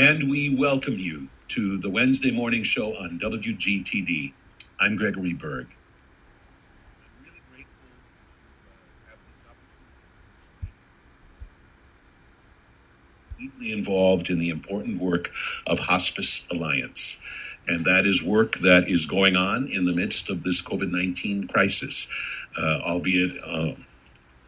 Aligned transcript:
And 0.00 0.30
we 0.30 0.48
welcome 0.48 0.98
you 0.98 1.28
to 1.48 1.76
the 1.76 1.90
Wednesday 1.90 2.30
morning 2.30 2.62
show 2.62 2.96
on 2.96 3.18
WGTD. 3.18 4.32
I'm 4.80 4.96
Gregory 4.96 5.34
Berg. 5.34 5.66
Deeply 13.38 13.72
involved 13.72 14.30
in 14.30 14.38
the 14.38 14.48
important 14.48 15.02
work 15.02 15.32
of 15.66 15.80
Hospice 15.80 16.46
Alliance. 16.50 17.20
And 17.68 17.84
that 17.84 18.06
is 18.06 18.22
work 18.22 18.56
that 18.60 18.88
is 18.88 19.04
going 19.04 19.36
on 19.36 19.68
in 19.68 19.84
the 19.84 19.92
midst 19.92 20.30
of 20.30 20.44
this 20.44 20.62
COVID 20.62 20.90
19 20.90 21.46
crisis, 21.46 22.08
uh, 22.56 22.80
albeit 22.80 23.36
uh, 23.44 23.72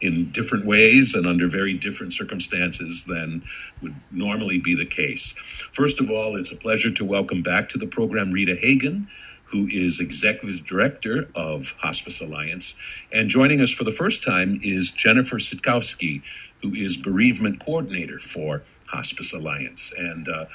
in 0.03 0.30
different 0.32 0.66
ways 0.66 1.14
and 1.14 1.26
under 1.26 1.46
very 1.46 1.72
different 1.72 2.13
circumstances 2.13 3.04
than 3.04 3.43
would 3.81 3.95
normally 4.11 4.59
be 4.59 4.75
the 4.75 4.85
case. 4.85 5.32
First 5.72 6.00
of 6.00 6.11
all, 6.11 6.36
it's 6.36 6.53
a 6.53 6.57
pleasure 6.57 6.90
to 6.90 7.04
welcome 7.04 7.40
back 7.43 7.68
to 7.71 7.79
the 7.79 7.86
program 7.86 8.32
Rita 8.32 8.57
Hagen, 8.57 9.09
who 9.45 9.67
is 9.68 10.00
Executive 10.00 10.67
Director 10.67 11.29
of 11.35 11.75
Hospice 11.79 12.21
Alliance. 12.21 12.75
And 13.12 13.29
joining 13.31 13.61
us 13.61 13.71
for 13.71 13.85
the 13.85 13.93
first 13.93 14.25
time 14.25 14.59
is 14.62 14.90
Jennifer 14.90 15.36
Sitkowski, 15.36 16.23
who 16.62 16.75
is 16.75 16.96
Bereavement 16.96 17.64
Coordinator 17.64 18.18
for 18.18 18.62
Hospice 18.87 19.32
Alliance. 19.32 19.93
And 19.96 20.29
uh, 20.29 20.46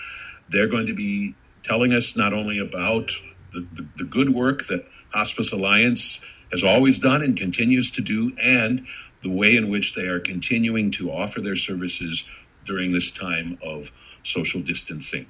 they're 0.50 0.68
going 0.68 0.88
to 0.88 0.94
be 0.94 1.36
telling 1.64 1.94
us 1.94 2.18
not 2.18 2.34
only 2.34 2.60
about 2.60 3.12
the, 3.54 3.66
the, 3.74 3.88
the 3.98 4.04
good 4.04 4.34
work 4.34 4.68
that 4.68 4.86
Hospice 5.14 5.54
Alliance 5.54 6.24
has 6.52 6.64
always 6.64 6.98
done 7.00 7.22
and 7.22 7.38
continues 7.38 7.92
to 7.92 8.02
do, 8.02 8.32
and 8.42 8.86
the 9.28 9.36
way 9.36 9.58
in 9.58 9.68
which 9.70 9.94
they 9.94 10.08
are 10.08 10.20
continuing 10.22 10.90
to 10.90 11.12
offer 11.12 11.42
their 11.42 11.56
services 11.56 12.30
during 12.66 12.94
this 12.94 13.12
time 13.12 13.58
of 13.62 13.92
social 14.24 14.62
distancing. 14.62 15.26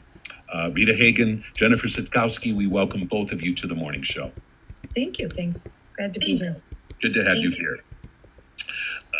Uh, 0.53 0.69
Rita 0.71 0.93
Hagen, 0.93 1.43
Jennifer 1.55 1.87
Sitkowski, 1.87 2.55
we 2.55 2.67
welcome 2.67 3.05
both 3.05 3.31
of 3.31 3.41
you 3.41 3.55
to 3.55 3.65
the 3.67 3.73
morning 3.75 4.03
show. 4.03 4.31
Thank 4.95 5.17
you. 5.19 5.29
Thanks. 5.29 5.59
Glad 5.97 6.13
to 6.13 6.19
be 6.19 6.37
here. 6.37 6.61
Good 7.01 7.13
to 7.13 7.23
have 7.23 7.33
Thank 7.37 7.43
you 7.43 7.49
you. 7.49 7.55
here. 7.55 7.79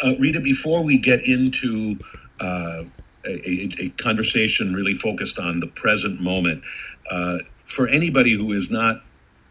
Uh, 0.04 0.16
Rita, 0.20 0.40
before 0.40 0.84
we 0.84 1.00
get 1.00 1.28
into 1.28 1.98
uh, 2.40 2.84
a, 3.26 3.50
a, 3.50 3.70
a 3.80 3.90
conversation 3.98 4.74
really 4.74 4.94
focused 4.94 5.40
on 5.40 5.60
the 5.60 5.68
present 5.68 6.22
moment, 6.22 6.64
uh, 7.10 7.40
for 7.66 7.88
anybody 7.88 8.34
who 8.34 8.52
is 8.52 8.70
not 8.70 9.02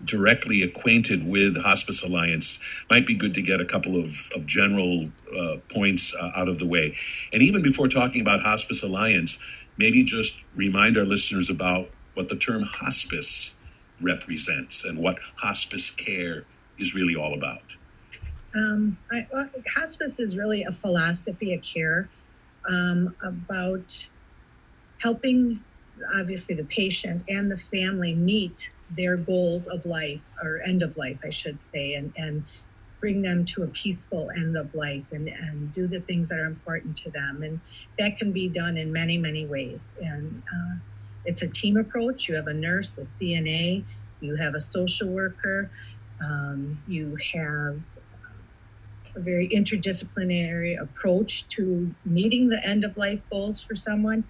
directly 0.05 0.63
acquainted 0.63 1.27
with 1.27 1.57
Hospice 1.57 2.03
Alliance, 2.03 2.59
might 2.91 3.07
be 3.07 3.15
good 3.15 3.35
to 3.35 3.43
get 3.43 3.61
a 3.61 3.65
couple 3.65 3.99
of, 4.03 4.31
of 4.35 4.47
general 4.47 5.09
uh, 5.37 5.57
points 5.73 6.15
uh, 6.15 6.31
out 6.35 6.49
of 6.49 6.59
the 6.59 6.67
way. 6.67 6.95
And 7.33 7.43
even 7.43 7.63
before 7.63 7.89
talking 7.89 8.21
about 8.21 8.43
Hospice 8.43 8.83
Alliance, 8.83 9.39
maybe 9.79 10.05
just 10.05 10.41
remind 10.55 10.97
our 10.97 11.05
listeners 11.05 11.51
about 11.51 11.89
what 12.15 12.29
the 12.29 12.37
term 12.37 12.63
hospice 12.63 13.57
represents 14.01 14.85
and 14.85 14.99
what 14.99 15.19
hospice 15.37 15.91
care 15.91 16.45
is 16.79 16.95
really 16.95 17.17
all 17.17 17.35
about. 17.35 17.77
Um, 18.55 18.97
I, 19.13 19.27
well, 19.33 19.49
hospice 19.75 20.19
is 20.19 20.37
really 20.37 20.65
a 20.65 20.73
philosophy 20.73 21.55
of 21.55 21.63
care 21.63 22.09
um, 22.69 23.15
about 23.23 24.07
helping, 24.99 25.63
obviously, 26.15 26.55
the 26.55 26.65
patient 26.65 27.25
and 27.29 27.51
the 27.51 27.59
family 27.59 28.15
meet 28.15 28.71
their 28.91 29.17
goals 29.17 29.67
of 29.67 29.85
life 29.85 30.21
or 30.43 30.61
end 30.67 30.83
of 30.83 30.97
life, 30.97 31.19
I 31.25 31.31
should 31.31 31.61
say, 31.61 31.95
and, 31.95 32.13
and 32.17 32.45
bring 33.01 33.23
them 33.23 33.45
to 33.45 33.63
a 33.63 33.67
peaceful 33.69 34.31
end 34.37 34.57
of 34.57 34.75
life 34.75 35.05
and, 35.13 35.29
and 35.29 35.75
do 35.75 35.87
the 35.87 36.01
things 36.01 36.29
that 36.29 36.39
are 36.39 36.47
important 36.47 36.97
to 36.99 37.11
them. 37.11 37.43
And 37.43 37.61
that 37.99 38.19
can 38.19 38.33
be 38.33 38.49
done 38.49 38.77
in 38.77 38.93
many, 38.93 39.19
many 39.19 39.47
ways. 39.47 39.93
And 40.01 40.43
uh, 40.53 40.77
it's 41.25 41.43
a 41.43 41.49
team 41.49 41.77
approach. 41.77 42.29
You 42.29 42.37
have 42.37 42.47
a 42.47 42.55
nurse, 42.55 42.99
a 42.99 43.03
CNA, 43.03 43.85
you 44.21 44.37
have 44.37 44.55
a 44.55 44.61
social 44.61 45.09
worker, 45.09 45.71
um, 46.25 46.81
you 46.87 47.17
have 47.35 47.79
a 49.15 49.21
very 49.21 49.49
interdisciplinary 49.49 50.81
approach 50.81 51.49
to 51.49 51.95
meeting 52.05 52.49
the 52.49 52.65
end 52.67 52.85
of 52.85 52.97
life 52.97 53.21
goals 53.31 53.63
for 53.63 53.75
someone. 53.75 54.25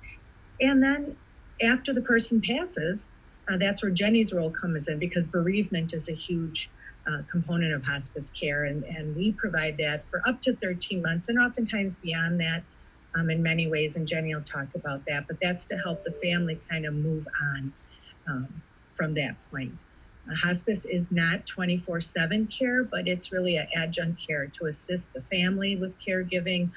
And 0.60 0.82
then 0.82 1.16
after 1.62 1.92
the 1.92 2.02
person 2.02 2.40
passes, 2.40 3.10
uh, 3.48 3.56
that's 3.56 3.82
where 3.82 3.92
Jenny's 3.92 4.32
role 4.32 4.50
comes 4.50 4.88
in 4.88 4.98
because 4.98 5.26
bereavement 5.26 5.92
is 5.94 6.08
a 6.08 6.14
huge 6.14 6.70
uh, 7.08 7.22
component 7.30 7.72
of 7.72 7.84
hospice 7.84 8.30
care, 8.30 8.64
and, 8.64 8.84
and 8.84 9.14
we 9.14 9.32
provide 9.32 9.76
that 9.78 10.04
for 10.10 10.20
up 10.26 10.42
to 10.42 10.56
13 10.56 11.02
months 11.02 11.28
and 11.28 11.38
oftentimes 11.38 11.94
beyond 11.96 12.40
that 12.40 12.62
um, 13.14 13.30
in 13.30 13.42
many 13.42 13.68
ways. 13.68 13.96
And 13.96 14.06
Jenny 14.06 14.34
will 14.34 14.42
talk 14.42 14.66
about 14.74 15.04
that, 15.06 15.26
but 15.28 15.36
that's 15.40 15.66
to 15.66 15.76
help 15.76 16.02
the 16.04 16.14
family 16.22 16.60
kind 16.68 16.86
of 16.86 16.94
move 16.94 17.26
on 17.54 17.72
um, 18.28 18.62
from 18.96 19.14
that 19.14 19.36
point. 19.50 19.84
Uh, 20.28 20.34
hospice 20.34 20.84
is 20.84 21.10
not 21.12 21.46
24 21.46 22.00
7 22.00 22.48
care, 22.48 22.82
but 22.82 23.06
it's 23.06 23.30
really 23.30 23.56
an 23.56 23.68
adjunct 23.76 24.20
care 24.26 24.46
to 24.58 24.66
assist 24.66 25.12
the 25.12 25.22
family 25.22 25.76
with 25.76 25.94
caregiving, 26.06 26.70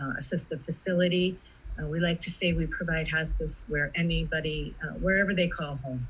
uh, 0.00 0.12
assist 0.18 0.48
the 0.48 0.58
facility. 0.58 1.38
Uh, 1.82 1.86
we 1.86 2.00
like 2.00 2.20
to 2.22 2.30
say 2.30 2.52
we 2.52 2.66
provide 2.66 3.08
hospice 3.08 3.64
where 3.68 3.90
anybody, 3.94 4.74
uh, 4.82 4.92
wherever 4.94 5.34
they 5.34 5.48
call 5.48 5.76
home. 5.76 6.06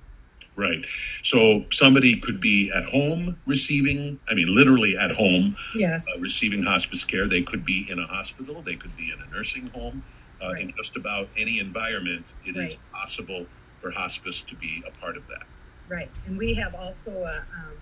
Right. 0.54 0.84
So 1.22 1.66
somebody 1.70 2.18
could 2.18 2.40
be 2.40 2.70
at 2.74 2.84
home 2.84 3.36
receiving, 3.46 4.18
I 4.28 4.34
mean, 4.34 4.54
literally 4.54 4.96
at 4.96 5.10
home 5.10 5.54
Yes. 5.74 6.06
uh, 6.14 6.20
receiving 6.20 6.62
hospice 6.62 7.04
care. 7.04 7.28
They 7.28 7.42
could 7.42 7.64
be 7.64 7.86
in 7.90 7.98
a 7.98 8.06
hospital, 8.06 8.62
they 8.62 8.76
could 8.76 8.96
be 8.96 9.12
in 9.12 9.20
a 9.20 9.26
nursing 9.34 9.66
home. 9.68 10.02
Uh, 10.42 10.50
In 10.50 10.72
just 10.76 10.96
about 10.96 11.28
any 11.36 11.58
environment, 11.60 12.34
it 12.44 12.50
is 12.56 12.74
Right. 12.74 12.78
possible 12.92 13.46
for 13.80 13.90
hospice 13.90 14.42
to 14.42 14.54
be 14.54 14.82
a 14.86 14.90
part 14.98 15.16
of 15.16 15.26
that. 15.28 15.44
Right, 15.88 16.10
and 16.26 16.36
we 16.36 16.52
have 16.54 16.74
also 16.74 17.10
a, 17.10 17.38
um, 17.38 17.72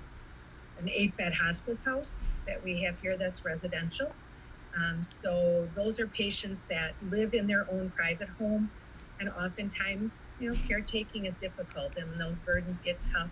an 0.79 0.89
eight-bed 0.89 1.33
hospice 1.35 1.83
house 1.83 2.17
that 2.47 2.63
we 2.63 2.81
have 2.83 2.99
here 3.01 3.17
that's 3.17 3.45
residential. 3.45 4.13
Um, 4.77 5.05
so 5.05 5.69
those 5.75 6.01
are 6.01 6.07
patients 6.07 6.65
that 6.69 6.93
live 7.11 7.35
in 7.35 7.47
their 7.47 7.67
own 7.71 7.91
private 7.97 8.29
home, 8.29 8.71
and 9.21 9.29
oftentimes, 9.29 10.27
you 10.41 10.51
know, 10.51 10.59
caretaking 10.67 11.27
is 11.27 11.37
difficult, 11.37 11.97
and 11.97 12.21
those 12.21 12.39
burdens 12.39 12.79
get 12.79 12.99
tough. 13.03 13.31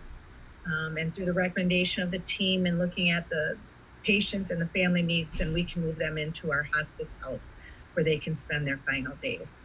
Um, 0.65 0.97
and 0.97 1.13
through 1.13 1.25
the 1.25 1.33
recommendation 1.33 2.03
of 2.03 2.11
the 2.11 2.19
team 2.19 2.65
and 2.65 2.79
looking 2.79 3.09
at 3.09 3.27
the 3.29 3.57
patients 4.03 4.51
and 4.51 4.61
the 4.61 4.67
family 4.67 5.01
needs, 5.01 5.37
then 5.37 5.53
we 5.53 5.63
can 5.63 5.81
move 5.81 5.97
them 5.97 6.17
into 6.17 6.51
our 6.51 6.63
hospice 6.73 7.17
house 7.21 7.51
where 7.93 8.03
they 8.03 8.17
can 8.17 8.33
spend 8.33 8.65
their 8.65 8.79
final 8.85 9.15
days. 9.21 9.59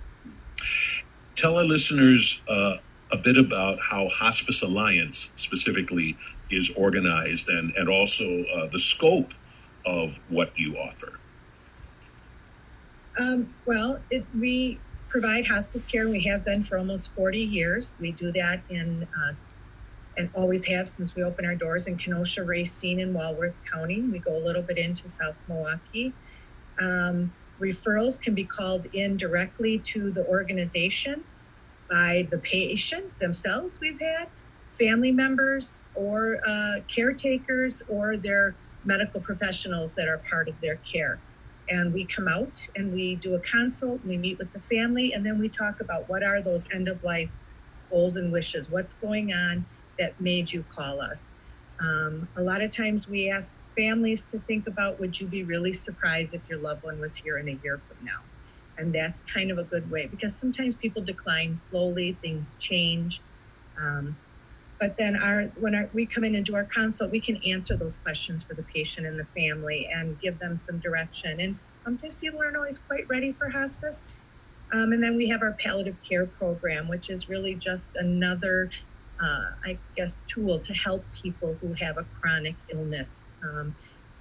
Tell 1.36 1.56
our 1.56 1.64
listeners 1.64 2.42
uh, 2.48 2.78
a 3.12 3.16
bit 3.16 3.36
about 3.36 3.78
how 3.80 4.08
Hospice 4.08 4.62
Alliance 4.62 5.32
specifically 5.36 6.16
is 6.50 6.70
organized 6.76 7.48
and, 7.48 7.72
and 7.76 7.88
also 7.88 8.44
uh, 8.44 8.66
the 8.66 8.80
scope 8.80 9.34
of 9.86 10.18
what 10.28 10.52
you 10.56 10.76
offer. 10.76 11.18
Um, 13.18 13.54
well, 13.66 14.04
it, 14.10 14.28
we 14.38 14.80
provide 15.08 15.46
hospice 15.46 15.84
care, 15.84 16.02
and 16.02 16.12
we 16.12 16.22
have 16.24 16.44
been 16.44 16.64
for 16.64 16.78
almost 16.78 17.12
40 17.14 17.38
years. 17.38 17.94
We 17.98 18.12
do 18.12 18.32
that 18.32 18.64
in, 18.68 19.02
uh, 19.02 19.34
and 20.16 20.30
always 20.34 20.64
have 20.66 20.88
since 20.88 21.14
we 21.14 21.22
opened 21.22 21.46
our 21.46 21.56
doors 21.56 21.86
in 21.86 21.98
Kenosha, 21.98 22.44
Racine, 22.44 23.00
and 23.00 23.14
Walworth 23.14 23.56
County. 23.72 24.08
We 24.10 24.20
go 24.20 24.36
a 24.36 24.44
little 24.44 24.62
bit 24.62 24.78
into 24.78 25.08
South 25.08 25.36
Milwaukee. 25.48 26.14
Um, 26.80 27.32
referrals 27.60 28.20
can 28.20 28.34
be 28.34 28.44
called 28.44 28.86
in 28.92 29.16
directly 29.16 29.80
to 29.92 30.12
the 30.12 30.24
organization 30.26 31.24
by 31.90 32.28
the 32.30 32.38
patient 32.38 33.18
themselves, 33.20 33.78
we've 33.80 34.00
had, 34.00 34.28
family 34.78 35.10
members, 35.10 35.80
or 35.94 36.40
uh, 36.46 36.80
caretakers, 36.94 37.82
or 37.88 38.16
their 38.16 38.58
medical 38.84 39.20
professionals 39.20 39.94
that 39.94 40.06
are 40.06 40.22
part 40.30 40.48
of 40.48 40.60
their 40.60 40.76
care 40.76 41.22
and 41.70 41.92
we 41.92 42.06
come 42.06 42.28
out 42.28 42.58
and 42.76 42.92
we 42.92 43.16
do 43.16 43.34
a 43.34 43.40
consult 43.40 44.04
we 44.04 44.16
meet 44.18 44.38
with 44.38 44.52
the 44.52 44.60
family 44.62 45.12
and 45.12 45.24
then 45.26 45.38
we 45.38 45.48
talk 45.48 45.76
about 45.80 46.08
what 46.08 46.22
are 46.22 46.42
those 46.42 46.66
end 46.72 46.88
of 46.88 47.02
life 47.02 47.30
goals 47.90 48.16
and 48.16 48.32
wishes 48.32 48.68
what's 48.70 48.94
going 48.94 49.32
on 49.32 49.66
that 49.98 50.20
made 50.20 50.50
you 50.50 50.64
call 50.76 51.00
us. 51.00 51.32
Um, 51.80 52.28
a 52.36 52.42
lot 52.42 52.62
of 52.62 52.76
times 52.76 53.08
we 53.08 53.30
ask 53.30 53.58
families 53.78 54.24
to 54.26 54.40
think 54.40 54.66
about 54.68 55.00
would 55.00 55.18
you 55.18 55.28
be 55.28 55.44
really 55.44 55.74
surprised 55.74 56.34
if 56.34 56.42
your 56.48 56.58
loved 56.58 56.82
one 56.84 57.00
was 57.00 57.16
here 57.16 57.38
in 57.38 57.48
a 57.48 57.60
year 57.62 57.82
from 57.88 57.98
now? 58.02 58.26
And 58.78 58.94
that's 58.94 59.22
kind 59.34 59.50
of 59.50 59.58
a 59.58 59.64
good 59.64 59.90
way 59.90 60.06
because 60.06 60.38
sometimes 60.38 60.76
people 60.76 61.04
decline 61.04 61.54
slowly 61.54 62.18
things 62.22 62.56
change. 62.56 63.22
Um, 63.80 64.16
but 64.80 64.96
then 64.96 65.16
our 65.16 65.44
when 65.56 65.74
our, 65.74 65.90
we 65.92 66.06
come 66.06 66.24
in 66.24 66.34
and 66.34 66.44
do 66.44 66.54
our 66.54 66.68
consult 66.74 67.10
we 67.10 67.20
can 67.20 67.38
answer 67.50 67.76
those 67.76 67.96
questions 67.96 68.44
for 68.44 68.54
the 68.54 68.64
patient 68.74 69.06
and 69.06 69.18
the 69.18 69.26
family 69.40 69.88
and 69.92 70.20
give 70.20 70.38
them 70.38 70.58
some 70.58 70.78
direction. 70.80 71.40
And 71.40 71.60
sometimes 71.84 72.14
people 72.14 72.40
aren't 72.40 72.56
always 72.56 72.78
quite 72.78 73.04
ready 73.08 73.34
for 73.38 73.48
hospice. 73.48 74.02
Um, 74.72 74.92
and 74.92 75.02
then 75.02 75.16
we 75.16 75.28
have 75.28 75.42
our 75.42 75.56
palliative 75.64 75.96
care 76.08 76.26
program 76.26 76.88
which 76.88 77.10
is 77.10 77.28
really 77.28 77.54
just 77.54 77.92
another 77.96 78.70
uh, 79.22 79.46
i 79.64 79.80
guess 79.96 80.22
tool 80.32 80.60
to 80.60 80.72
help 80.74 81.08
people 81.22 81.58
who 81.60 81.74
have 81.80 81.96
a 81.98 82.06
chronic 82.20 82.56
illness. 82.72 83.24
Um, 83.42 83.74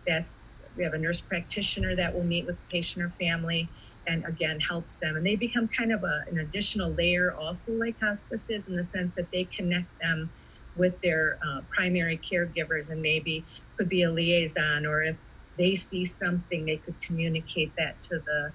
that's 0.07 0.49
we 0.75 0.83
have 0.83 0.93
a 0.93 0.97
nurse 0.97 1.21
practitioner 1.21 1.95
that 1.95 2.13
will 2.13 2.23
meet 2.23 2.45
with 2.45 2.57
the 2.57 2.77
patient 2.77 3.03
or 3.03 3.13
family 3.19 3.71
and 4.07 4.23
again 4.25 4.59
helps 4.59 4.97
them. 4.97 5.17
And 5.17 5.25
they 5.25 5.35
become 5.35 5.67
kind 5.77 5.91
of 5.91 6.03
a, 6.03 6.23
an 6.31 6.39
additional 6.39 6.93
layer 6.93 7.35
also 7.35 7.73
like 7.73 7.97
hospice 8.01 8.45
is 8.49 8.67
in 8.67 8.75
the 8.75 8.83
sense 8.83 9.11
that 9.17 9.27
they 9.33 9.49
connect 9.55 9.89
them 10.01 10.31
with 10.77 11.01
their 11.01 11.39
uh, 11.47 11.61
primary 11.75 12.19
caregivers 12.31 12.89
and 12.91 13.01
maybe 13.01 13.45
could 13.77 13.89
be 13.89 14.03
a 14.03 14.11
liaison 14.11 14.85
or 14.85 15.03
if 15.03 15.17
they 15.57 15.75
see 15.75 16.05
something 16.05 16.65
they 16.65 16.77
could 16.77 16.95
communicate 17.05 17.73
that 17.77 18.01
to 18.01 18.19
the 18.25 18.53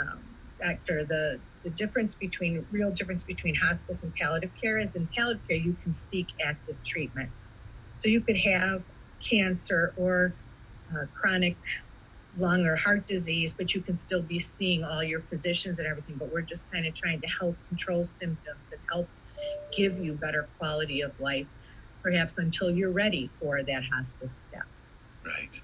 um, 0.00 0.24
doctor 0.62 1.04
the 1.06 1.40
the 1.64 1.70
difference 1.70 2.14
between 2.16 2.66
real 2.70 2.92
difference 2.92 3.24
between 3.24 3.54
hospice 3.54 4.02
and 4.04 4.14
palliative 4.14 4.52
care 4.62 4.78
is 4.78 4.96
in 4.96 5.08
palliative 5.16 5.42
care 5.48 5.58
you 5.58 5.76
can 5.82 5.92
seek 5.92 6.28
active 6.44 6.76
treatment 6.84 7.30
so 7.96 8.08
you 8.08 8.22
could 8.22 8.38
have 8.38 8.84
cancer 9.30 9.94
or 9.96 10.36
uh, 10.92 11.06
chronic 11.20 11.58
lung 12.36 12.66
or 12.66 12.76
heart 12.76 13.06
disease, 13.06 13.54
but 13.54 13.74
you 13.74 13.82
can 13.82 13.96
still 13.96 14.22
be 14.22 14.38
seeing 14.38 14.84
all 14.84 15.02
your 15.02 15.22
physicians 15.22 15.78
and 15.78 15.88
everything. 15.88 16.16
But 16.18 16.30
we're 16.32 16.42
just 16.42 16.70
kind 16.72 16.86
of 16.86 16.94
trying 16.94 17.20
to 17.22 17.28
help 17.40 17.58
control 17.68 18.04
symptoms 18.04 18.72
and 18.72 18.80
help 18.92 19.10
give 19.76 19.98
you 19.98 20.14
better 20.14 20.50
quality 20.58 21.02
of 21.02 21.12
life, 21.18 21.48
perhaps 22.02 22.38
until 22.38 22.70
you're 22.70 22.90
ready 22.90 23.30
for 23.40 23.62
that 23.62 23.82
hospice 23.84 24.44
step. 24.48 24.64
Right. 25.24 25.60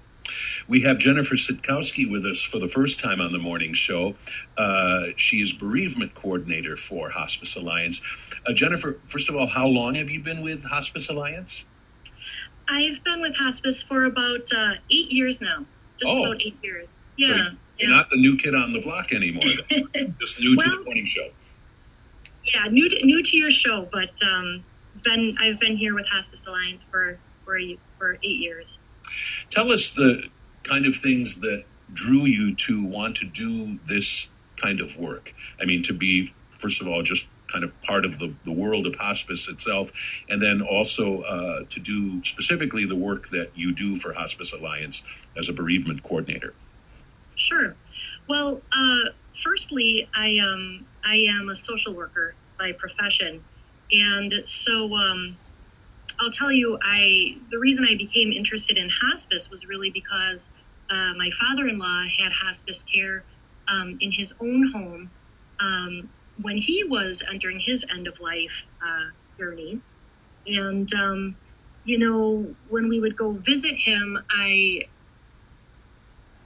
We 0.67 0.81
have 0.81 0.99
Jennifer 0.99 1.35
Sitkowski 1.35 2.09
with 2.09 2.23
us 2.25 2.41
for 2.41 2.59
the 2.59 2.67
first 2.67 2.99
time 2.99 3.19
on 3.19 3.31
the 3.31 3.39
morning 3.39 3.73
show. 3.73 4.15
Uh, 4.57 5.07
she 5.15 5.41
is 5.41 5.51
bereavement 5.51 6.13
coordinator 6.13 6.75
for 6.75 7.09
Hospice 7.09 7.55
Alliance. 7.55 8.01
Uh, 8.45 8.53
Jennifer, 8.53 8.99
first 9.05 9.29
of 9.29 9.35
all, 9.35 9.47
how 9.47 9.67
long 9.67 9.95
have 9.95 10.09
you 10.09 10.21
been 10.21 10.43
with 10.43 10.63
Hospice 10.63 11.09
Alliance? 11.09 11.65
I've 12.69 13.03
been 13.03 13.21
with 13.21 13.35
hospice 13.35 13.81
for 13.81 14.05
about 14.05 14.47
uh, 14.55 14.73
eight 14.91 15.11
years 15.11 15.41
now. 15.41 15.65
Just 15.99 16.11
oh. 16.11 16.25
about 16.25 16.41
eight 16.41 16.57
years. 16.61 16.99
Yeah. 17.17 17.27
So 17.27 17.33
you're 17.79 17.89
yeah. 17.89 17.95
not 17.95 18.09
the 18.09 18.17
new 18.17 18.37
kid 18.37 18.53
on 18.53 18.71
the 18.71 18.81
block 18.81 19.11
anymore. 19.11 19.43
Just 20.19 20.39
new 20.39 20.55
well, 20.55 20.69
to 20.69 20.77
the 20.77 20.83
morning 20.85 21.05
show. 21.05 21.29
Yeah, 22.53 22.65
new 22.69 22.87
to, 22.89 23.05
new 23.05 23.23
to 23.23 23.37
your 23.37 23.51
show, 23.51 23.87
but 23.91 24.11
um, 24.23 24.63
been 25.03 25.37
I've 25.39 25.59
been 25.59 25.77
here 25.77 25.95
with 25.95 26.07
Hospice 26.07 26.45
Alliance 26.45 26.85
for 26.89 27.17
for 27.45 27.59
for 27.97 28.17
eight 28.23 28.39
years. 28.39 28.79
Tell 29.49 29.71
us 29.71 29.91
the 29.91 30.23
kind 30.63 30.85
of 30.85 30.95
things 30.95 31.39
that 31.41 31.63
drew 31.93 32.25
you 32.25 32.53
to 32.53 32.83
want 32.85 33.17
to 33.17 33.25
do 33.25 33.79
this 33.87 34.29
kind 34.57 34.81
of 34.81 34.97
work. 34.97 35.33
I 35.59 35.65
mean, 35.65 35.81
to 35.83 35.93
be 35.93 36.33
first 36.57 36.81
of 36.81 36.87
all 36.87 37.01
just 37.01 37.27
kind 37.51 37.63
of 37.63 37.81
part 37.81 38.05
of 38.05 38.19
the, 38.19 38.33
the 38.43 38.51
world 38.51 38.85
of 38.85 38.95
hospice 38.95 39.47
itself, 39.49 39.91
and 40.29 40.41
then 40.41 40.61
also 40.61 41.21
uh, 41.23 41.63
to 41.69 41.79
do 41.79 42.23
specifically 42.23 42.85
the 42.85 42.95
work 42.95 43.29
that 43.29 43.49
you 43.55 43.73
do 43.73 43.95
for 43.95 44.13
Hospice 44.13 44.53
Alliance 44.53 45.03
as 45.37 45.49
a 45.49 45.53
bereavement 45.53 46.03
coordinator. 46.03 46.53
Sure. 47.35 47.75
Well, 48.27 48.61
uh, 48.71 49.09
firstly, 49.43 50.07
I 50.15 50.37
um, 50.37 50.85
I 51.03 51.15
am 51.29 51.49
a 51.49 51.55
social 51.55 51.93
worker 51.93 52.35
by 52.59 52.73
profession, 52.73 53.43
and 53.91 54.33
so 54.45 54.93
um, 54.95 55.37
I'll 56.19 56.31
tell 56.31 56.51
you, 56.51 56.77
I 56.83 57.37
the 57.51 57.59
reason 57.59 57.85
I 57.85 57.95
became 57.95 58.31
interested 58.31 58.77
in 58.77 58.89
hospice 58.89 59.49
was 59.49 59.65
really 59.65 59.89
because 59.89 60.49
uh, 60.89 61.13
my 61.17 61.29
father-in-law 61.39 62.03
had 62.19 62.31
hospice 62.31 62.83
care 62.93 63.23
um, 63.67 63.97
in 64.01 64.11
his 64.11 64.33
own 64.41 64.71
home 64.73 65.11
um, 65.59 66.09
when 66.41 66.57
he 66.57 66.83
was 66.83 67.23
entering 67.31 67.59
his 67.59 67.85
end 67.93 68.07
of 68.07 68.19
life 68.19 68.65
uh, 68.85 69.05
journey. 69.39 69.79
And, 70.47 70.91
um, 70.93 71.35
you 71.85 71.99
know, 71.99 72.55
when 72.69 72.89
we 72.89 72.99
would 72.99 73.15
go 73.17 73.31
visit 73.33 73.75
him, 73.75 74.17
I, 74.31 74.87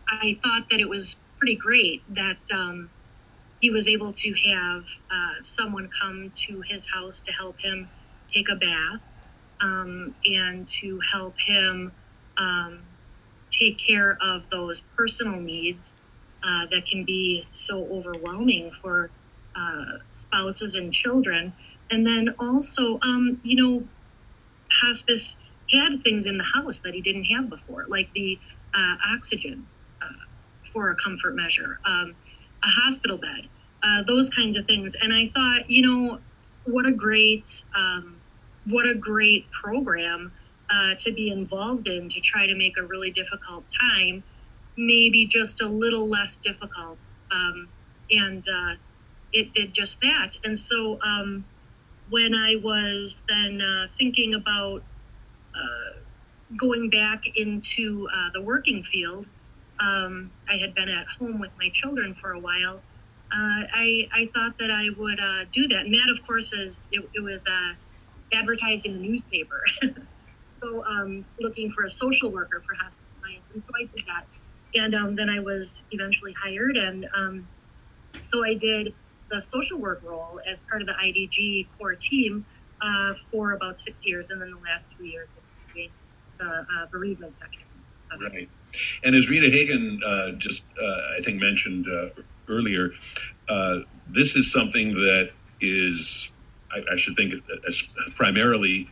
I 0.08 0.40
thought 0.44 0.70
that 0.72 0.80
it 0.80 0.90
was 0.90 1.16
pretty 1.40 1.56
great 1.56 2.04
that 2.16 2.38
um, 2.54 2.90
he 3.64 3.70
was 3.70 3.88
able 3.88 4.12
to 4.12 4.34
have 4.46 4.84
uh, 5.10 5.42
someone 5.42 5.90
come 6.02 6.34
to 6.36 6.62
his 6.70 6.86
house 6.94 7.22
to 7.22 7.32
help 7.32 7.56
him 7.64 7.90
take 8.36 8.48
a 8.52 8.58
bath 8.58 9.00
um, 9.62 10.14
and 10.26 10.68
to 10.68 11.00
help 11.14 11.36
him 11.48 11.94
um, 12.38 12.84
take 13.58 13.80
care 13.88 14.18
of 14.22 14.42
those 14.52 14.82
personal 14.98 15.40
needs 15.40 15.94
uh, 16.44 16.66
that 16.72 16.84
can 16.92 17.06
be 17.06 17.48
so 17.54 17.88
overwhelming 17.90 18.70
for 18.82 19.14
uh, 19.56 19.98
spouses 20.10 20.76
and 20.76 20.92
children. 20.92 21.54
And 21.90 22.06
then 22.06 22.36
also, 22.40 23.00
um, 23.02 23.40
you 23.44 23.64
know, 23.64 23.88
hospice 24.74 25.38
had 25.72 26.04
things 26.04 26.26
in 26.26 26.38
the 26.38 26.44
house 26.44 26.82
that 26.82 26.94
he 26.94 27.02
didn't 27.02 27.26
have 27.26 27.50
before, 27.50 27.86
like 27.90 28.10
the 28.14 28.40
uh, 28.76 28.96
oxygen 29.16 29.68
uh, 30.02 30.06
for 30.74 30.92
a 30.92 30.98
comfort 30.98 31.34
measure, 31.36 31.80
um, 31.86 32.18
a 32.64 32.68
hospital 32.68 33.18
bed, 33.18 33.50
uh, 33.84 34.04
those 34.08 34.30
kinds 34.30 34.58
of 34.58 34.66
things. 34.66 34.96
And 35.00 35.14
I 35.14 35.30
thought, 35.34 35.70
you 35.70 35.82
know, 35.86 36.20
what 36.66 36.86
a 36.86 36.92
great, 36.92 37.64
um, 37.76 38.16
what 38.66 38.88
a 38.88 38.96
great 38.96 39.52
program 39.52 40.32
uh, 40.70 40.96
to 41.00 41.12
be 41.12 41.30
involved 41.30 41.88
in 41.88 42.10
to 42.10 42.20
try 42.22 42.48
to 42.48 42.56
make 42.56 42.78
a 42.78 42.84
really 42.84 43.12
difficult 43.12 43.66
time 43.70 44.24
maybe 44.78 45.26
just 45.26 45.62
a 45.62 45.68
little 45.68 46.08
less 46.10 46.38
difficult. 46.38 46.98
Um, 47.32 47.68
and 48.10 48.48
uh, 48.48 48.76
it 49.32 49.54
did 49.54 49.74
just 49.74 50.00
that. 50.02 50.32
And 50.44 50.58
so 50.58 51.00
um, 51.02 51.46
when 52.10 52.34
I 52.34 52.56
was 52.62 53.18
then 53.28 53.62
uh, 53.62 53.88
thinking 53.98 54.34
about 54.34 54.84
uh, 55.56 56.00
going 56.58 56.90
back 56.90 57.24
into 57.36 58.08
uh, 58.14 58.30
the 58.34 58.42
working 58.42 58.84
field, 58.84 59.26
um, 59.80 60.32
I 60.48 60.58
had 60.58 60.76
been 60.76 60.90
at 60.90 61.08
home 61.20 61.40
with 61.40 61.52
my 61.58 61.70
children 61.74 62.16
for 62.20 62.32
a 62.32 62.40
while. 62.40 62.82
Uh, 63.34 63.66
I, 63.74 64.08
I 64.14 64.30
thought 64.32 64.60
that 64.60 64.70
I 64.70 64.90
would 64.96 65.20
uh, 65.20 65.46
do 65.52 65.68
that. 65.70 65.86
And 65.86 65.94
that, 65.96 66.08
of 66.16 66.26
course, 66.28 66.54
is 66.54 66.88
it, 66.92 67.04
it 67.16 67.20
was 67.20 67.44
uh, 67.48 67.74
advertised 68.32 68.86
in 68.86 68.94
the 68.94 69.00
newspaper. 69.00 69.64
so 70.62 70.86
um, 70.86 71.26
looking 71.40 71.72
for 71.72 71.86
a 71.86 71.90
social 71.90 72.30
worker 72.30 72.62
for 72.66 72.76
Hospice 72.76 73.12
Alliance. 73.20 73.44
And 73.54 73.64
so 73.64 73.70
I 73.76 73.86
did 73.86 74.06
that. 74.06 74.26
And 74.76 74.94
um, 74.94 75.16
then 75.16 75.30
I 75.30 75.40
was 75.40 75.82
eventually 75.90 76.34
hired. 76.34 76.78
And 76.78 77.08
um, 77.16 77.48
so 78.20 78.46
I 78.46 78.54
did 78.54 78.94
the 79.32 79.42
social 79.42 79.80
work 79.80 80.02
role 80.04 80.40
as 80.48 80.60
part 80.60 80.82
of 80.84 80.88
the 80.88 80.94
IDG 80.94 81.66
core 81.80 81.96
team 81.96 82.46
uh, 82.82 83.14
for 83.32 83.54
about 83.54 83.80
six 83.80 84.06
years, 84.06 84.30
and 84.30 84.40
then 84.40 84.52
the 84.52 84.58
last 84.58 84.86
two 84.96 85.06
years 85.06 85.28
the 86.40 86.46
uh, 86.46 86.86
bereavement 86.92 87.34
section. 87.34 87.62
Right. 88.20 88.50
And 89.04 89.16
as 89.16 89.30
Rita 89.30 89.50
Hagen 89.50 90.00
just, 90.40 90.64
I 90.80 91.22
think, 91.22 91.40
mentioned 91.40 91.88
earlier, 92.48 92.92
uh, 93.50 93.80
this 94.08 94.36
is 94.36 94.52
something 94.52 94.94
that 94.94 95.32
is, 95.62 96.32
I, 96.72 96.94
I 96.94 96.96
should 96.96 97.16
think, 97.16 97.34
as 97.68 97.90
primarily 98.16 98.90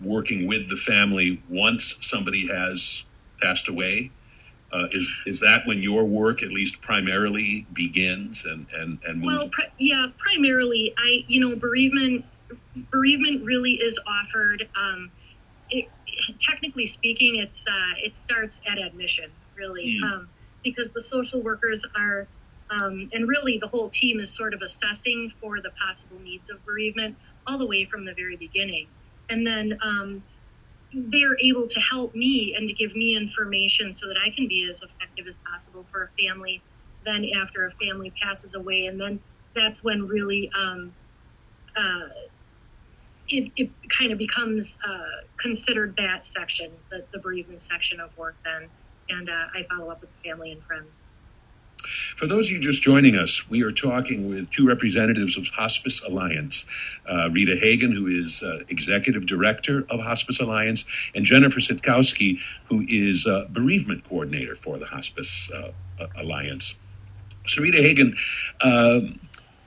working 0.00 0.46
with 0.46 0.68
the 0.68 0.76
family 0.76 1.42
once 1.48 1.96
somebody 2.00 2.46
has 2.46 3.04
passed 3.40 3.68
away 3.68 4.10
uh, 4.72 4.86
is 4.92 5.10
is 5.26 5.40
that 5.40 5.66
when 5.66 5.78
your 5.78 6.04
work 6.04 6.42
at 6.42 6.50
least 6.50 6.80
primarily 6.82 7.66
begins 7.72 8.44
and 8.44 8.66
and 8.74 8.98
and 9.06 9.20
moves? 9.20 9.44
Well, 9.44 9.66
yeah, 9.78 10.06
primarily, 10.18 10.94
I 10.98 11.24
you 11.26 11.40
know 11.40 11.56
bereavement 11.56 12.24
bereavement 12.90 13.44
really 13.44 13.74
is 13.74 13.98
offered. 14.06 14.68
Um, 14.76 15.10
it, 15.70 15.88
technically 16.38 16.86
speaking, 16.86 17.36
it's 17.36 17.64
uh, 17.66 18.04
it 18.04 18.14
starts 18.14 18.60
at 18.66 18.78
admission 18.78 19.30
really, 19.56 19.98
mm. 20.02 20.04
um, 20.04 20.28
because 20.62 20.90
the 20.90 21.02
social 21.02 21.40
workers 21.40 21.84
are. 21.96 22.26
Um, 22.70 23.08
and 23.12 23.28
really, 23.28 23.58
the 23.58 23.68
whole 23.68 23.88
team 23.88 24.20
is 24.20 24.34
sort 24.34 24.54
of 24.54 24.62
assessing 24.62 25.32
for 25.40 25.60
the 25.60 25.70
possible 25.70 26.18
needs 26.22 26.50
of 26.50 26.64
bereavement 26.64 27.16
all 27.46 27.58
the 27.58 27.66
way 27.66 27.84
from 27.84 28.04
the 28.04 28.12
very 28.14 28.36
beginning. 28.36 28.86
And 29.30 29.46
then 29.46 29.78
um, 29.82 30.22
they're 30.92 31.38
able 31.38 31.66
to 31.68 31.80
help 31.80 32.14
me 32.14 32.54
and 32.56 32.68
to 32.68 32.74
give 32.74 32.94
me 32.94 33.16
information 33.16 33.92
so 33.92 34.06
that 34.08 34.16
I 34.24 34.30
can 34.34 34.48
be 34.48 34.66
as 34.68 34.82
effective 34.82 35.26
as 35.26 35.36
possible 35.50 35.86
for 35.90 36.04
a 36.04 36.22
family. 36.22 36.62
Then, 37.04 37.26
after 37.36 37.66
a 37.66 37.70
family 37.72 38.12
passes 38.22 38.54
away, 38.54 38.86
and 38.86 39.00
then 39.00 39.20
that's 39.54 39.82
when 39.82 40.06
really 40.06 40.50
um, 40.54 40.92
uh, 41.76 42.08
it, 43.28 43.52
it, 43.56 43.70
kind 43.96 44.12
of 44.12 44.18
becomes 44.18 44.78
uh, 44.86 45.24
considered 45.36 45.94
that 45.96 46.26
section, 46.26 46.70
the, 46.90 47.04
the 47.12 47.18
bereavement 47.18 47.62
section 47.62 48.00
of 48.00 48.16
work. 48.18 48.36
Then, 48.44 48.68
and 49.08 49.30
uh, 49.30 49.32
I 49.54 49.64
follow 49.70 49.90
up 49.90 50.00
with 50.00 50.10
family 50.24 50.52
and 50.52 50.62
friends. 50.64 51.00
For 52.16 52.26
those 52.26 52.46
of 52.46 52.52
you 52.52 52.58
just 52.58 52.82
joining 52.82 53.16
us, 53.16 53.48
we 53.48 53.62
are 53.62 53.70
talking 53.70 54.28
with 54.28 54.50
two 54.50 54.66
representatives 54.66 55.36
of 55.36 55.46
Hospice 55.48 56.02
Alliance 56.04 56.66
uh, 57.08 57.30
Rita 57.30 57.56
Hagen, 57.56 57.92
who 57.92 58.06
is 58.06 58.42
uh, 58.42 58.60
Executive 58.68 59.26
Director 59.26 59.86
of 59.90 60.00
Hospice 60.00 60.40
Alliance, 60.40 60.84
and 61.14 61.24
Jennifer 61.24 61.60
Sitkowski, 61.60 62.38
who 62.68 62.84
is 62.88 63.26
uh, 63.26 63.46
Bereavement 63.50 64.04
Coordinator 64.08 64.54
for 64.54 64.78
the 64.78 64.86
Hospice 64.86 65.50
uh, 65.52 65.72
Alliance. 66.16 66.74
So, 67.46 67.62
Rita 67.62 67.78
Hagen, 67.78 68.14
um, 68.60 69.18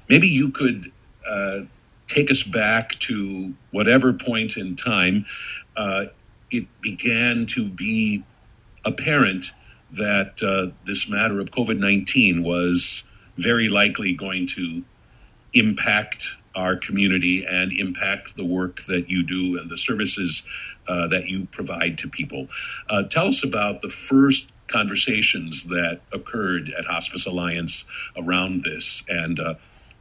maybe 0.10 0.28
you 0.28 0.52
could 0.52 0.92
uh, 1.28 1.62
take 2.08 2.30
us 2.30 2.44
back 2.44 2.92
to 3.00 3.54
whatever 3.72 4.14
point 4.14 4.58
in 4.58 4.76
time 4.76 5.26
uh, 5.76 6.06
it 6.52 6.68
began 6.82 7.46
to 7.48 7.68
be 7.68 8.24
apparent 8.86 9.52
that 9.94 10.42
uh, 10.44 10.74
this 10.86 11.10
matter 11.10 11.40
of 11.40 11.52
COVID 11.52 11.78
19 11.78 12.44
was 12.44 13.04
very 13.38 13.70
likely 13.70 14.14
going 14.14 14.48
to 14.48 14.84
impact 15.54 16.36
our 16.56 16.76
community 16.76 17.46
and 17.46 17.72
impact 17.72 18.36
the 18.36 18.46
work 18.46 18.84
that 18.84 19.10
you 19.10 19.24
do 19.24 19.58
and 19.58 19.70
the 19.70 19.78
services 19.78 20.44
uh, 20.88 21.08
that 21.08 21.28
you 21.28 21.46
provide 21.52 21.98
to 21.98 22.10
people. 22.10 22.48
Uh, 22.90 23.04
tell 23.04 23.28
us 23.28 23.44
about 23.44 23.82
the 23.82 23.90
first 23.90 24.52
conversations 24.68 25.66
that 25.66 26.02
occurred 26.14 26.74
at 26.78 26.86
Hospice 26.86 27.26
Alliance 27.26 27.86
around 28.18 28.64
this 28.64 29.04
and 29.08 29.40
uh, 29.40 29.56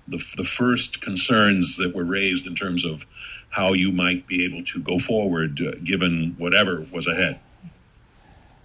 the, 0.08 0.22
the 0.36 0.44
first 0.44 1.00
concerns 1.00 1.76
that 1.76 1.94
were 1.94 2.04
raised 2.04 2.46
in 2.46 2.54
terms 2.54 2.84
of 2.84 3.06
how 3.50 3.72
you 3.72 3.92
might 3.92 4.26
be 4.26 4.44
able 4.44 4.64
to 4.64 4.80
go 4.80 4.98
forward 4.98 5.60
uh, 5.60 5.72
given 5.84 6.34
whatever 6.38 6.84
was 6.92 7.06
ahead. 7.06 7.38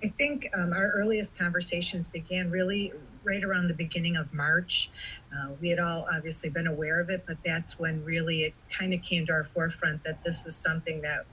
I 0.06 0.10
think 0.20 0.48
um, 0.54 0.72
our 0.72 0.92
earliest 0.92 1.36
conversations 1.36 2.08
began 2.08 2.52
really 2.52 2.94
right 3.24 3.44
around 3.44 3.68
the 3.68 3.74
beginning 3.74 4.18
of 4.18 4.32
March. 4.32 4.92
Uh, 5.34 5.54
we 5.60 5.68
had 5.70 5.80
all 5.80 6.08
obviously 6.14 6.52
been 6.52 6.68
aware 6.68 7.00
of 7.00 7.10
it, 7.10 7.24
but 7.26 7.38
that's 7.44 7.80
when 7.80 8.06
really 8.06 8.44
it 8.44 8.54
kind 8.72 8.94
of 8.94 9.02
came 9.02 9.26
to 9.26 9.34
our 9.34 9.46
forefront 9.46 10.04
that 10.04 10.24
this 10.24 10.46
is 10.46 10.56
something 10.56 11.02
that 11.02 11.26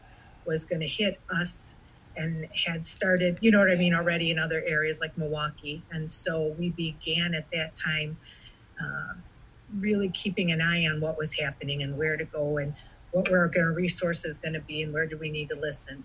was 0.47 0.64
going 0.64 0.81
to 0.81 0.88
hit 0.88 1.21
us 1.29 1.76
and 2.17 2.49
had 2.64 2.83
started, 2.83 3.38
you 3.43 3.50
know 3.50 3.59
what 3.59 3.71
I 3.71 3.75
mean, 3.75 3.93
already 3.93 4.31
in 4.31 4.38
other 4.38 4.62
areas 4.67 5.02
like 5.02 5.19
Milwaukee. 5.19 5.83
And 5.91 6.11
so 6.11 6.55
we 6.59 6.71
began 6.71 7.35
at 7.35 7.50
that 7.52 7.75
time 7.75 8.17
uh, 8.83 9.12
really 9.81 10.09
keeping 10.09 10.50
an 10.50 10.62
eye 10.62 10.87
on 10.87 10.99
what 10.99 11.19
was 11.19 11.35
happening 11.35 11.83
and 11.83 11.99
where 11.99 12.17
to 12.17 12.25
go 12.25 12.57
and 12.57 12.75
what 13.11 13.29
were 13.29 13.52
our 13.55 13.73
resources 13.73 14.38
going 14.38 14.55
to 14.55 14.61
be 14.61 14.81
and 14.81 14.95
where 14.95 15.05
do 15.05 15.19
we 15.19 15.29
need 15.31 15.50
to 15.50 15.57
listen. 15.57 16.02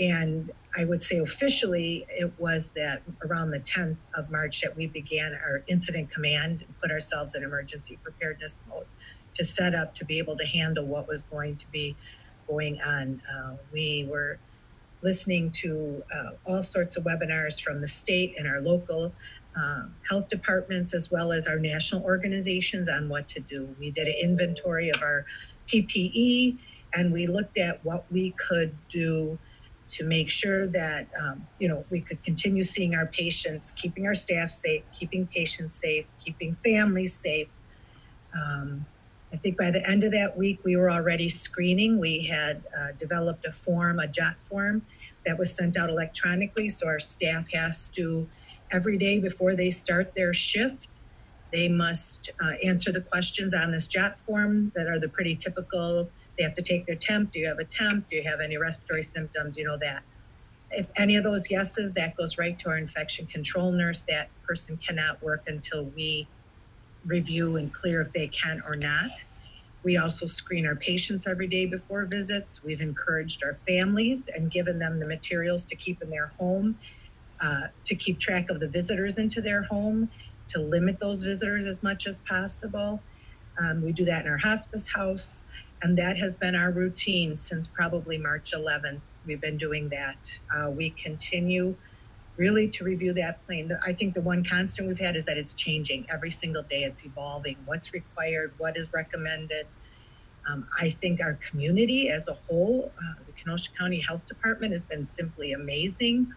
And 0.00 0.50
I 0.76 0.84
would 0.84 1.02
say 1.02 1.18
officially, 1.18 2.06
it 2.08 2.32
was 2.38 2.70
that 2.70 3.02
around 3.22 3.50
the 3.50 3.60
10th 3.60 3.98
of 4.16 4.30
March 4.30 4.62
that 4.62 4.74
we 4.74 4.86
began 4.86 5.34
our 5.34 5.62
incident 5.68 6.10
command 6.10 6.62
and 6.62 6.80
put 6.80 6.90
ourselves 6.90 7.34
in 7.34 7.44
emergency 7.44 7.98
preparedness 8.02 8.62
mode 8.68 8.86
to 9.34 9.44
set 9.44 9.74
up 9.74 9.94
to 9.96 10.04
be 10.06 10.18
able 10.18 10.36
to 10.38 10.46
handle 10.46 10.86
what 10.86 11.06
was 11.06 11.22
going 11.24 11.58
to 11.58 11.66
be 11.70 11.96
going 12.48 12.80
on. 12.80 13.20
Uh, 13.32 13.56
we 13.72 14.08
were 14.10 14.40
listening 15.02 15.50
to 15.50 16.02
uh, 16.14 16.30
all 16.46 16.62
sorts 16.62 16.96
of 16.96 17.04
webinars 17.04 17.60
from 17.60 17.80
the 17.80 17.88
state 17.88 18.34
and 18.38 18.48
our 18.48 18.60
local 18.60 19.12
uh, 19.56 19.82
health 20.08 20.28
departments 20.30 20.94
as 20.94 21.10
well 21.10 21.32
as 21.32 21.46
our 21.46 21.58
national 21.58 22.02
organizations 22.04 22.88
on 22.88 23.08
what 23.08 23.28
to 23.28 23.40
do. 23.40 23.74
We 23.78 23.90
did 23.90 24.08
an 24.08 24.14
inventory 24.22 24.90
of 24.90 25.02
our 25.02 25.26
PPE 25.72 26.58
and 26.94 27.12
we 27.12 27.26
looked 27.26 27.58
at 27.58 27.84
what 27.84 28.10
we 28.10 28.34
could 28.48 28.76
do 28.88 29.38
to 29.90 30.04
make 30.04 30.30
sure 30.30 30.66
that 30.68 31.08
um, 31.20 31.46
you 31.58 31.68
know 31.68 31.84
we 31.90 32.00
could 32.00 32.22
continue 32.24 32.62
seeing 32.62 32.94
our 32.94 33.06
patients, 33.06 33.72
keeping 33.72 34.06
our 34.06 34.14
staff 34.14 34.50
safe, 34.50 34.84
keeping 34.98 35.26
patients 35.26 35.74
safe, 35.80 36.06
keeping 36.24 36.56
families 36.64 37.16
safe. 37.16 37.48
Um, 38.34 38.86
I 39.32 39.36
think 39.36 39.56
by 39.56 39.70
the 39.70 39.88
end 39.88 40.02
of 40.04 40.12
that 40.12 40.36
week, 40.36 40.60
we 40.64 40.76
were 40.76 40.90
already 40.90 41.28
screening. 41.28 41.98
We 41.98 42.24
had 42.24 42.64
uh, 42.76 42.92
developed 42.98 43.46
a 43.46 43.52
form, 43.52 44.00
a 44.00 44.08
JOT 44.08 44.34
form, 44.48 44.82
that 45.26 45.38
was 45.38 45.54
sent 45.54 45.76
out 45.76 45.90
electronically. 45.90 46.68
So 46.68 46.86
our 46.86 47.00
staff 47.00 47.46
has 47.52 47.88
to, 47.90 48.28
every 48.72 48.98
day 48.98 49.18
before 49.20 49.54
they 49.54 49.70
start 49.70 50.12
their 50.16 50.34
shift, 50.34 50.88
they 51.52 51.68
must 51.68 52.30
uh, 52.42 52.52
answer 52.64 52.92
the 52.92 53.00
questions 53.00 53.54
on 53.54 53.72
this 53.72 53.88
JOT 53.88 54.20
form 54.20 54.72
that 54.74 54.86
are 54.86 54.98
the 54.98 55.08
pretty 55.08 55.36
typical. 55.36 56.10
They 56.40 56.44
have 56.46 56.56
to 56.56 56.64
take 56.64 56.88
their 56.88 56.98
temp. 57.00 57.32
Do 57.34 57.40
you 57.40 57.48
have 57.48 57.60
a 57.60 57.66
temp? 57.70 58.06
Do 58.10 58.16
you 58.18 58.24
have 58.26 58.40
any 58.44 58.58
respiratory 58.58 59.04
symptoms? 59.04 59.58
You 59.58 59.66
know 59.66 59.78
that. 59.82 60.04
If 60.72 60.88
any 60.98 61.16
of 61.16 61.24
those 61.24 61.50
yeses, 61.50 61.94
that 61.94 62.14
goes 62.18 62.38
right 62.38 62.58
to 62.60 62.70
our 62.70 62.78
infection 62.78 63.26
control 63.28 63.72
nurse. 63.72 64.04
That 64.08 64.30
person 64.48 64.78
cannot 64.86 65.22
work 65.22 65.42
until 65.46 65.90
we 65.96 66.30
review 67.06 67.56
and 67.56 67.72
clear 67.74 68.02
if 68.02 68.12
they 68.12 68.28
can 68.28 68.62
or 68.66 68.76
not. 68.76 69.10
We 69.84 69.96
also 69.98 70.26
screen 70.26 70.66
our 70.66 70.76
patients 70.76 71.26
every 71.26 71.48
day 71.48 71.66
before 71.66 72.06
visits. 72.10 72.60
We've 72.64 72.82
encouraged 72.82 73.42
our 73.44 73.60
families 73.68 74.28
and 74.34 74.52
given 74.52 74.78
them 74.78 75.00
the 75.00 75.06
materials 75.08 75.64
to 75.66 75.76
keep 75.76 75.98
in 76.02 76.10
their 76.10 76.32
home, 76.38 76.78
uh, 77.42 77.68
to 77.86 77.96
keep 77.96 78.20
track 78.20 78.46
of 78.50 78.60
the 78.60 78.68
visitors 78.68 79.18
into 79.18 79.42
their 79.42 79.64
home, 79.64 80.08
to 80.50 80.62
limit 80.62 80.98
those 81.00 81.24
visitors 81.24 81.66
as 81.66 81.82
much 81.82 82.06
as 82.06 82.22
possible. 82.28 83.04
Um, 83.60 83.82
we 83.84 83.92
do 83.92 84.04
that 84.06 84.26
in 84.26 84.30
our 84.32 84.38
hospice 84.38 84.88
house, 84.94 85.42
and 85.82 85.98
that 85.98 86.18
has 86.18 86.36
been 86.36 86.56
our 86.56 86.72
routine 86.72 87.36
since 87.36 87.68
probably 87.68 88.18
March 88.18 88.52
11th. 88.54 89.02
We've 89.26 89.40
been 89.40 89.58
doing 89.58 89.90
that. 89.90 90.18
Uh, 90.54 90.70
we 90.70 90.94
continue 91.02 91.76
really 92.38 92.68
to 92.70 92.84
review 92.84 93.14
that 93.14 93.44
plan. 93.46 93.70
I 93.86 93.92
think 93.92 94.14
the 94.14 94.22
one 94.22 94.44
constant 94.44 94.88
we've 94.88 94.98
had 95.00 95.16
is 95.16 95.26
that 95.26 95.38
it's 95.38 95.54
changing 95.54 96.06
every 96.12 96.30
single 96.30 96.64
day. 96.70 96.82
It's 96.84 97.04
evolving. 97.04 97.58
What's 97.66 97.92
required? 97.94 98.54
What 98.58 98.76
is 98.76 98.90
recommended? 98.94 99.66
Um, 100.50 100.66
I 100.80 100.90
think 101.02 101.20
our 101.22 101.38
community 101.50 102.10
as 102.10 102.28
a 102.28 102.34
whole, 102.34 102.94
uh, 102.98 103.24
the 103.26 103.32
Kenosha 103.32 103.70
County 103.78 104.00
Health 104.06 104.26
Department 104.26 104.72
has 104.72 104.84
been 104.84 105.04
simply 105.04 105.52
amazing. 105.52 106.28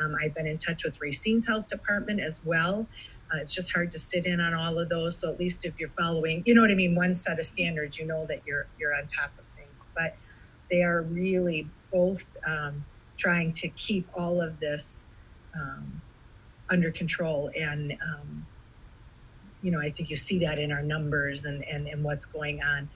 Um, 0.00 0.14
I've 0.22 0.34
been 0.34 0.46
in 0.46 0.58
touch 0.58 0.84
with 0.84 0.96
Racine's 1.00 1.46
Health 1.46 1.68
Department 1.68 2.20
as 2.20 2.40
well. 2.44 2.88
Uh, 3.32 3.38
it's 3.38 3.54
just 3.54 3.72
hard 3.74 3.90
to 3.92 3.98
sit 3.98 4.26
in 4.26 4.40
on 4.40 4.54
all 4.54 4.78
of 4.78 4.88
those. 4.88 5.20
So 5.20 5.30
at 5.32 5.38
least 5.38 5.64
if 5.64 5.74
you're 5.78 5.92
following, 5.98 6.42
you 6.46 6.54
know 6.54 6.62
what 6.62 6.70
I 6.70 6.74
mean, 6.76 6.94
one 6.94 7.14
set 7.14 7.40
of 7.40 7.46
standards, 7.46 7.98
you 7.98 8.06
know 8.06 8.26
that 8.28 8.42
you're 8.46 8.68
you're 8.78 8.94
on 8.94 9.08
top 9.18 9.32
of 9.38 9.44
things. 9.56 9.90
But 9.96 10.18
they 10.70 10.82
are 10.82 11.02
really 11.02 11.72
both 11.92 12.24
um, 12.46 12.84
trying 13.18 13.52
to 13.54 13.68
keep 13.70 14.08
all 14.14 14.40
of 14.40 14.58
this 14.60 15.08
um, 15.58 16.02
under 16.70 16.92
control. 16.92 17.50
And, 17.58 17.92
um, 17.92 18.46
you 19.62 19.70
know, 19.70 19.80
I 19.80 19.90
think 19.90 20.10
you 20.10 20.16
see 20.16 20.38
that 20.40 20.58
in 20.58 20.72
our 20.72 20.82
numbers 20.82 21.44
and, 21.44 21.64
and, 21.64 21.86
and 21.86 22.04
what's 22.04 22.26
going 22.26 22.60
on. 22.62 22.90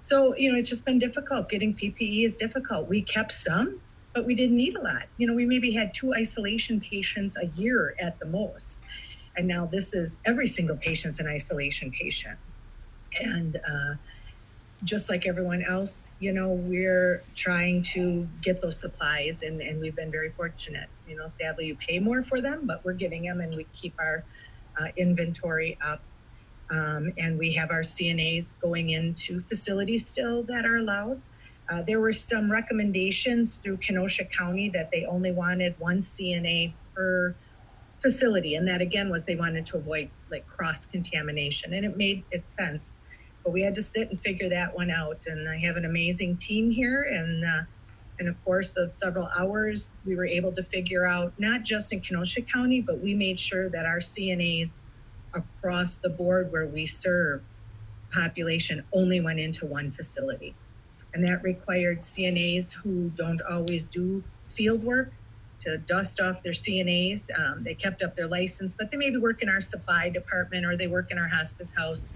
So, 0.00 0.34
you 0.36 0.52
know, 0.52 0.58
it's 0.58 0.68
just 0.68 0.84
been 0.84 0.98
difficult. 0.98 1.48
Getting 1.48 1.76
PPE 1.76 2.24
is 2.24 2.36
difficult. 2.36 2.88
We 2.88 3.02
kept 3.02 3.32
some, 3.32 3.80
but 4.14 4.26
we 4.26 4.34
didn't 4.34 4.56
need 4.56 4.76
a 4.76 4.82
lot. 4.82 5.04
You 5.16 5.26
know, 5.26 5.34
we 5.34 5.46
maybe 5.46 5.72
had 5.72 5.92
two 5.94 6.12
isolation 6.14 6.80
patients 6.80 7.36
a 7.36 7.46
year 7.46 7.94
at 8.00 8.18
the 8.20 8.26
most. 8.26 8.80
And 9.38 9.46
now 9.46 9.66
this 9.66 9.94
is 9.94 10.16
every 10.26 10.48
single 10.48 10.76
patient's 10.76 11.20
an 11.20 11.28
isolation 11.28 11.92
patient. 11.92 12.38
And, 13.22 13.56
uh, 13.56 13.94
just 14.84 15.10
like 15.10 15.26
everyone 15.26 15.64
else, 15.64 16.10
you 16.20 16.32
know, 16.32 16.50
we're 16.50 17.22
trying 17.34 17.82
to 17.82 18.28
get 18.42 18.60
those 18.62 18.78
supplies 18.78 19.42
and, 19.42 19.60
and 19.60 19.80
we've 19.80 19.96
been 19.96 20.10
very 20.10 20.30
fortunate. 20.30 20.88
You 21.08 21.16
know, 21.16 21.28
sadly, 21.28 21.66
you 21.66 21.76
pay 21.76 21.98
more 21.98 22.22
for 22.22 22.40
them, 22.40 22.62
but 22.64 22.84
we're 22.84 22.92
getting 22.92 23.24
them 23.24 23.40
and 23.40 23.54
we 23.54 23.66
keep 23.74 23.94
our 23.98 24.24
uh, 24.80 24.86
inventory 24.96 25.76
up. 25.84 26.00
Um, 26.70 27.12
and 27.16 27.38
we 27.38 27.52
have 27.54 27.70
our 27.70 27.80
CNAs 27.80 28.52
going 28.60 28.90
into 28.90 29.40
facilities 29.42 30.06
still 30.06 30.42
that 30.44 30.66
are 30.66 30.76
allowed. 30.76 31.20
Uh, 31.68 31.82
there 31.82 31.98
were 31.98 32.12
some 32.12 32.50
recommendations 32.50 33.56
through 33.56 33.78
Kenosha 33.78 34.26
County 34.26 34.68
that 34.70 34.90
they 34.90 35.04
only 35.06 35.32
wanted 35.32 35.74
one 35.78 35.98
CNA 35.98 36.72
per 36.94 37.34
facility. 38.02 38.54
And 38.56 38.68
that 38.68 38.82
again 38.82 39.10
was 39.10 39.24
they 39.24 39.36
wanted 39.36 39.66
to 39.66 39.78
avoid 39.78 40.10
like 40.30 40.46
cross 40.46 40.86
contamination. 40.86 41.74
And 41.74 41.84
it 41.86 41.96
made 41.96 42.24
its 42.32 42.54
sense 42.56 42.96
but 43.44 43.52
we 43.52 43.62
had 43.62 43.74
to 43.76 43.82
sit 43.82 44.10
and 44.10 44.20
figure 44.20 44.50
that 44.50 44.74
one 44.76 44.90
out. 44.90 45.22
And 45.26 45.48
I 45.48 45.58
have 45.66 45.76
an 45.76 45.86
amazing 45.86 46.38
team 46.38 46.70
here, 46.70 47.02
and 47.10 47.44
uh, 47.44 47.62
in 48.18 48.28
a 48.28 48.34
course 48.44 48.74
of 48.76 48.92
several 48.92 49.28
hours, 49.38 49.92
we 50.04 50.16
were 50.16 50.26
able 50.26 50.54
to 50.54 50.62
figure 50.64 51.06
out 51.06 51.34
not 51.38 51.62
just 51.64 51.92
in 51.92 52.02
Kenosha 52.02 52.42
County, 52.54 52.82
but 52.86 53.00
we 53.02 53.14
made 53.14 53.40
sure 53.40 53.70
that 53.70 53.86
our 53.86 54.00
CNAs 54.00 54.78
across 55.34 55.98
the 55.98 56.10
board 56.10 56.48
where 56.52 56.68
we 56.68 56.86
serve 56.86 57.42
population 58.12 58.84
only 58.94 59.20
went 59.20 59.40
into 59.40 59.66
one 59.66 59.92
facility. 59.92 60.58
And 61.14 61.24
that 61.24 61.42
required 61.42 62.00
CNAs 62.02 62.72
who 62.84 63.10
don't 63.16 63.40
always 63.50 63.88
do 63.88 64.24
field 64.48 64.84
work 64.84 65.12
to 65.60 65.78
dust 65.78 66.20
off 66.20 66.42
their 66.42 66.52
CNAs. 66.52 67.22
Um, 67.38 67.64
they 67.64 67.74
kept 67.74 68.02
up 68.02 68.16
their 68.16 68.28
license, 68.28 68.74
but 68.78 68.90
they 68.90 68.96
maybe 68.96 69.18
work 69.18 69.42
in 69.42 69.48
our 69.48 69.60
supply 69.60 70.10
department 70.10 70.66
or 70.66 70.76
they 70.76 70.86
work 70.88 71.08
in 71.10 71.18
our 71.18 71.28
hospice 71.28 71.72
house 71.76 72.06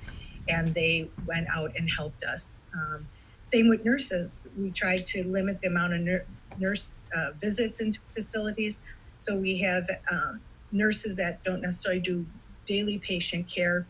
and 0.49 0.75
they 0.75 1.11
went 1.27 1.47
out 1.55 1.73
and 1.77 1.89
helped 1.97 2.25
us. 2.25 2.67
Um, 2.75 3.09
same 3.43 3.69
with 3.69 3.85
nurses. 3.85 4.47
We 4.57 4.73
tried 4.73 5.07
to 5.07 5.25
limit 5.25 5.61
the 5.63 5.69
amount 5.69 5.95
of 5.95 6.21
nurse 6.57 7.07
uh, 7.17 7.31
visits 7.41 7.81
into 7.81 8.01
facilities. 8.17 8.81
So 9.19 9.37
we 9.37 9.61
have 9.61 9.85
um, 10.11 10.43
nurses 10.71 11.17
that 11.17 11.43
don't 11.45 11.61
necessarily 11.61 12.01
do 12.01 12.27
daily 12.67 13.03
patient 13.07 13.51
care, 13.53 13.89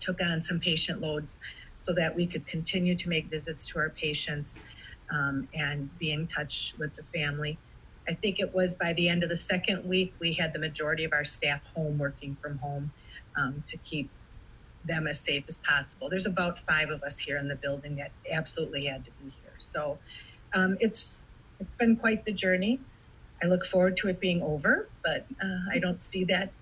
took 0.00 0.20
on 0.22 0.42
some 0.42 0.60
patient 0.60 1.00
loads 1.00 1.38
so 1.76 1.94
that 1.94 2.14
we 2.14 2.26
could 2.26 2.46
continue 2.46 2.96
to 2.96 3.08
make 3.08 3.30
visits 3.30 3.66
to 3.72 3.78
our 3.78 3.90
patients 4.00 4.58
um, 5.12 5.48
and 5.54 5.90
be 5.98 6.12
in 6.12 6.26
touch 6.26 6.74
with 6.78 6.94
the 6.96 7.04
family. 7.18 7.58
I 8.08 8.14
think 8.14 8.40
it 8.40 8.52
was 8.54 8.74
by 8.74 8.92
the 8.94 9.08
end 9.08 9.22
of 9.22 9.28
the 9.28 9.36
second 9.36 9.88
week, 9.88 10.12
we 10.18 10.32
had 10.32 10.52
the 10.52 10.58
majority 10.58 11.04
of 11.04 11.12
our 11.12 11.24
staff 11.24 11.60
home 11.74 11.98
working 11.98 12.36
from 12.40 12.58
home 12.58 12.90
um, 13.36 13.62
to 13.66 13.76
keep 13.78 14.10
them 14.84 15.06
as 15.06 15.20
safe 15.20 15.44
as 15.48 15.58
possible. 15.58 16.08
There's 16.08 16.26
about 16.26 16.58
five 16.60 16.90
of 16.90 17.02
us 17.02 17.18
here 17.18 17.36
in 17.36 17.48
the 17.48 17.56
building 17.56 17.96
that 17.96 18.10
absolutely 18.30 18.86
had 18.86 19.04
to 19.04 19.10
be 19.22 19.30
here. 19.42 19.52
So 19.58 19.98
um, 20.54 20.76
it's 20.80 21.24
it's 21.60 21.74
been 21.74 21.96
quite 21.96 22.24
the 22.24 22.32
journey. 22.32 22.80
I 23.42 23.46
look 23.46 23.64
forward 23.66 23.96
to 23.98 24.08
it 24.08 24.20
being 24.20 24.42
over, 24.42 24.88
but 25.04 25.26
uh, 25.42 25.72
I 25.72 25.78
don't 25.78 26.00
see 26.00 26.24
that 26.24 26.52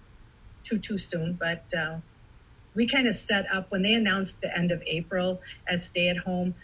too 0.64 0.78
too 0.78 0.98
soon, 0.98 1.34
but 1.34 1.64
uh, 1.76 1.98
we 2.74 2.86
kind 2.86 3.06
of 3.06 3.14
set 3.14 3.46
up 3.52 3.70
when 3.70 3.82
they 3.82 3.94
announced 3.94 4.40
the 4.40 4.56
end 4.56 4.70
of 4.70 4.82
April 4.86 5.40
as 5.68 5.86
stay 5.86 6.08
at 6.08 6.18
home. 6.18 6.54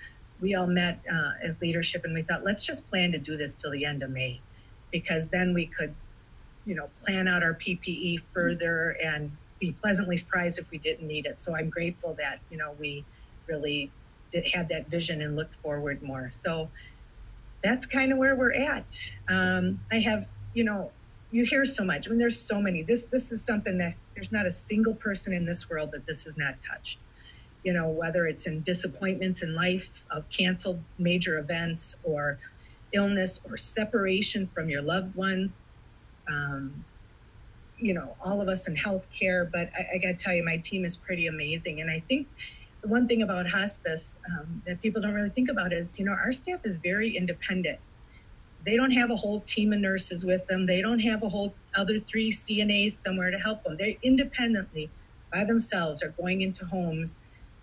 We 0.40 0.54
all 0.54 0.66
met 0.66 1.00
uh, 1.11 1.33
as 1.43 1.61
leadership, 1.61 2.04
and 2.04 2.14
we 2.14 2.23
thought 2.23 2.45
let's 2.45 2.64
just 2.64 2.88
plan 2.90 3.12
to 3.12 3.19
do 3.19 3.37
this 3.37 3.54
till 3.54 3.71
the 3.71 3.85
end 3.85 4.02
of 4.02 4.11
May, 4.11 4.40
because 4.94 5.28
then 5.28 5.52
we 5.52 5.66
could, 5.66 5.92
you 6.64 6.76
know, 6.76 6.88
plan 7.04 7.26
out 7.26 7.42
our 7.42 7.54
PPE 7.54 8.20
further 8.32 8.96
and 9.02 9.32
be 9.58 9.72
pleasantly 9.72 10.16
surprised 10.16 10.60
if 10.60 10.70
we 10.70 10.78
didn't 10.78 11.08
need 11.08 11.26
it. 11.26 11.40
So 11.40 11.56
I'm 11.56 11.68
grateful 11.68 12.14
that 12.14 12.38
you 12.48 12.56
know 12.56 12.76
we 12.78 13.04
really 13.48 13.90
did 14.30 14.46
had 14.54 14.68
that 14.68 14.88
vision 14.88 15.20
and 15.20 15.34
looked 15.34 15.56
forward 15.56 16.00
more. 16.00 16.30
So 16.32 16.70
that's 17.64 17.86
kind 17.86 18.12
of 18.12 18.18
where 18.18 18.36
we're 18.36 18.52
at. 18.52 18.94
Um, 19.28 19.80
I 19.90 19.98
have, 19.98 20.26
you 20.52 20.62
know, 20.62 20.92
you 21.32 21.44
hear 21.44 21.64
so 21.64 21.84
much. 21.84 22.06
I 22.06 22.10
mean, 22.10 22.20
there's 22.20 22.40
so 22.40 22.60
many. 22.60 22.82
This 22.84 23.06
this 23.06 23.32
is 23.32 23.44
something 23.44 23.76
that 23.78 23.94
there's 24.14 24.30
not 24.30 24.46
a 24.46 24.50
single 24.52 24.94
person 24.94 25.32
in 25.32 25.44
this 25.44 25.68
world 25.68 25.90
that 25.90 26.06
this 26.06 26.22
has 26.22 26.38
not 26.38 26.54
touched. 26.70 26.98
You 27.64 27.72
know, 27.72 27.88
whether 27.88 28.28
it's 28.28 28.46
in 28.46 28.62
disappointments 28.62 29.42
in 29.42 29.56
life 29.56 30.04
of 30.12 30.30
canceled 30.30 30.84
major 30.98 31.38
events 31.38 31.96
or 32.04 32.38
illness 32.94 33.40
or 33.44 33.58
separation 33.58 34.50
from 34.54 34.70
your 34.70 34.82
loved 34.82 35.14
ones. 35.16 35.58
Um, 36.28 36.86
you 37.78 37.94
know, 37.94 38.16
all 38.20 38.40
of 38.40 38.48
us 38.48 38.68
in 38.68 38.76
healthcare, 38.76 39.50
but 39.52 39.70
I, 39.78 39.96
I 39.96 39.98
got 39.98 40.18
to 40.18 40.24
tell 40.24 40.34
you, 40.34 40.44
my 40.44 40.58
team 40.64 40.84
is 40.84 40.96
pretty 40.96 41.26
amazing. 41.26 41.80
And 41.80 41.90
I 41.90 42.04
think 42.08 42.28
the 42.82 42.88
one 42.88 43.08
thing 43.08 43.22
about 43.22 43.48
hospice 43.48 44.16
um, 44.30 44.62
that 44.66 44.80
people 44.82 45.02
don't 45.02 45.14
really 45.14 45.30
think 45.30 45.50
about 45.50 45.72
is, 45.72 45.98
you 45.98 46.04
know, 46.04 46.12
our 46.12 46.32
staff 46.32 46.60
is 46.64 46.78
very 46.82 47.16
independent. 47.16 47.80
They 48.66 48.76
don't 48.76 48.92
have 48.92 49.10
a 49.10 49.16
whole 49.16 49.42
team 49.42 49.72
of 49.72 49.80
nurses 49.80 50.24
with 50.24 50.46
them. 50.48 50.66
They 50.66 50.82
don't 50.82 51.00
have 51.00 51.22
a 51.22 51.28
whole 51.30 51.58
other 51.76 52.00
three 52.00 52.32
CNAs 52.32 52.92
somewhere 52.94 53.30
to 53.30 53.38
help 53.38 53.64
them. 53.64 53.76
They 53.78 53.98
independently, 54.02 54.92
by 55.32 55.44
themselves, 55.44 56.02
are 56.02 56.14
going 56.20 56.42
into 56.42 56.64
homes, 56.66 57.16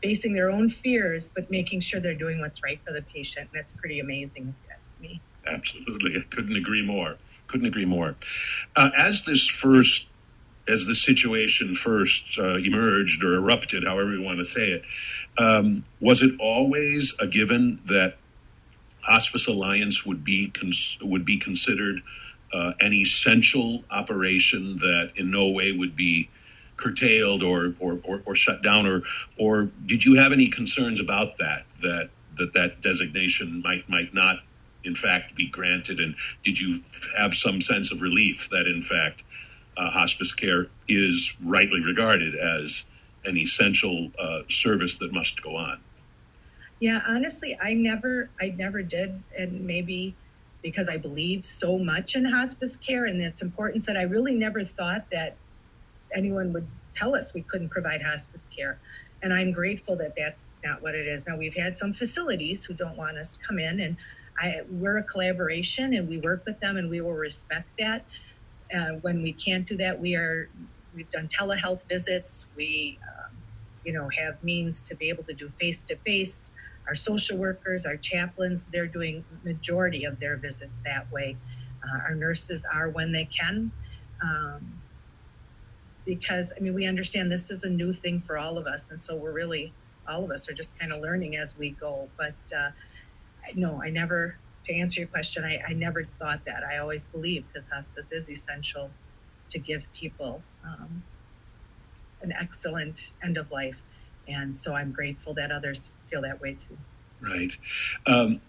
facing 0.03 0.33
their 0.33 0.51
own 0.51 0.69
fears, 0.69 1.29
but 1.35 1.51
making 1.51 1.81
sure 1.81 2.01
they're 2.01 2.15
doing 2.15 2.39
what's 2.41 2.63
right 2.63 2.81
for 2.85 2.93
the 2.93 3.03
patient. 3.03 3.49
That's 3.53 3.73
pretty 3.73 3.99
amazing, 3.99 4.55
me. 5.01 5.21
Absolutely, 5.47 6.17
I 6.17 6.21
couldn't 6.29 6.55
agree 6.55 6.85
more. 6.85 7.17
Couldn't 7.47 7.67
agree 7.67 7.85
more. 7.85 8.15
Uh, 8.75 8.89
as 8.97 9.25
this 9.25 9.47
first 9.47 10.07
as 10.67 10.85
the 10.85 10.95
situation 10.95 11.73
first 11.73 12.37
uh, 12.37 12.55
emerged 12.57 13.23
or 13.23 13.33
erupted, 13.33 13.83
however 13.83 14.13
you 14.13 14.21
want 14.21 14.37
to 14.37 14.45
say 14.45 14.71
it, 14.71 14.83
um, 15.37 15.83
was 15.99 16.21
it 16.21 16.31
always 16.39 17.15
a 17.19 17.27
given 17.27 17.81
that 17.85 18.17
Hospice 19.01 19.47
Alliance 19.47 20.05
would 20.05 20.23
be 20.23 20.49
cons- 20.49 20.97
would 21.01 21.25
be 21.25 21.37
considered 21.37 22.01
uh, 22.53 22.73
an 22.79 22.93
essential 22.93 23.83
operation 23.89 24.77
that 24.77 25.11
in 25.15 25.31
no 25.31 25.49
way 25.49 25.71
would 25.71 25.95
be 25.95 26.29
curtailed 26.77 27.43
or, 27.43 27.75
or, 27.79 27.99
or, 28.03 28.21
or 28.25 28.35
shut 28.35 28.61
down, 28.61 28.85
or 28.85 29.03
or 29.37 29.71
did 29.85 30.05
you 30.05 30.15
have 30.15 30.31
any 30.31 30.47
concerns 30.47 30.99
about 30.99 31.37
that 31.39 31.65
that 31.81 32.09
that 32.37 32.53
that 32.53 32.81
designation 32.81 33.61
might 33.63 33.87
might 33.89 34.13
not 34.13 34.37
in 34.83 34.95
fact 34.95 35.35
be 35.35 35.47
granted, 35.47 35.99
and 35.99 36.15
did 36.43 36.59
you 36.59 36.81
have 37.17 37.33
some 37.33 37.61
sense 37.61 37.91
of 37.91 38.01
relief 38.01 38.49
that 38.51 38.67
in 38.67 38.81
fact 38.81 39.23
uh, 39.77 39.89
hospice 39.89 40.33
care 40.33 40.67
is 40.87 41.37
rightly 41.43 41.81
regarded 41.81 42.35
as 42.35 42.85
an 43.25 43.37
essential 43.37 44.11
uh, 44.19 44.41
service 44.47 44.97
that 44.97 45.13
must 45.13 45.41
go 45.41 45.55
on. 45.55 45.79
Yeah, 46.79 47.01
honestly, 47.07 47.57
I 47.61 47.73
never, 47.73 48.29
I 48.39 48.49
never 48.49 48.81
did, 48.81 49.21
and 49.37 49.61
maybe 49.61 50.15
because 50.63 50.89
I 50.89 50.97
believe 50.97 51.45
so 51.45 51.77
much 51.77 52.15
in 52.15 52.25
hospice 52.25 52.75
care 52.75 53.05
and 53.05 53.21
its 53.21 53.41
importance 53.41 53.85
that 53.85 53.97
I 53.97 54.03
really 54.03 54.33
never 54.33 54.63
thought 54.63 55.05
that 55.11 55.35
anyone 56.13 56.53
would 56.53 56.67
tell 56.93 57.15
us 57.15 57.33
we 57.33 57.41
couldn't 57.43 57.69
provide 57.69 58.01
hospice 58.01 58.47
care. 58.55 58.79
And 59.23 59.33
I'm 59.33 59.51
grateful 59.51 59.95
that 59.97 60.15
that's 60.15 60.49
not 60.63 60.81
what 60.81 60.95
it 60.95 61.07
is. 61.07 61.27
Now 61.27 61.37
we've 61.37 61.55
had 61.55 61.77
some 61.77 61.93
facilities 61.93 62.65
who 62.65 62.73
don't 62.73 62.97
want 62.97 63.17
us 63.17 63.37
to 63.37 63.45
come 63.45 63.59
in, 63.59 63.79
and 63.79 63.95
I, 64.39 64.61
we're 64.67 64.97
a 64.97 65.03
collaboration, 65.03 65.93
and 65.93 66.07
we 66.07 66.19
work 66.19 66.43
with 66.45 66.59
them, 66.59 66.77
and 66.77 66.89
we 66.89 67.01
will 67.01 67.13
respect 67.13 67.69
that. 67.79 68.05
Uh, 68.75 68.93
when 69.01 69.21
we 69.21 69.33
can't 69.33 69.67
do 69.67 69.77
that, 69.77 69.99
we 69.99 70.15
are 70.15 70.49
we've 70.93 71.09
done 71.11 71.27
telehealth 71.27 71.81
visits. 71.89 72.47
We, 72.55 72.99
um, 73.07 73.37
you 73.83 73.93
know, 73.93 74.09
have 74.17 74.41
means 74.43 74.81
to 74.83 74.95
be 74.95 75.09
able 75.09 75.23
to 75.25 75.33
do 75.33 75.51
face 75.59 75.83
to 75.85 75.97
face. 76.05 76.51
Our 76.87 76.95
social 76.95 77.37
workers, 77.37 77.85
our 77.85 77.97
chaplains, 77.97 78.67
they're 78.67 78.87
doing 78.87 79.25
majority 79.43 80.03
of 80.05 80.19
their 80.19 80.37
visits 80.37 80.81
that 80.85 81.11
way. 81.11 81.37
Uh, 81.83 81.99
our 82.09 82.15
nurses 82.15 82.65
are 82.73 82.89
when 82.89 83.11
they 83.11 83.25
can. 83.25 83.71
Um, 84.23 84.81
because 86.05 86.53
I 86.57 86.61
mean, 86.61 86.73
we 86.73 86.85
understand 86.85 87.31
this 87.31 87.51
is 87.51 87.63
a 87.63 87.69
new 87.69 87.93
thing 87.93 88.21
for 88.21 88.37
all 88.37 88.57
of 88.57 88.65
us, 88.65 88.89
and 88.89 88.99
so 88.99 89.15
we're 89.15 89.33
really 89.33 89.75
all 90.07 90.23
of 90.23 90.31
us 90.31 90.49
are 90.49 90.53
just 90.53 90.77
kind 90.79 90.91
of 90.91 90.99
learning 91.01 91.35
as 91.35 91.55
we 91.57 91.71
go. 91.79 92.11
But 92.17 92.35
uh, 92.57 92.71
no, 93.55 93.81
I 93.81 93.89
never 93.89 94.35
to 94.65 94.73
answer 94.73 95.01
your 95.01 95.07
question, 95.07 95.43
I, 95.43 95.61
I 95.67 95.73
never 95.73 96.03
thought 96.19 96.43
that. 96.45 96.63
I 96.63 96.77
always 96.77 97.07
believed 97.07 97.47
because 97.47 97.67
hospice 97.67 98.11
is 98.11 98.29
essential 98.29 98.89
to 99.49 99.59
give 99.59 99.91
people 99.93 100.41
um, 100.63 101.03
an 102.21 102.31
excellent 102.31 103.11
end 103.23 103.37
of 103.37 103.51
life. 103.51 103.77
And 104.27 104.55
so 104.55 104.73
I'm 104.73 104.91
grateful 104.91 105.33
that 105.35 105.51
others 105.51 105.89
feel 106.09 106.21
that 106.21 106.39
way 106.41 106.57
too. 106.67 106.77
Right. 107.21 107.57
Um, 108.07 108.39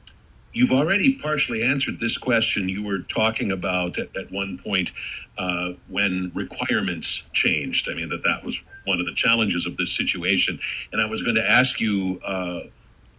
you've 0.53 0.71
already 0.71 1.15
partially 1.15 1.63
answered 1.63 1.99
this 1.99 2.19
question. 2.19 2.69
You 2.69 2.83
were 2.83 3.01
talking 3.01 3.51
about 3.51 3.99
at, 3.99 4.15
at 4.17 4.31
one 4.31 4.59
point 4.59 4.93
uh, 5.39 5.73
when 5.89 6.31
requirements 6.35 7.29
changed. 7.33 7.89
I 7.91 7.95
mean, 7.95 8.11
that 8.11 8.23
that 8.25 8.45
was 8.45 8.61
one 8.85 9.01
of 9.01 9.07
the 9.07 9.15
challenges 9.15 9.67
of 9.67 9.77
this 9.77 9.97
situation. 9.97 10.61
And 10.93 11.01
I 11.01 11.07
was 11.07 11.23
going 11.23 11.37
to 11.37 11.51
ask 11.51 11.81
you 11.81 12.21
uh, 12.25 12.61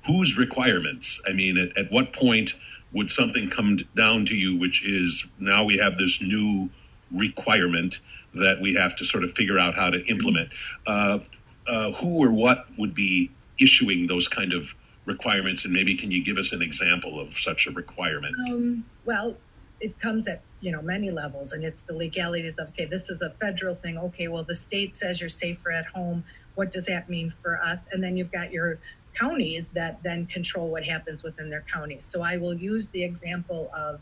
whose 0.06 0.38
requirements? 0.38 1.22
I 1.28 1.34
mean, 1.34 1.58
at, 1.58 1.78
at 1.78 1.92
what 1.92 2.14
point 2.14 2.54
would 2.92 3.10
something 3.10 3.50
come 3.50 3.78
down 3.96 4.26
to 4.28 4.36
you, 4.36 4.58
which 4.58 4.86
is 4.86 5.26
now 5.40 5.64
we 5.64 5.78
have 5.78 5.98
this 5.98 6.22
new 6.22 6.70
requirement 7.12 8.00
that 8.36 8.60
we 8.62 8.74
have 8.76 8.96
to 8.98 9.06
sort 9.06 9.24
of 9.24 9.32
figure 9.34 9.60
out 9.60 9.76
how 9.76 9.90
to 9.90 10.04
implement? 10.06 10.50
Uh, 10.86 11.20
uh, 11.68 11.92
who 11.94 12.24
or 12.24 12.32
what 12.32 12.66
would 12.78 12.94
be 12.94 13.32
issuing 13.60 14.08
those 14.08 14.28
kind 14.28 14.54
of 14.54 14.76
requirements, 15.06 15.66
and 15.66 15.74
maybe 15.74 15.96
can 15.96 16.12
you 16.12 16.24
give 16.24 16.38
us 16.38 16.52
an 16.52 16.62
example 16.62 17.20
of 17.20 17.34
such 17.38 17.68
a 17.68 17.72
requirement? 17.72 18.36
Um, 18.50 18.86
well, 19.06 19.36
it 19.80 20.00
comes 20.00 20.28
at 20.28 20.42
you 20.62 20.72
know 20.72 20.82
many 20.82 21.12
levels, 21.12 21.52
and 21.54 21.64
it's 21.64 21.82
the 21.82 21.94
legalities 21.94 22.58
of 22.58 22.70
okay, 22.70 22.86
this 22.86 23.10
is 23.10 23.22
a 23.22 23.30
federal 23.32 23.76
thing. 23.76 23.98
Okay, 23.98 24.28
well 24.28 24.44
the 24.44 24.56
state 24.56 24.96
says 24.96 25.20
you're 25.20 25.30
safer 25.30 25.72
at 25.72 25.86
home. 25.86 26.24
What 26.56 26.72
does 26.72 26.86
that 26.86 27.10
mean 27.10 27.34
for 27.42 27.62
us? 27.62 27.88
And 27.92 28.04
then 28.04 28.16
you've 28.16 28.32
got 28.32 28.52
your 28.52 28.80
counties 29.20 29.72
that 29.72 30.00
then 30.04 30.28
control 30.28 30.72
what 30.72 30.84
happens 30.86 31.24
within 31.24 31.50
their 31.50 31.66
counties. 31.74 32.08
So 32.12 32.22
I 32.24 32.38
will 32.38 32.56
use 32.56 32.90
the 32.90 33.04
example 33.04 33.72
of 33.78 34.02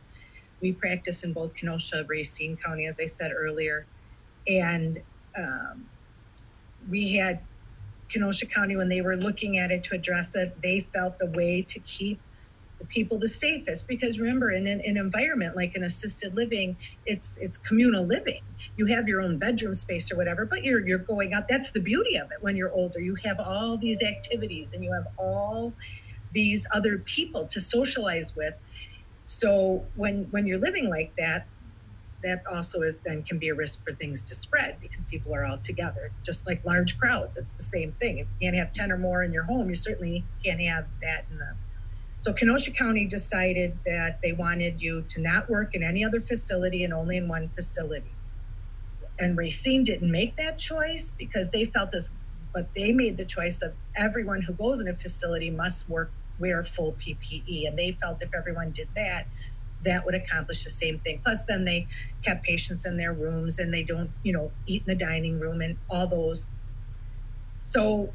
we 0.62 0.74
practice 0.74 1.24
in 1.24 1.34
both 1.34 1.54
Kenosha, 1.56 2.06
Racine 2.10 2.58
County, 2.65 2.88
as 2.88 3.00
I 3.02 3.06
said 3.06 3.32
earlier, 3.38 3.88
and 4.47 5.00
um, 5.38 5.89
we 6.89 7.15
had 7.15 7.41
Kenosha 8.12 8.47
County 8.47 8.76
when 8.78 8.89
they 8.89 9.02
were 9.02 9.17
looking 9.17 9.58
at 9.60 9.71
it 9.71 9.84
to 9.86 9.95
address 9.95 10.36
it. 10.36 10.54
They 10.63 10.89
felt 10.93 11.19
the 11.19 11.32
way 11.36 11.65
to 11.69 11.80
keep 11.82 12.21
the 12.81 12.87
people 12.87 13.19
the 13.19 13.29
safest 13.29 13.87
because 13.87 14.19
remember 14.19 14.51
in 14.51 14.67
an, 14.67 14.81
an, 14.85 14.97
environment 14.97 15.55
like 15.57 15.73
an 15.75 15.83
assisted 15.85 16.35
living 16.35 16.77
it's 17.05 17.37
it's 17.41 17.57
communal 17.59 18.05
living. 18.07 18.41
You 18.77 18.87
have 18.87 19.07
your 19.09 19.21
own 19.21 19.39
bedroom 19.39 19.75
space 19.75 20.11
or 20.11 20.17
whatever 20.17 20.47
but 20.47 20.63
you're 20.65 20.87
you're 20.87 20.99
going 20.99 21.33
out. 21.33 21.45
That's 21.49 21.71
the 21.73 21.81
beauty 21.81 22.17
of 22.17 22.27
it 22.31 22.39
when 22.41 22.57
you're 22.57 22.73
older. 22.73 23.01
You 23.01 23.17
have 23.25 23.37
all 23.39 23.77
these 23.79 24.03
activities 24.03 24.73
and 24.73 24.83
you 24.83 24.93
have 24.93 25.05
all 25.19 25.75
these 26.31 26.67
other 26.73 26.99
people 26.99 27.47
to 27.49 27.61
socialize 27.61 28.33
with. 28.35 28.55
So 29.27 29.89
when 29.95 30.27
when 30.31 30.47
you're 30.47 30.59
living 30.59 30.89
like 30.89 31.13
that 31.17 31.49
that 32.23 32.41
also 32.51 32.81
is 32.81 32.99
then 33.05 33.23
can 33.23 33.39
be 33.39 33.49
a 33.49 33.55
risk 33.55 33.81
for 33.85 33.95
things 33.95 34.23
to 34.23 34.35
spread 34.35 34.79
because 34.81 35.05
people 35.05 35.35
are 35.35 35.45
all 35.45 35.59
together 35.63 36.13
just 36.25 36.47
like 36.47 36.61
large 36.65 36.97
crowds. 36.97 37.37
It's 37.37 37.53
the 37.53 37.63
same 37.63 37.93
thing. 38.01 38.19
If 38.19 38.27
you 38.39 38.47
can't 38.47 38.57
have 38.57 38.73
10 38.73 38.91
or 38.91 38.97
more 38.99 39.23
in 39.23 39.33
your 39.33 39.45
home 39.45 39.69
you 39.69 39.75
certainly 39.75 40.27
can't 40.45 40.61
have 40.61 40.85
that 41.03 41.25
in 41.31 41.37
the 41.39 41.53
so 42.21 42.31
Kenosha 42.31 42.71
County 42.71 43.05
decided 43.05 43.77
that 43.84 44.21
they 44.21 44.31
wanted 44.31 44.79
you 44.79 45.01
to 45.10 45.19
not 45.19 45.49
work 45.49 45.73
in 45.73 45.81
any 45.81 46.05
other 46.05 46.21
facility 46.21 46.84
and 46.84 46.93
only 46.93 47.17
in 47.17 47.27
one 47.27 47.49
facility. 47.55 48.13
And 49.17 49.36
Racine 49.36 49.84
didn't 49.84 50.12
make 50.12 50.36
that 50.36 50.60
choice 50.60 51.13
because 51.17 51.49
they 51.49 51.65
felt 51.65 51.89
this, 51.89 52.12
but 52.53 52.71
they 52.75 52.91
made 52.91 53.17
the 53.17 53.25
choice 53.25 53.63
of 53.63 53.73
everyone 53.95 54.43
who 54.43 54.53
goes 54.53 54.81
in 54.81 54.88
a 54.88 54.93
facility 54.93 55.49
must 55.49 55.89
work 55.89 56.12
wear 56.39 56.63
full 56.63 56.93
PPE. 56.93 57.67
And 57.67 57.77
they 57.77 57.93
felt 57.93 58.21
if 58.21 58.29
everyone 58.36 58.71
did 58.71 58.89
that, 58.95 59.25
that 59.84 60.05
would 60.05 60.13
accomplish 60.13 60.63
the 60.63 60.69
same 60.69 60.99
thing. 60.99 61.21
Plus, 61.23 61.45
then 61.45 61.65
they 61.65 61.88
kept 62.23 62.43
patients 62.43 62.86
in 62.86 62.97
their 62.97 63.13
rooms 63.13 63.57
and 63.57 63.73
they 63.73 63.81
don't, 63.81 64.12
you 64.21 64.31
know, 64.31 64.51
eat 64.67 64.84
in 64.86 64.95
the 64.95 65.05
dining 65.05 65.39
room 65.39 65.62
and 65.62 65.75
all 65.89 66.05
those. 66.05 66.53
So 67.63 68.13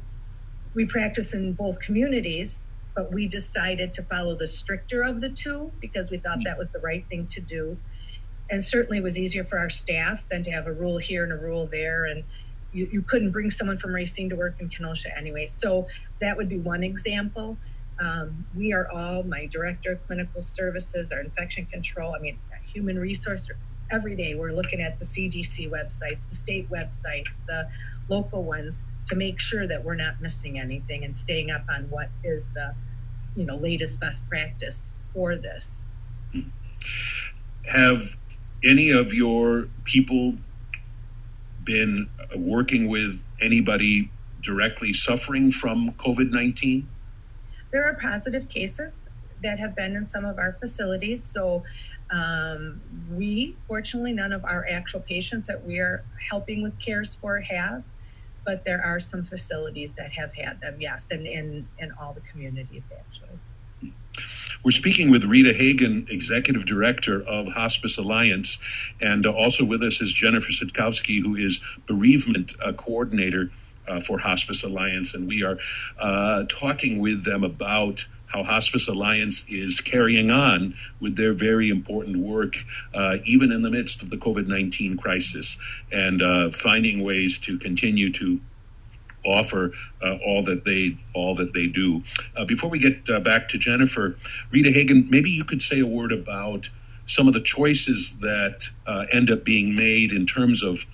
we 0.73 0.85
practice 0.85 1.33
in 1.33 1.53
both 1.53 1.81
communities 1.81 2.66
but 2.97 3.13
we 3.13 3.27
decided 3.27 3.93
to 3.93 4.01
follow 4.01 4.35
the 4.35 4.47
stricter 4.47 5.03
of 5.03 5.21
the 5.21 5.29
two 5.29 5.71
because 5.79 6.09
we 6.09 6.17
thought 6.17 6.39
that 6.43 6.57
was 6.57 6.71
the 6.71 6.79
right 6.79 7.05
thing 7.09 7.27
to 7.27 7.39
do. 7.39 7.77
And 8.49 8.65
certainly 8.65 8.97
it 8.97 9.03
was 9.03 9.19
easier 9.19 9.43
for 9.43 9.59
our 9.59 9.69
staff 9.69 10.27
than 10.29 10.43
to 10.43 10.51
have 10.51 10.65
a 10.65 10.73
rule 10.73 10.97
here 10.97 11.23
and 11.23 11.31
a 11.31 11.37
rule 11.37 11.67
there. 11.67 12.05
And 12.05 12.23
you, 12.73 12.89
you 12.91 13.03
couldn't 13.03 13.29
bring 13.29 13.51
someone 13.51 13.77
from 13.77 13.93
Racine 13.93 14.29
to 14.29 14.35
work 14.35 14.55
in 14.59 14.69
Kenosha 14.69 15.15
anyway. 15.15 15.45
So 15.45 15.85
that 16.21 16.35
would 16.35 16.49
be 16.49 16.57
one 16.57 16.83
example. 16.83 17.55
Um, 17.99 18.43
we 18.55 18.73
are 18.73 18.89
all, 18.89 19.21
my 19.21 19.45
director 19.45 19.91
of 19.91 20.07
clinical 20.07 20.41
services, 20.41 21.11
our 21.11 21.19
infection 21.19 21.67
control, 21.67 22.15
I 22.15 22.19
mean, 22.19 22.39
human 22.65 22.97
resource, 22.97 23.47
every 23.91 24.15
day 24.15 24.33
we're 24.33 24.53
looking 24.53 24.81
at 24.81 24.97
the 24.97 25.05
CDC 25.05 25.69
websites, 25.69 26.27
the 26.27 26.35
state 26.35 26.67
websites, 26.71 27.45
the 27.45 27.69
local 28.09 28.43
ones 28.43 28.85
to 29.07 29.15
make 29.15 29.39
sure 29.39 29.67
that 29.67 29.83
we're 29.83 29.95
not 29.95 30.19
missing 30.19 30.59
anything 30.59 31.03
and 31.03 31.15
staying 31.15 31.51
up 31.51 31.63
on 31.69 31.83
what 31.89 32.09
is 32.23 32.49
the, 32.49 32.75
you 33.37 33.45
know, 33.45 33.55
latest 33.55 33.99
best 33.99 34.27
practice 34.27 34.93
for 35.13 35.35
this. 35.35 35.85
Have 37.71 38.17
any 38.63 38.89
of 38.89 39.13
your 39.13 39.69
people 39.83 40.35
been 41.63 42.09
working 42.35 42.87
with 42.87 43.21
anybody 43.39 44.09
directly 44.41 44.91
suffering 44.91 45.51
from 45.51 45.91
COVID 45.93 46.31
19? 46.31 46.89
There 47.71 47.87
are 47.87 47.93
positive 47.93 48.49
cases 48.49 49.07
that 49.43 49.59
have 49.59 49.75
been 49.75 49.95
in 49.95 50.07
some 50.07 50.25
of 50.25 50.39
our 50.39 50.53
facilities. 50.53 51.23
So, 51.23 51.63
um, 52.09 52.81
we, 53.11 53.55
fortunately, 53.67 54.13
none 54.13 54.31
of 54.31 54.45
our 54.45 54.65
actual 54.69 55.01
patients 55.01 55.45
that 55.47 55.63
we 55.63 55.79
are 55.79 56.03
helping 56.29 56.63
with 56.63 56.79
CARES 56.79 57.15
for 57.15 57.39
have, 57.41 57.83
but 58.47 58.63
there 58.63 58.81
are 58.81 58.97
some 58.97 59.25
facilities 59.25 59.91
that 59.91 60.09
have 60.13 60.33
had 60.33 60.59
them, 60.61 60.77
yes, 60.79 61.11
and 61.11 61.27
in, 61.27 61.67
in 61.79 61.91
all 62.01 62.13
the 62.13 62.21
communities 62.21 62.87
actually. 62.97 63.93
We're 64.63 64.71
speaking 64.71 65.11
with 65.11 65.25
Rita 65.25 65.53
Hagen, 65.53 66.07
Executive 66.09 66.65
Director 66.65 67.21
of 67.27 67.47
Hospice 67.49 67.97
Alliance, 67.97 68.57
and 69.01 69.25
also 69.25 69.65
with 69.65 69.83
us 69.83 70.01
is 70.01 70.13
Jennifer 70.13 70.51
Sitkowski, 70.51 71.21
who 71.21 71.35
is 71.35 71.61
Bereavement 71.85 72.53
uh, 72.63 72.71
Coordinator 72.71 73.51
uh, 73.87 73.99
for 73.99 74.17
Hospice 74.17 74.63
Alliance. 74.63 75.13
And 75.13 75.27
we 75.27 75.43
are 75.43 75.59
uh, 75.99 76.45
talking 76.49 76.99
with 76.99 77.25
them 77.25 77.43
about 77.43 78.07
how 78.27 78.43
Hospice 78.43 78.87
Alliance 78.87 79.45
is 79.49 79.81
carrying 79.81 80.29
on 80.31 80.75
with 80.99 81.15
their 81.15 81.33
very 81.33 81.69
important 81.69 82.17
work, 82.17 82.55
uh, 82.93 83.17
even 83.25 83.51
in 83.51 83.61
the 83.61 83.69
midst 83.69 84.03
of 84.03 84.09
the 84.09 84.17
COVID 84.17 84.47
19 84.47 84.97
crisis, 84.97 85.57
and 85.91 86.21
uh, 86.21 86.51
finding 86.51 87.03
ways 87.03 87.39
to 87.39 87.57
continue 87.57 88.11
to 88.13 88.39
offer 89.25 89.71
uh, 90.01 90.17
all 90.25 90.43
that 90.43 90.63
they 90.63 90.97
all 91.13 91.35
that 91.35 91.53
they 91.53 91.67
do. 91.67 92.03
Uh, 92.35 92.45
before 92.45 92.69
we 92.69 92.79
get 92.79 93.09
uh, 93.09 93.19
back 93.19 93.47
to 93.49 93.57
Jennifer, 93.57 94.17
Rita 94.51 94.71
Hagen, 94.71 95.07
maybe 95.09 95.29
you 95.29 95.43
could 95.43 95.61
say 95.61 95.79
a 95.79 95.85
word 95.85 96.11
about 96.11 96.69
some 97.07 97.27
of 97.27 97.33
the 97.33 97.41
choices 97.41 98.17
that 98.19 98.63
uh, 98.85 99.05
end 99.11 99.31
up 99.31 99.43
being 99.43 99.75
made 99.75 100.11
in 100.11 100.25
terms 100.25 100.61
of 100.61 100.85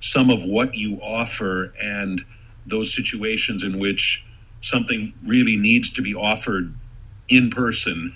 some 0.00 0.30
of 0.30 0.44
what 0.44 0.74
you 0.74 1.00
offer 1.00 1.72
and 1.80 2.24
those 2.66 2.94
situations 2.94 3.62
in 3.62 3.78
which 3.78 4.26
something 4.62 5.12
really 5.26 5.56
needs 5.56 5.92
to 5.92 6.02
be 6.02 6.14
offered 6.14 6.74
in 7.28 7.50
person 7.50 8.12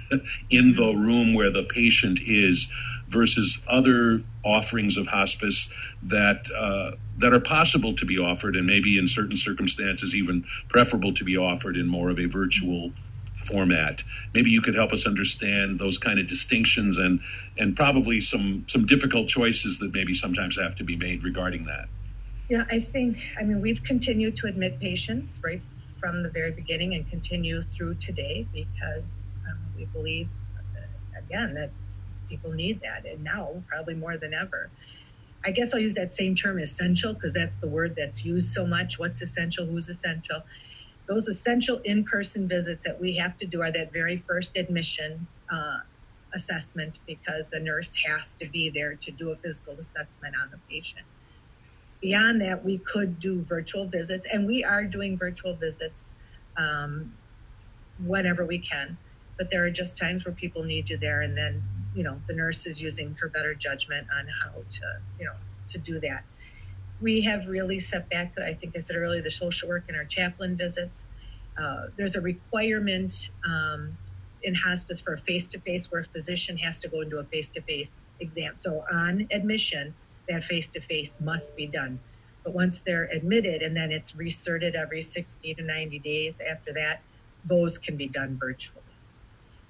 in 0.50 0.74
the 0.74 0.94
room 0.94 1.34
where 1.34 1.50
the 1.50 1.64
patient 1.64 2.18
is 2.26 2.70
versus 3.08 3.60
other 3.68 4.22
offerings 4.44 4.96
of 4.96 5.06
hospice 5.06 5.70
that 6.02 6.48
uh, 6.56 6.92
that 7.18 7.32
are 7.32 7.40
possible 7.40 7.92
to 7.92 8.04
be 8.04 8.18
offered, 8.18 8.56
and 8.56 8.66
maybe 8.66 8.98
in 8.98 9.06
certain 9.06 9.36
circumstances 9.36 10.14
even 10.14 10.44
preferable 10.68 11.12
to 11.14 11.24
be 11.24 11.36
offered 11.36 11.76
in 11.76 11.86
more 11.86 12.10
of 12.10 12.18
a 12.18 12.26
virtual 12.26 12.92
format. 13.34 14.02
Maybe 14.34 14.50
you 14.50 14.60
could 14.60 14.74
help 14.74 14.92
us 14.92 15.06
understand 15.06 15.78
those 15.78 15.98
kind 15.98 16.18
of 16.18 16.26
distinctions 16.26 16.98
and 16.98 17.20
and 17.58 17.76
probably 17.76 18.20
some 18.20 18.64
some 18.68 18.86
difficult 18.86 19.28
choices 19.28 19.78
that 19.78 19.92
maybe 19.92 20.14
sometimes 20.14 20.58
have 20.58 20.74
to 20.76 20.84
be 20.84 20.96
made 20.96 21.22
regarding 21.22 21.64
that. 21.66 21.88
Yeah, 22.48 22.64
I 22.70 22.80
think 22.80 23.18
I 23.38 23.44
mean 23.44 23.60
we've 23.60 23.82
continued 23.82 24.36
to 24.36 24.46
admit 24.46 24.80
patients 24.80 25.40
right 25.42 25.62
from 26.06 26.22
the 26.22 26.30
very 26.30 26.52
beginning 26.52 26.94
and 26.94 27.08
continue 27.10 27.64
through 27.76 27.96
today 27.96 28.46
because 28.54 29.40
um, 29.50 29.58
we 29.76 29.86
believe 29.86 30.28
uh, 30.56 31.24
again 31.24 31.52
that 31.54 31.72
people 32.30 32.52
need 32.52 32.80
that, 32.80 33.04
and 33.10 33.24
now 33.24 33.64
probably 33.68 33.94
more 33.94 34.16
than 34.16 34.32
ever. 34.32 34.70
I 35.44 35.50
guess 35.50 35.74
I'll 35.74 35.80
use 35.80 35.94
that 35.94 36.12
same 36.12 36.36
term 36.36 36.60
essential 36.60 37.12
because 37.12 37.34
that's 37.34 37.58
the 37.58 37.68
word 37.68 37.94
that's 37.96 38.24
used 38.24 38.52
so 38.52 38.64
much. 38.64 39.00
What's 39.00 39.20
essential? 39.20 39.66
Who's 39.66 39.88
essential? 39.88 40.42
Those 41.08 41.26
essential 41.26 41.80
in 41.84 42.04
person 42.04 42.48
visits 42.48 42.84
that 42.84 43.00
we 43.00 43.16
have 43.16 43.36
to 43.38 43.46
do 43.46 43.62
are 43.62 43.72
that 43.72 43.92
very 43.92 44.24
first 44.28 44.56
admission 44.56 45.26
uh, 45.50 45.78
assessment 46.34 47.00
because 47.06 47.50
the 47.50 47.60
nurse 47.60 47.92
has 48.06 48.36
to 48.36 48.48
be 48.48 48.70
there 48.72 48.96
to 49.02 49.10
do 49.10 49.30
a 49.30 49.36
physical 49.44 49.76
assessment 49.78 50.34
on 50.40 50.50
the 50.52 50.60
patient. 50.70 51.06
Beyond 52.02 52.40
that, 52.42 52.64
we 52.64 52.78
could 52.78 53.18
do 53.18 53.42
virtual 53.44 53.88
visits, 53.88 54.26
and 54.32 54.46
we 54.46 54.64
are 54.64 54.84
doing 54.84 55.18
virtual 55.18 55.56
visits 55.56 56.12
um, 56.56 57.14
whenever 57.98 58.46
we 58.46 58.58
can. 58.60 58.98
But 59.38 59.50
there 59.50 59.64
are 59.66 59.70
just 59.70 59.98
times 59.98 60.24
where 60.24 60.34
people 60.34 60.64
need 60.64 60.90
you 60.90 60.98
there, 60.98 61.22
and 61.22 61.36
then 61.36 61.64
you 61.94 62.04
know 62.04 62.22
the 62.28 62.34
nurse 62.34 62.66
is 62.66 62.80
using 62.80 63.16
her 63.20 63.28
better 63.30 63.54
judgment 63.54 64.06
on 64.18 64.26
how 64.42 64.52
to 64.62 64.86
you 65.18 65.26
know 65.26 65.36
to 65.70 65.78
do 65.78 66.00
that. 66.00 66.24
We 67.00 67.22
have 67.22 67.46
really 67.48 67.80
set 67.80 68.08
back 68.10 68.34
i 68.42 68.54
think 68.54 68.74
i 68.76 68.80
said 68.80 68.96
earlier 68.96 69.22
the 69.22 69.30
social 69.30 69.68
work 69.68 69.84
and 69.88 69.96
our 69.96 70.04
chaplain 70.06 70.56
visits. 70.56 71.08
Uh, 71.60 71.86
there's 71.96 72.16
a 72.16 72.20
requirement 72.20 73.12
um, 73.48 73.98
in 74.42 74.54
hospice 74.54 75.00
for 75.00 75.14
a 75.14 75.18
face-to-face 75.18 75.90
where 75.90 76.02
a 76.02 76.04
physician 76.04 76.56
has 76.58 76.80
to 76.80 76.88
go 76.88 77.00
into 77.00 77.18
a 77.18 77.24
face-to-face 77.24 78.00
exam. 78.20 78.54
So 78.58 78.84
on 78.92 79.26
admission 79.32 79.96
that 80.28 80.44
face-to-face 80.44 81.18
must 81.20 81.56
be 81.56 81.66
done 81.66 81.98
but 82.44 82.54
once 82.54 82.80
they're 82.80 83.08
admitted 83.12 83.62
and 83.62 83.76
then 83.76 83.90
it's 83.90 84.12
recerted 84.16 84.74
every 84.74 85.02
60 85.02 85.54
to 85.54 85.62
90 85.62 85.98
days 86.00 86.40
after 86.40 86.72
that 86.72 87.02
those 87.44 87.78
can 87.78 87.96
be 87.96 88.08
done 88.08 88.36
virtually 88.40 88.82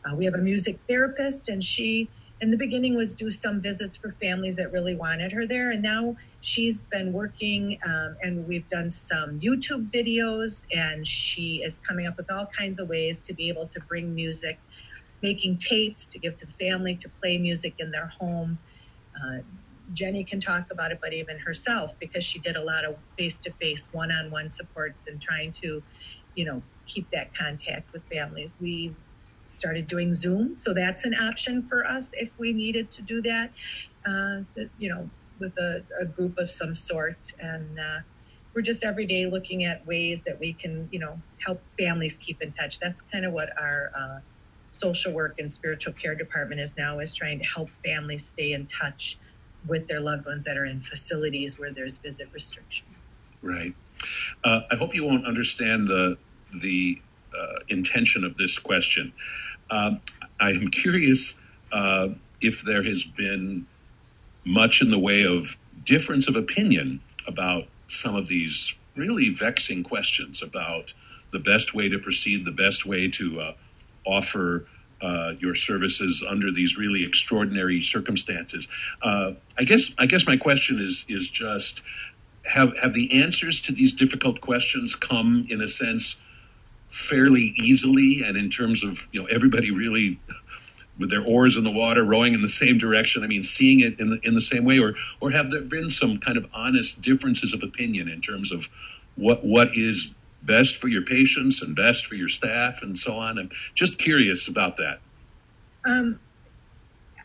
uh, 0.06 0.14
we 0.14 0.24
have 0.24 0.34
a 0.34 0.38
music 0.38 0.78
therapist, 0.88 1.48
and 1.48 1.62
she, 1.62 2.08
in 2.40 2.50
the 2.50 2.56
beginning, 2.56 2.94
was 2.94 3.14
do 3.14 3.30
some 3.30 3.60
visits 3.60 3.96
for 3.96 4.12
families 4.12 4.56
that 4.56 4.72
really 4.72 4.94
wanted 4.94 5.32
her 5.32 5.46
there. 5.46 5.70
And 5.70 5.82
now 5.82 6.16
she's 6.40 6.82
been 6.82 7.12
working, 7.12 7.78
um, 7.84 8.16
and 8.22 8.46
we've 8.46 8.68
done 8.70 8.90
some 8.90 9.40
YouTube 9.40 9.90
videos, 9.90 10.66
and 10.72 11.06
she 11.06 11.62
is 11.64 11.80
coming 11.80 12.06
up 12.06 12.16
with 12.16 12.30
all 12.30 12.46
kinds 12.46 12.78
of 12.78 12.88
ways 12.88 13.20
to 13.22 13.32
be 13.32 13.48
able 13.48 13.66
to 13.68 13.80
bring 13.80 14.14
music, 14.14 14.58
making 15.22 15.58
tapes 15.58 16.06
to 16.06 16.18
give 16.18 16.36
to 16.38 16.46
the 16.46 16.52
family 16.52 16.94
to 16.96 17.08
play 17.08 17.38
music 17.38 17.74
in 17.78 17.90
their 17.90 18.06
home. 18.06 18.58
Uh, 19.16 19.38
Jenny 19.92 20.24
can 20.24 20.40
talk 20.40 20.66
about 20.70 20.92
it, 20.92 20.98
but 21.02 21.12
even 21.12 21.38
herself, 21.38 21.92
because 22.00 22.24
she 22.24 22.40
did 22.40 22.56
a 22.56 22.62
lot 22.62 22.84
of 22.84 22.96
face 23.18 23.40
to 23.40 23.52
face, 23.60 23.88
one 23.92 24.10
on 24.10 24.30
one 24.30 24.50
supports 24.50 25.06
and 25.06 25.20
trying 25.20 25.52
to, 25.62 25.82
you 26.34 26.44
know, 26.44 26.62
keep 26.86 27.08
that 27.12 27.34
contact 27.34 27.90
with 27.92 28.02
families. 28.12 28.56
We 28.60 28.96
started 29.48 29.86
doing 29.86 30.12
Zoom. 30.12 30.56
So 30.56 30.74
that's 30.74 31.04
an 31.04 31.14
option 31.14 31.66
for 31.68 31.86
us 31.86 32.10
if 32.14 32.30
we 32.38 32.52
needed 32.52 32.90
to 32.92 33.02
do 33.02 33.22
that, 33.22 33.52
uh, 34.06 34.42
you 34.76 34.88
know, 34.88 35.10
with 35.38 35.56
a, 35.58 35.84
a, 36.00 36.04
group 36.06 36.34
of 36.38 36.50
some 36.50 36.74
sort. 36.74 37.18
And 37.38 37.78
uh, 37.78 38.00
we're 38.54 38.62
just 38.62 38.84
every 38.84 39.06
day 39.06 39.26
looking 39.26 39.64
at 39.64 39.86
ways 39.86 40.24
that 40.24 40.38
we 40.40 40.54
can, 40.54 40.88
you 40.90 40.98
know, 40.98 41.20
help 41.44 41.62
families 41.78 42.18
keep 42.18 42.38
in 42.40 42.52
touch. 42.54 42.80
That's 42.80 43.02
kind 43.02 43.24
of 43.24 43.32
what 43.32 43.50
our 43.60 43.90
uh, 43.96 44.18
social 44.72 45.12
work 45.12 45.36
and 45.38 45.50
spiritual 45.50 45.92
care 45.92 46.14
department 46.14 46.60
is 46.60 46.74
now 46.76 46.98
is 46.98 47.14
trying 47.14 47.38
to 47.38 47.44
help 47.44 47.70
families 47.84 48.26
stay 48.28 48.52
in 48.52 48.66
touch 48.66 49.18
with 49.66 49.86
their 49.86 50.00
loved 50.00 50.26
ones 50.26 50.44
that 50.44 50.56
are 50.56 50.64
in 50.64 50.80
facilities 50.80 51.58
where 51.58 51.72
there's 51.72 51.98
visit 51.98 52.28
restrictions. 52.32 52.88
Right. 53.42 53.74
Uh, 54.44 54.60
I 54.70 54.76
hope 54.76 54.94
you 54.94 55.04
won't 55.04 55.26
understand 55.26 55.88
the 55.88 56.16
the 56.62 57.00
uh, 57.36 57.60
intention 57.68 58.24
of 58.24 58.36
this 58.36 58.58
question. 58.58 59.12
Um, 59.70 60.00
I 60.40 60.50
am 60.50 60.68
curious 60.68 61.34
uh, 61.72 62.08
if 62.40 62.62
there 62.62 62.82
has 62.84 63.04
been 63.04 63.66
much 64.44 64.80
in 64.80 64.90
the 64.90 64.98
way 64.98 65.24
of 65.24 65.58
difference 65.84 66.28
of 66.28 66.36
opinion 66.36 67.00
about 67.26 67.64
some 67.88 68.14
of 68.14 68.28
these 68.28 68.74
really 68.94 69.28
vexing 69.30 69.82
questions 69.82 70.42
about 70.42 70.92
the 71.32 71.38
best 71.38 71.74
way 71.74 71.88
to 71.88 71.98
proceed, 71.98 72.44
the 72.44 72.52
best 72.52 72.86
way 72.86 73.08
to 73.10 73.40
uh, 73.40 73.52
offer 74.06 74.66
uh, 75.02 75.32
your 75.38 75.54
services 75.54 76.24
under 76.28 76.50
these 76.50 76.78
really 76.78 77.04
extraordinary 77.04 77.82
circumstances. 77.82 78.68
Uh, 79.02 79.32
I 79.58 79.64
guess 79.64 79.94
I 79.98 80.06
guess 80.06 80.26
my 80.26 80.36
question 80.36 80.80
is 80.80 81.04
is 81.08 81.28
just 81.28 81.82
have 82.46 82.76
have 82.78 82.94
the 82.94 83.22
answers 83.22 83.60
to 83.62 83.72
these 83.72 83.92
difficult 83.92 84.40
questions 84.40 84.94
come 84.94 85.46
in 85.50 85.60
a 85.60 85.68
sense 85.68 86.20
fairly 86.88 87.52
easily 87.56 88.22
and 88.24 88.36
in 88.36 88.48
terms 88.48 88.84
of 88.84 89.08
you 89.12 89.22
know 89.22 89.28
everybody 89.28 89.70
really 89.70 90.18
with 90.98 91.10
their 91.10 91.24
oars 91.24 91.56
in 91.56 91.64
the 91.64 91.70
water 91.70 92.04
rowing 92.04 92.32
in 92.32 92.42
the 92.42 92.48
same 92.48 92.78
direction 92.78 93.24
i 93.24 93.26
mean 93.26 93.42
seeing 93.42 93.80
it 93.80 93.98
in 93.98 94.10
the 94.10 94.20
in 94.22 94.34
the 94.34 94.40
same 94.40 94.64
way 94.64 94.78
or 94.78 94.94
or 95.20 95.30
have 95.30 95.50
there 95.50 95.62
been 95.62 95.90
some 95.90 96.16
kind 96.18 96.38
of 96.38 96.46
honest 96.54 97.02
differences 97.02 97.52
of 97.52 97.62
opinion 97.62 98.08
in 98.08 98.20
terms 98.20 98.52
of 98.52 98.68
what 99.16 99.44
what 99.44 99.76
is 99.76 100.14
best 100.42 100.76
for 100.76 100.88
your 100.88 101.02
patients 101.02 101.62
and 101.62 101.74
best 101.74 102.06
for 102.06 102.14
your 102.14 102.28
staff 102.28 102.82
and 102.82 102.96
so 102.98 103.16
on 103.16 103.38
i'm 103.38 103.50
just 103.74 103.98
curious 103.98 104.48
about 104.48 104.76
that 104.76 105.00
um, 105.84 106.18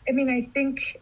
i 0.08 0.12
mean 0.12 0.28
i 0.28 0.48
think 0.52 1.00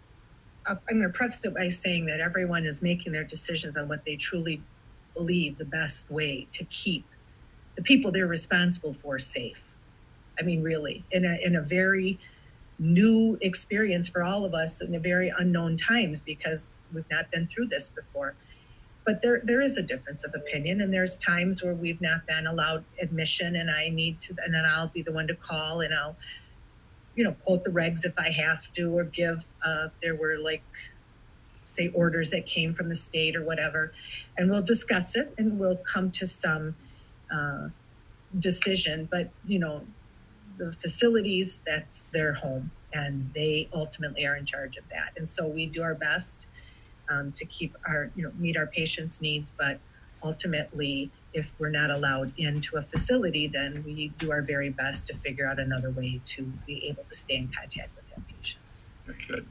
uh, 0.66 0.74
i'm 0.88 0.98
going 0.98 1.10
to 1.10 1.16
preface 1.16 1.44
it 1.44 1.54
by 1.54 1.68
saying 1.68 2.06
that 2.06 2.20
everyone 2.20 2.64
is 2.64 2.82
making 2.82 3.12
their 3.12 3.24
decisions 3.24 3.76
on 3.76 3.88
what 3.88 4.04
they 4.04 4.16
truly 4.16 4.60
believe 5.14 5.58
the 5.58 5.64
best 5.64 6.10
way 6.10 6.46
to 6.52 6.64
keep 6.64 7.04
the 7.76 7.82
people 7.82 8.10
they're 8.10 8.26
responsible 8.26 8.92
for 8.92 9.18
safe. 9.18 9.64
I 10.38 10.42
mean, 10.42 10.62
really, 10.62 11.04
in 11.12 11.24
a 11.24 11.38
in 11.42 11.56
a 11.56 11.62
very 11.62 12.18
new 12.78 13.38
experience 13.42 14.08
for 14.08 14.22
all 14.22 14.44
of 14.44 14.54
us 14.54 14.80
in 14.80 14.94
a 14.94 14.98
very 14.98 15.32
unknown 15.38 15.76
times 15.76 16.20
because 16.20 16.80
we've 16.94 17.10
not 17.10 17.30
been 17.30 17.46
through 17.46 17.66
this 17.66 17.90
before. 17.90 18.34
But 19.10 19.22
there 19.22 19.40
there 19.42 19.60
is 19.60 19.76
a 19.76 19.82
difference 19.82 20.22
of 20.22 20.36
opinion, 20.36 20.82
and 20.82 20.94
there's 20.94 21.16
times 21.16 21.64
where 21.64 21.74
we've 21.74 22.00
not 22.00 22.24
been 22.28 22.46
allowed 22.46 22.84
admission, 23.02 23.56
and 23.56 23.68
I 23.68 23.88
need 23.88 24.20
to, 24.20 24.36
and 24.44 24.54
then 24.54 24.64
I'll 24.64 24.86
be 24.86 25.02
the 25.02 25.12
one 25.12 25.26
to 25.26 25.34
call, 25.34 25.80
and 25.80 25.92
I'll, 25.92 26.14
you 27.16 27.24
know, 27.24 27.32
quote 27.44 27.64
the 27.64 27.70
regs 27.70 28.04
if 28.04 28.16
I 28.16 28.30
have 28.30 28.72
to, 28.74 28.96
or 28.96 29.02
give. 29.02 29.44
Uh, 29.64 29.88
there 30.00 30.14
were 30.14 30.38
like 30.38 30.62
say 31.64 31.88
orders 31.88 32.30
that 32.30 32.46
came 32.46 32.72
from 32.72 32.88
the 32.88 32.94
state 32.94 33.34
or 33.34 33.42
whatever, 33.42 33.92
and 34.38 34.48
we'll 34.48 34.62
discuss 34.62 35.16
it 35.16 35.34
and 35.38 35.58
we'll 35.58 35.78
come 35.78 36.12
to 36.12 36.24
some 36.24 36.76
uh, 37.34 37.66
decision. 38.38 39.08
But 39.10 39.28
you 39.44 39.58
know, 39.58 39.84
the 40.56 40.70
facilities 40.70 41.62
that's 41.66 42.04
their 42.12 42.32
home, 42.32 42.70
and 42.92 43.28
they 43.34 43.68
ultimately 43.74 44.24
are 44.24 44.36
in 44.36 44.46
charge 44.46 44.76
of 44.76 44.84
that. 44.90 45.14
And 45.16 45.28
so 45.28 45.48
we 45.48 45.66
do 45.66 45.82
our 45.82 45.96
best 45.96 46.46
um, 47.10 47.32
to 47.32 47.44
keep 47.44 47.76
our 47.86 48.10
you 48.16 48.22
know 48.22 48.32
meet 48.38 48.56
our 48.56 48.66
patients' 48.66 49.20
needs, 49.20 49.52
but 49.56 49.78
ultimately. 50.22 51.10
If 51.32 51.54
we're 51.60 51.70
not 51.70 51.92
allowed 51.92 52.32
into 52.38 52.76
a 52.76 52.82
facility, 52.82 53.46
then 53.46 53.84
we 53.86 54.08
do 54.18 54.32
our 54.32 54.42
very 54.42 54.70
best 54.70 55.06
to 55.06 55.14
figure 55.14 55.46
out 55.46 55.60
another 55.60 55.92
way 55.92 56.20
to 56.24 56.42
be 56.66 56.88
able 56.88 57.04
to 57.08 57.14
stay 57.14 57.36
in 57.36 57.46
contact 57.56 57.94
with 57.94 58.04
that 58.08 58.26
patient. 58.26 58.60
Very 59.06 59.22
good. 59.28 59.46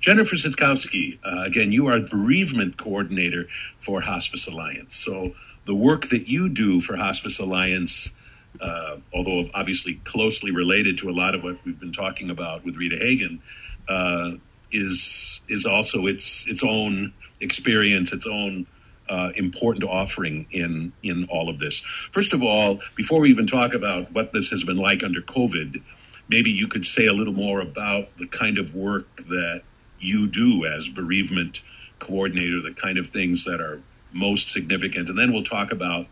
Jennifer 0.00 0.36
Sitkowski, 0.36 1.18
uh, 1.24 1.42
again, 1.44 1.72
you 1.72 1.86
are 1.86 2.00
bereavement 2.00 2.76
coordinator 2.76 3.46
for 3.78 4.00
Hospice 4.00 4.46
Alliance. 4.46 4.94
So 4.94 5.34
the 5.66 5.74
work 5.74 6.08
that 6.10 6.28
you 6.28 6.48
do 6.48 6.80
for 6.80 6.96
Hospice 6.96 7.38
Alliance, 7.38 8.14
uh, 8.60 8.98
although 9.12 9.48
obviously 9.54 9.94
closely 10.04 10.50
related 10.50 10.98
to 10.98 11.10
a 11.10 11.12
lot 11.12 11.34
of 11.34 11.42
what 11.42 11.56
we've 11.64 11.78
been 11.78 11.92
talking 11.92 12.30
about 12.30 12.64
with 12.64 12.76
Rita 12.76 12.96
Hagen, 12.96 13.42
uh, 13.88 14.32
is 14.74 15.40
is 15.48 15.64
also 15.64 16.06
its 16.06 16.48
its 16.48 16.62
own 16.62 17.12
experience, 17.40 18.12
its 18.12 18.26
own 18.26 18.66
uh, 19.08 19.30
important 19.36 19.84
offering 19.84 20.46
in 20.50 20.92
in 21.02 21.26
all 21.30 21.48
of 21.48 21.58
this. 21.58 21.80
First 22.12 22.32
of 22.32 22.42
all, 22.42 22.80
before 22.96 23.20
we 23.20 23.30
even 23.30 23.46
talk 23.46 23.74
about 23.74 24.12
what 24.12 24.32
this 24.32 24.50
has 24.50 24.64
been 24.64 24.76
like 24.76 25.02
under 25.02 25.20
COVID, 25.20 25.82
maybe 26.28 26.50
you 26.50 26.66
could 26.68 26.84
say 26.84 27.06
a 27.06 27.12
little 27.12 27.32
more 27.32 27.60
about 27.60 28.16
the 28.18 28.26
kind 28.26 28.58
of 28.58 28.74
work 28.74 29.16
that 29.28 29.62
you 30.00 30.26
do 30.26 30.66
as 30.66 30.88
bereavement 30.88 31.62
coordinator, 31.98 32.60
the 32.60 32.74
kind 32.74 32.98
of 32.98 33.06
things 33.06 33.44
that 33.44 33.60
are 33.60 33.80
most 34.12 34.48
significant, 34.50 35.08
and 35.08 35.18
then 35.18 35.32
we'll 35.32 35.44
talk 35.44 35.72
about 35.72 36.06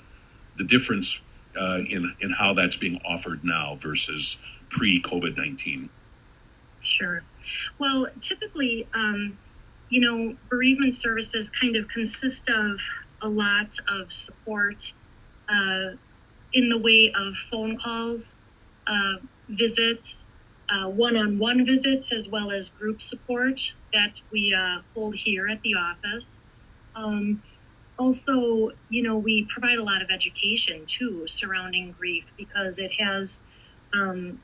the 0.56 0.64
difference 0.64 1.20
uh, 1.58 1.80
in 1.88 2.14
in 2.20 2.30
how 2.30 2.54
that's 2.54 2.76
being 2.76 3.00
offered 3.04 3.44
now 3.44 3.76
versus 3.76 4.36
pre 4.68 5.00
COVID 5.00 5.36
nineteen. 5.36 5.88
Sure. 6.82 7.22
Well, 7.78 8.06
typically, 8.20 8.88
um, 8.94 9.38
you 9.88 10.00
know, 10.00 10.36
bereavement 10.50 10.94
services 10.94 11.50
kind 11.60 11.76
of 11.76 11.86
consist 11.94 12.48
of 12.48 12.80
a 13.22 13.28
lot 13.28 13.72
of 13.88 14.12
support 14.12 14.76
uh, 15.48 15.90
in 16.52 16.68
the 16.68 16.78
way 16.78 17.12
of 17.16 17.34
phone 17.50 17.78
calls, 17.78 18.36
uh, 18.86 19.14
visits, 19.48 20.24
one 20.70 21.16
on 21.16 21.38
one 21.38 21.66
visits, 21.66 22.12
as 22.12 22.28
well 22.30 22.50
as 22.50 22.70
group 22.70 23.02
support 23.02 23.60
that 23.92 24.14
we 24.32 24.56
uh, 24.58 24.82
hold 24.94 25.14
here 25.16 25.48
at 25.48 25.60
the 25.62 25.74
office. 25.74 26.40
Um, 26.94 27.42
also, 27.98 28.70
you 28.88 29.02
know, 29.02 29.18
we 29.18 29.48
provide 29.52 29.78
a 29.78 29.84
lot 29.84 30.02
of 30.02 30.10
education 30.10 30.86
too 30.88 31.24
surrounding 31.28 31.92
grief 31.92 32.24
because 32.38 32.78
it 32.78 32.90
has, 32.98 33.40
um, 33.94 34.42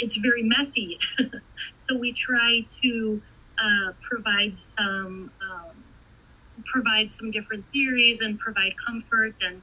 it's 0.00 0.16
very 0.16 0.42
messy. 0.42 0.98
so 1.80 1.96
we 1.98 2.14
try 2.14 2.66
to 2.84 3.22
uh, 3.62 3.92
provide 4.10 4.58
some, 4.58 5.30
um, 5.42 5.84
provide 6.72 7.12
some 7.12 7.30
different 7.30 7.66
theories 7.72 8.20
and 8.22 8.38
provide 8.38 8.72
comfort 8.86 9.34
and 9.40 9.62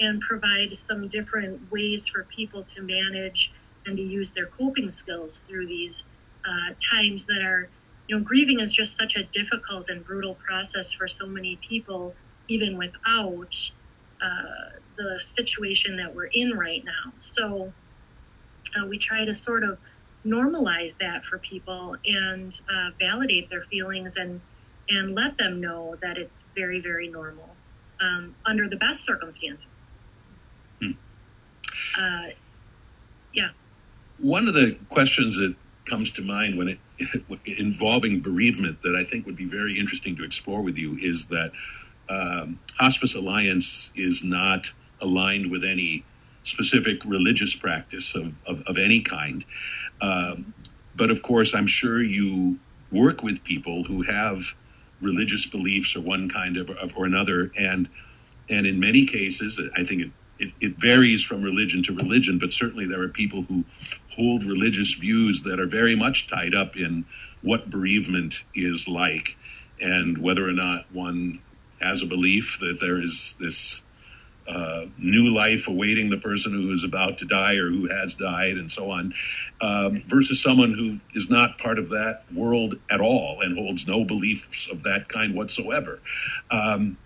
and 0.00 0.20
provide 0.22 0.76
some 0.76 1.08
different 1.08 1.60
ways 1.70 2.08
for 2.12 2.28
people 2.36 2.64
to 2.64 2.82
manage 2.82 3.52
and 3.86 3.96
to 3.96 4.02
use 4.02 4.32
their 4.32 4.48
coping 4.58 4.90
skills 4.90 5.42
through 5.48 5.66
these 5.66 6.04
uh, 6.46 6.74
times 6.94 7.26
that 7.26 7.42
are, 7.42 7.70
you 8.08 8.16
know, 8.16 8.22
grieving 8.24 8.60
is 8.60 8.72
just 8.72 8.96
such 8.96 9.16
a 9.16 9.24
difficult 9.24 9.86
and 9.88 10.04
brutal 10.04 10.38
process 10.46 10.92
for 10.92 11.08
so 11.08 11.26
many 11.26 11.60
people, 11.68 12.16
even 12.48 12.78
without 12.78 13.52
uh, 14.22 14.78
the 14.96 15.20
situation 15.20 15.96
that 15.96 16.14
we're 16.14 16.30
in 16.32 16.52
right 16.52 16.82
now. 16.84 17.12
So 17.18 17.74
uh, 18.76 18.86
we 18.86 18.98
try 18.98 19.24
to 19.24 19.34
sort 19.34 19.62
of 19.62 19.78
normalize 20.26 20.96
that 20.98 21.24
for 21.24 21.38
people 21.38 21.96
and 22.04 22.60
uh, 22.68 22.90
validate 22.98 23.48
their 23.50 23.64
feelings 23.64 24.16
and 24.16 24.40
and 24.90 25.14
let 25.14 25.36
them 25.36 25.60
know 25.60 25.96
that 26.00 26.16
it's 26.16 26.44
very 26.54 26.80
very 26.80 27.08
normal 27.08 27.48
um, 28.00 28.34
under 28.44 28.68
the 28.68 28.76
best 28.76 29.04
circumstances. 29.04 29.68
Hmm. 30.80 30.92
Uh, 31.98 32.28
yeah 33.32 33.50
one 34.18 34.48
of 34.48 34.54
the 34.54 34.76
questions 34.88 35.36
that 35.36 35.54
comes 35.84 36.10
to 36.10 36.22
mind 36.22 36.58
when 36.58 36.68
it 36.68 36.78
involving 37.58 38.20
bereavement 38.20 38.82
that 38.82 38.94
I 38.94 39.04
think 39.04 39.26
would 39.26 39.36
be 39.36 39.46
very 39.46 39.78
interesting 39.78 40.16
to 40.16 40.24
explore 40.24 40.60
with 40.60 40.76
you 40.76 40.96
is 41.00 41.26
that 41.26 41.52
um, 42.08 42.58
Hospice 42.78 43.14
Alliance 43.14 43.92
is 43.94 44.24
not 44.24 44.72
aligned 45.00 45.50
with 45.50 45.64
any 45.64 46.04
specific 46.42 47.04
religious 47.04 47.54
practice 47.54 48.14
of, 48.14 48.32
of, 48.46 48.62
of 48.66 48.78
any 48.78 49.00
kind. 49.00 49.44
Um, 50.00 50.54
but 50.96 51.10
of 51.10 51.22
course, 51.22 51.54
I'm 51.54 51.66
sure 51.66 52.02
you 52.02 52.58
work 52.90 53.22
with 53.22 53.44
people 53.44 53.84
who 53.84 54.02
have 54.02 54.54
religious 55.00 55.46
beliefs 55.46 55.94
or 55.94 56.00
one 56.00 56.28
kind 56.28 56.56
of 56.56 56.70
or 56.96 57.06
another, 57.06 57.52
and 57.56 57.88
and 58.50 58.66
in 58.66 58.80
many 58.80 59.04
cases, 59.04 59.60
I 59.76 59.84
think 59.84 60.02
it 60.02 60.10
it, 60.38 60.52
it, 60.60 60.80
varies 60.80 61.22
from 61.22 61.42
religion 61.42 61.82
to 61.84 61.92
religion, 61.92 62.38
but 62.38 62.52
certainly 62.52 62.86
there 62.86 63.02
are 63.02 63.08
people 63.08 63.42
who 63.42 63.64
hold 64.14 64.44
religious 64.44 64.94
views 64.94 65.42
that 65.42 65.58
are 65.58 65.66
very 65.66 65.96
much 65.96 66.28
tied 66.28 66.54
up 66.54 66.76
in 66.76 67.04
what 67.42 67.70
bereavement 67.70 68.44
is 68.54 68.86
like 68.88 69.36
and 69.80 70.18
whether 70.18 70.48
or 70.48 70.52
not 70.52 70.86
one 70.92 71.40
has 71.80 72.02
a 72.02 72.06
belief 72.06 72.58
that 72.60 72.78
there 72.80 73.00
is 73.00 73.36
this 73.40 73.82
uh, 74.48 74.86
new 74.96 75.34
life 75.34 75.68
awaiting 75.68 76.08
the 76.08 76.16
person 76.16 76.52
who 76.52 76.72
is 76.72 76.82
about 76.82 77.18
to 77.18 77.26
die 77.26 77.56
or 77.56 77.68
who 77.68 77.86
has 77.88 78.14
died 78.14 78.56
and 78.56 78.70
so 78.70 78.90
on, 78.90 79.12
um, 79.60 80.02
versus 80.06 80.42
someone 80.42 80.72
who 80.72 80.98
is 81.14 81.28
not 81.28 81.58
part 81.58 81.78
of 81.78 81.90
that 81.90 82.22
world 82.34 82.74
at 82.90 83.00
all 83.00 83.40
and 83.42 83.58
holds 83.58 83.86
no 83.86 84.04
beliefs 84.04 84.70
of 84.70 84.82
that 84.84 85.08
kind 85.08 85.34
whatsoever. 85.34 86.00
Um, 86.50 86.96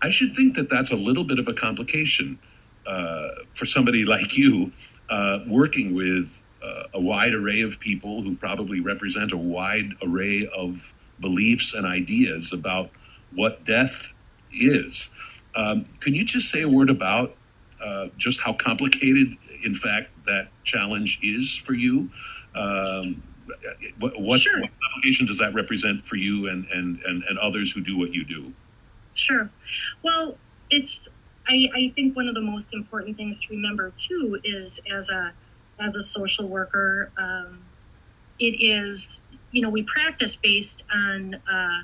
I 0.00 0.10
should 0.10 0.36
think 0.36 0.54
that 0.54 0.68
that's 0.68 0.92
a 0.92 0.96
little 0.96 1.24
bit 1.24 1.38
of 1.38 1.48
a 1.48 1.54
complication 1.54 2.38
uh, 2.86 3.28
for 3.54 3.66
somebody 3.66 4.04
like 4.14 4.36
you 4.36 4.72
uh, 5.10 5.40
working 5.48 5.94
with 5.94 6.38
uh, 6.62 6.84
a 6.94 7.00
wide 7.00 7.34
array 7.34 7.62
of 7.62 7.80
people 7.80 8.22
who 8.22 8.36
probably 8.36 8.80
represent 8.80 9.32
a 9.32 9.36
wide 9.36 9.90
array 10.02 10.48
of 10.56 10.92
beliefs 11.20 11.74
and 11.74 11.86
ideas 11.86 12.52
about 12.52 12.90
what 13.34 13.64
death 13.64 14.12
is. 14.52 15.10
Um, 15.56 15.86
can 16.00 16.14
you 16.14 16.24
just 16.24 16.50
say 16.50 16.62
a 16.62 16.68
word 16.68 16.90
about 16.90 17.36
uh, 17.82 18.08
just 18.16 18.40
how 18.40 18.52
complicated, 18.54 19.36
in 19.64 19.74
fact, 19.74 20.10
that 20.26 20.48
challenge 20.64 21.20
is 21.22 21.56
for 21.56 21.74
you? 21.74 22.10
Um, 22.54 23.22
what, 23.98 24.18
what, 24.20 24.40
sure. 24.40 24.60
what 24.60 24.70
application 24.90 25.26
does 25.26 25.38
that 25.38 25.54
represent 25.54 26.02
for 26.02 26.16
you 26.16 26.48
and, 26.48 26.66
and, 26.66 27.00
and, 27.04 27.22
and 27.24 27.38
others 27.38 27.72
who 27.72 27.80
do 27.80 27.98
what 27.98 28.12
you 28.12 28.24
do? 28.24 28.52
Sure. 29.14 29.50
Well, 30.02 30.36
it's 30.70 31.08
I, 31.46 31.68
I 31.74 31.92
think 31.94 32.16
one 32.16 32.28
of 32.28 32.34
the 32.34 32.40
most 32.40 32.72
important 32.72 33.16
things 33.16 33.40
to 33.40 33.46
remember 33.50 33.92
too 33.98 34.40
is 34.44 34.80
as 34.92 35.10
a 35.10 35.32
as 35.78 35.96
a 35.96 36.02
social 36.02 36.48
worker, 36.48 37.10
um, 37.18 37.62
it 38.38 38.56
is 38.60 39.22
you 39.50 39.60
know 39.62 39.70
we 39.70 39.82
practice 39.82 40.36
based 40.36 40.82
on 40.92 41.34
uh, 41.34 41.82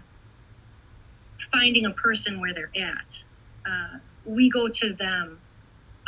finding 1.53 1.87
a 1.87 1.91
person 1.91 2.41
where 2.41 2.55
they're 2.55 2.73
at. 2.77 3.25
Uh, 3.69 3.99
we 4.25 4.51
go 4.51 4.69
to 4.69 4.95
them, 4.99 5.43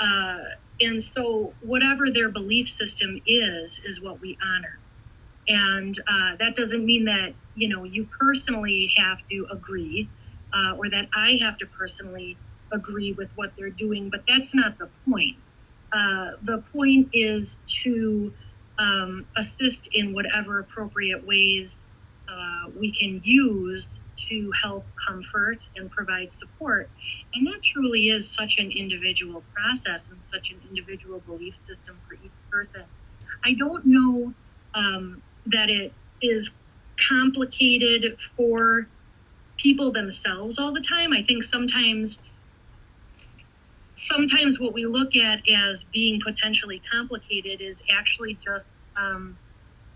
uh, 0.01 0.39
and 0.81 1.03
so 1.03 1.57
whatever 1.61 2.11
their 2.13 2.31
belief 2.31 2.69
system 2.69 3.21
is 3.27 3.81
is 3.85 4.03
what 4.03 4.21
we 4.21 4.39
honor. 4.45 4.81
And 5.49 5.99
uh, 6.09 6.37
that 6.41 6.57
doesn't 6.57 6.85
mean 6.85 7.07
that 7.07 7.35
you 7.55 7.69
know 7.69 7.85
you 7.85 8.09
personally 8.21 8.93
have 8.97 9.19
to 9.31 9.47
agree, 9.53 10.13
uh, 10.55 10.77
or 10.77 10.91
that 10.91 11.09
I 11.15 11.39
have 11.43 11.59
to 11.59 11.67
personally 11.79 12.41
agree 12.73 13.15
with 13.19 13.31
what 13.37 13.51
they're 13.59 13.71
doing, 13.71 14.11
but 14.11 14.23
that's 14.29 14.55
not 14.55 14.79
the 14.79 14.91
point. 15.09 15.39
Uh, 15.93 16.33
the 16.43 16.65
point 16.75 17.11
is 17.13 17.61
to 17.85 18.35
um, 18.79 19.27
assist 19.37 19.89
in 19.93 20.15
whatever 20.15 20.61
appropriate 20.61 21.27
ways 21.27 21.87
uh, 22.29 22.71
we 22.75 22.97
can 22.99 23.21
use 23.25 24.01
to 24.29 24.51
help 24.63 24.89
comfort 25.09 25.59
and 25.77 25.91
provide 25.91 26.33
support. 26.33 26.91
And 27.35 27.47
that 27.47 27.63
truly 27.63 28.09
is 28.09 28.35
such 28.35 28.57
an 28.59 28.71
individual 28.71 29.47
process 29.55 30.09
and 30.11 30.23
such 30.25 30.51
an 30.51 30.61
individual 30.69 31.21
belief 31.21 31.57
system 31.59 32.01
for 32.09 32.15
each 32.25 32.33
person. 32.51 32.85
I 33.45 33.55
don't 33.59 33.85
know 33.87 34.35
um, 34.75 35.23
that 35.47 35.71
it 35.71 35.97
is 36.23 36.53
complicated 37.09 38.17
for 38.37 38.89
people 39.59 39.93
themselves 39.93 40.59
all 40.59 40.73
the 40.73 40.83
time. 40.89 41.13
I 41.13 41.25
think 41.25 41.45
sometimes 41.45 42.19
sometimes 43.95 44.61
what 44.61 44.75
we 44.75 44.87
look 44.87 45.17
at 45.17 45.41
as 45.51 45.85
being 45.85 46.21
potentially 46.25 46.83
complicated 46.93 47.61
is 47.63 47.81
actually 47.91 48.39
just 48.45 48.77
um, 48.97 49.39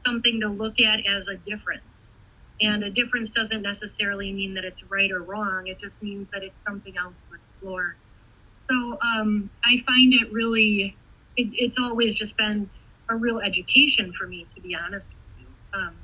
something 0.07 0.41
to 0.41 0.49
look 0.49 0.81
at 0.81 1.01
as 1.07 1.29
a 1.29 1.37
difference. 1.37 1.96
And 2.61 2.85
a 2.85 2.91
difference 2.91 3.31
doesn't 3.31 3.63
necessarily 3.63 4.33
mean 4.33 4.55
that 4.55 4.65
it's 4.65 4.83
right 4.85 5.11
or 5.11 5.23
wrong. 5.23 5.67
It 5.67 5.79
just 5.79 6.03
means 6.03 6.29
that 6.33 6.43
it's 6.43 6.57
something 6.67 6.95
else 6.97 7.21
to 7.29 7.37
explore. 7.37 7.97
So 8.71 8.99
um, 9.03 9.51
I 9.65 9.83
find 9.87 10.15
it 10.15 10.33
really, 10.33 10.97
it, 11.37 11.49
it's 11.53 11.79
always 11.79 12.15
just 12.15 12.37
been 12.37 12.71
a 13.09 13.15
real 13.15 13.41
education 13.41 14.13
for 14.19 14.27
me, 14.27 14.47
to 14.55 14.61
be 14.61 14.75
honest 14.75 15.09
with 15.09 15.47
you, 15.47 15.47
um, 15.79 15.95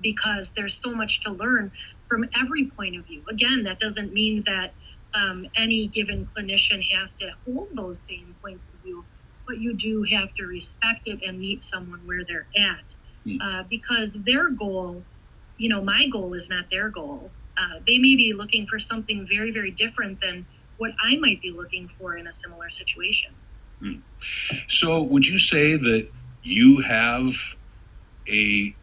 because 0.00 0.52
there's 0.56 0.74
so 0.74 0.94
much 0.94 1.20
to 1.22 1.30
learn 1.30 1.70
from 2.08 2.24
every 2.34 2.70
point 2.70 2.96
of 2.96 3.04
view. 3.04 3.22
Again, 3.30 3.64
that 3.64 3.78
doesn't 3.78 4.12
mean 4.12 4.42
that 4.46 4.74
um, 5.14 5.46
any 5.56 5.86
given 5.88 6.28
clinician 6.36 6.82
has 6.94 7.14
to 7.16 7.30
hold 7.46 7.68
those 7.74 8.00
same 8.00 8.34
points 8.42 8.68
of 8.68 8.80
view, 8.82 9.04
but 9.46 9.58
you 9.58 9.74
do 9.74 10.04
have 10.10 10.34
to 10.34 10.44
respect 10.46 11.02
it 11.06 11.20
and 11.26 11.38
meet 11.38 11.62
someone 11.62 12.00
where 12.06 12.24
they're 12.26 12.48
at. 12.56 12.94
Hmm. 13.24 13.36
Uh, 13.40 13.62
because 13.68 14.14
their 14.14 14.50
goal 14.50 15.04
you 15.58 15.68
know, 15.68 15.82
my 15.82 16.06
goal 16.10 16.34
is 16.34 16.48
not 16.48 16.70
their 16.70 16.88
goal. 16.88 17.30
Uh, 17.56 17.80
they 17.86 17.98
may 17.98 18.14
be 18.14 18.32
looking 18.32 18.66
for 18.66 18.78
something 18.78 19.26
very, 19.28 19.50
very 19.50 19.72
different 19.72 20.20
than 20.20 20.46
what 20.78 20.92
I 21.02 21.16
might 21.16 21.42
be 21.42 21.50
looking 21.50 21.90
for 21.98 22.16
in 22.16 22.28
a 22.28 22.32
similar 22.32 22.70
situation. 22.70 23.32
Hmm. 23.80 23.94
So, 24.68 25.02
would 25.02 25.26
you 25.26 25.38
say 25.38 25.76
that 25.76 26.08
you 26.42 26.80
have 26.80 27.34
a 28.28 28.74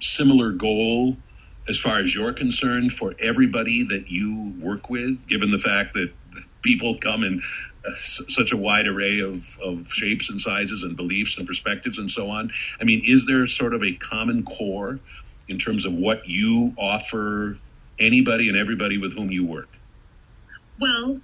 similar 0.00 0.52
goal 0.52 1.16
as 1.68 1.78
far 1.78 1.98
as 1.98 2.14
you're 2.14 2.32
concerned 2.32 2.92
for 2.92 3.14
everybody 3.18 3.84
that 3.84 4.10
you 4.10 4.54
work 4.60 4.90
with, 4.90 5.26
given 5.26 5.50
the 5.50 5.58
fact 5.58 5.94
that 5.94 6.10
people 6.60 6.96
come 6.98 7.24
in 7.24 7.40
uh, 7.86 7.90
such 7.96 8.52
a 8.52 8.56
wide 8.56 8.86
array 8.86 9.20
of, 9.20 9.58
of 9.60 9.90
shapes 9.90 10.28
and 10.28 10.40
sizes 10.40 10.82
and 10.82 10.96
beliefs 10.96 11.38
and 11.38 11.46
perspectives 11.46 11.98
and 11.98 12.10
so 12.10 12.28
on? 12.28 12.50
I 12.80 12.84
mean, 12.84 13.02
is 13.06 13.24
there 13.26 13.46
sort 13.46 13.72
of 13.72 13.82
a 13.82 13.94
common 13.94 14.42
core 14.42 15.00
in 15.48 15.58
terms 15.58 15.84
of 15.84 15.92
what 15.92 16.28
you 16.28 16.74
offer 16.78 17.56
anybody 17.98 18.48
and 18.48 18.56
everybody 18.56 18.98
with 18.98 19.12
whom 19.12 19.30
you 19.30 19.46
work? 19.46 19.68
Well, 20.80 21.20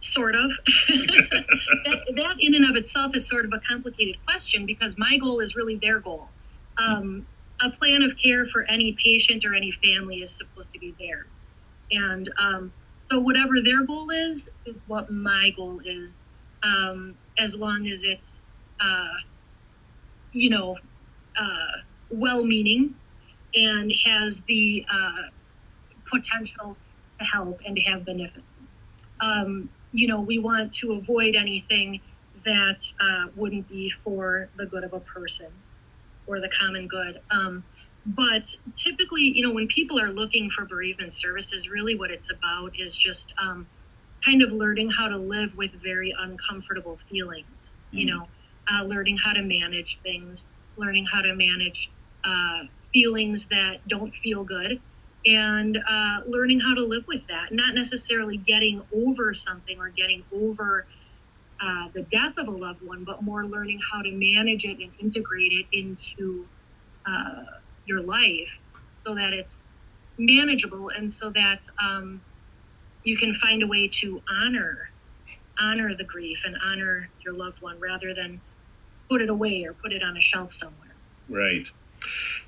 sort 0.00 0.34
of. 0.34 0.50
that, 0.88 2.12
that, 2.16 2.36
in 2.40 2.54
and 2.54 2.68
of 2.68 2.76
itself 2.76 3.14
is 3.14 3.26
sort 3.26 3.44
of 3.44 3.52
a 3.52 3.60
complicated 3.60 4.16
question 4.26 4.66
because 4.66 4.98
my 4.98 5.16
goal 5.18 5.40
is 5.40 5.54
really 5.54 5.76
their 5.76 6.00
goal. 6.00 6.28
Um, 6.76 7.26
a 7.60 7.70
plan 7.70 8.02
of 8.02 8.16
care 8.18 8.46
for 8.46 8.62
any 8.64 8.96
patient 9.02 9.44
or 9.44 9.54
any 9.54 9.70
family 9.70 10.22
is 10.22 10.30
supposed 10.30 10.72
to 10.72 10.78
be 10.78 10.94
theirs. 10.98 11.28
And 11.90 12.28
um, 12.38 12.72
so, 13.02 13.20
whatever 13.20 13.60
their 13.62 13.84
goal 13.84 14.10
is, 14.10 14.50
is 14.64 14.82
what 14.86 15.10
my 15.10 15.50
goal 15.56 15.80
is, 15.84 16.14
um, 16.62 17.14
as 17.38 17.54
long 17.54 17.86
as 17.88 18.04
it's, 18.04 18.40
uh, 18.80 19.14
you 20.32 20.50
know, 20.50 20.76
uh, 21.38 21.82
well 22.12 22.44
meaning 22.44 22.94
and 23.54 23.92
has 24.04 24.40
the 24.46 24.84
uh, 24.92 25.22
potential 26.10 26.76
to 27.18 27.24
help 27.24 27.60
and 27.66 27.76
to 27.76 27.82
have 27.82 28.04
beneficence. 28.04 28.52
Um, 29.20 29.68
you 29.92 30.06
know, 30.06 30.20
we 30.20 30.38
want 30.38 30.72
to 30.74 30.92
avoid 30.92 31.34
anything 31.34 32.00
that 32.44 32.92
uh, 33.00 33.28
wouldn't 33.36 33.68
be 33.68 33.92
for 34.02 34.48
the 34.56 34.66
good 34.66 34.84
of 34.84 34.92
a 34.94 35.00
person 35.00 35.46
or 36.26 36.40
the 36.40 36.48
common 36.48 36.88
good. 36.88 37.20
Um, 37.30 37.64
but 38.04 38.54
typically, 38.74 39.22
you 39.22 39.46
know, 39.46 39.52
when 39.52 39.68
people 39.68 40.00
are 40.00 40.10
looking 40.10 40.50
for 40.50 40.64
bereavement 40.64 41.14
services, 41.14 41.68
really 41.68 41.94
what 41.94 42.10
it's 42.10 42.30
about 42.30 42.78
is 42.78 42.96
just 42.96 43.32
um, 43.40 43.66
kind 44.24 44.42
of 44.42 44.50
learning 44.50 44.90
how 44.90 45.08
to 45.08 45.16
live 45.16 45.56
with 45.56 45.70
very 45.82 46.12
uncomfortable 46.18 46.98
feelings, 47.08 47.46
mm-hmm. 47.60 47.98
you 47.98 48.06
know, 48.06 48.26
uh, 48.72 48.82
learning 48.82 49.18
how 49.18 49.32
to 49.32 49.42
manage 49.42 49.98
things, 50.02 50.42
learning 50.76 51.06
how 51.12 51.20
to 51.20 51.34
manage 51.34 51.90
uh, 52.24 52.66
feelings 52.92 53.46
that 53.50 53.86
don't 53.88 54.14
feel 54.22 54.44
good 54.44 54.82
and 55.24 55.76
uh, 55.76 56.18
learning 56.26 56.60
how 56.60 56.74
to 56.74 56.84
live 56.84 57.04
with 57.06 57.22
that, 57.28 57.46
not 57.52 57.74
necessarily 57.74 58.36
getting 58.38 58.82
over 58.92 59.34
something 59.34 59.76
or 59.78 59.90
getting 59.90 60.24
over 60.32 60.86
uh, 61.60 61.88
the 61.94 62.02
death 62.10 62.34
of 62.38 62.48
a 62.48 62.50
loved 62.50 62.80
one, 62.82 63.04
but 63.06 63.22
more 63.22 63.46
learning 63.46 63.78
how 63.92 64.02
to 64.02 64.10
manage 64.12 64.64
it 64.64 64.78
and 64.80 64.92
integrate 65.00 65.52
it 65.52 65.66
into 65.72 66.48
uh, 67.06 67.44
your 67.84 68.02
life 68.02 68.50
so 68.96 69.14
that 69.14 69.32
it's 69.32 69.62
manageable 70.18 70.90
and 70.96 71.12
so 71.12 71.30
that 71.30 71.60
um, 71.82 72.22
you 73.04 73.16
can 73.16 73.34
find 73.34 73.62
a 73.62 73.66
way 73.66 73.88
to 73.88 74.20
honor 74.30 74.78
honor 75.60 75.94
the 75.96 76.04
grief 76.04 76.40
and 76.44 76.56
honor 76.64 77.10
your 77.24 77.34
loved 77.34 77.58
one 77.60 77.78
rather 77.80 78.14
than 78.14 78.42
put 79.10 79.22
it 79.22 79.30
away 79.30 79.64
or 79.66 79.76
put 79.82 79.92
it 79.92 80.02
on 80.02 80.16
a 80.16 80.20
shelf 80.20 80.52
somewhere. 80.52 80.96
Right. 81.28 81.66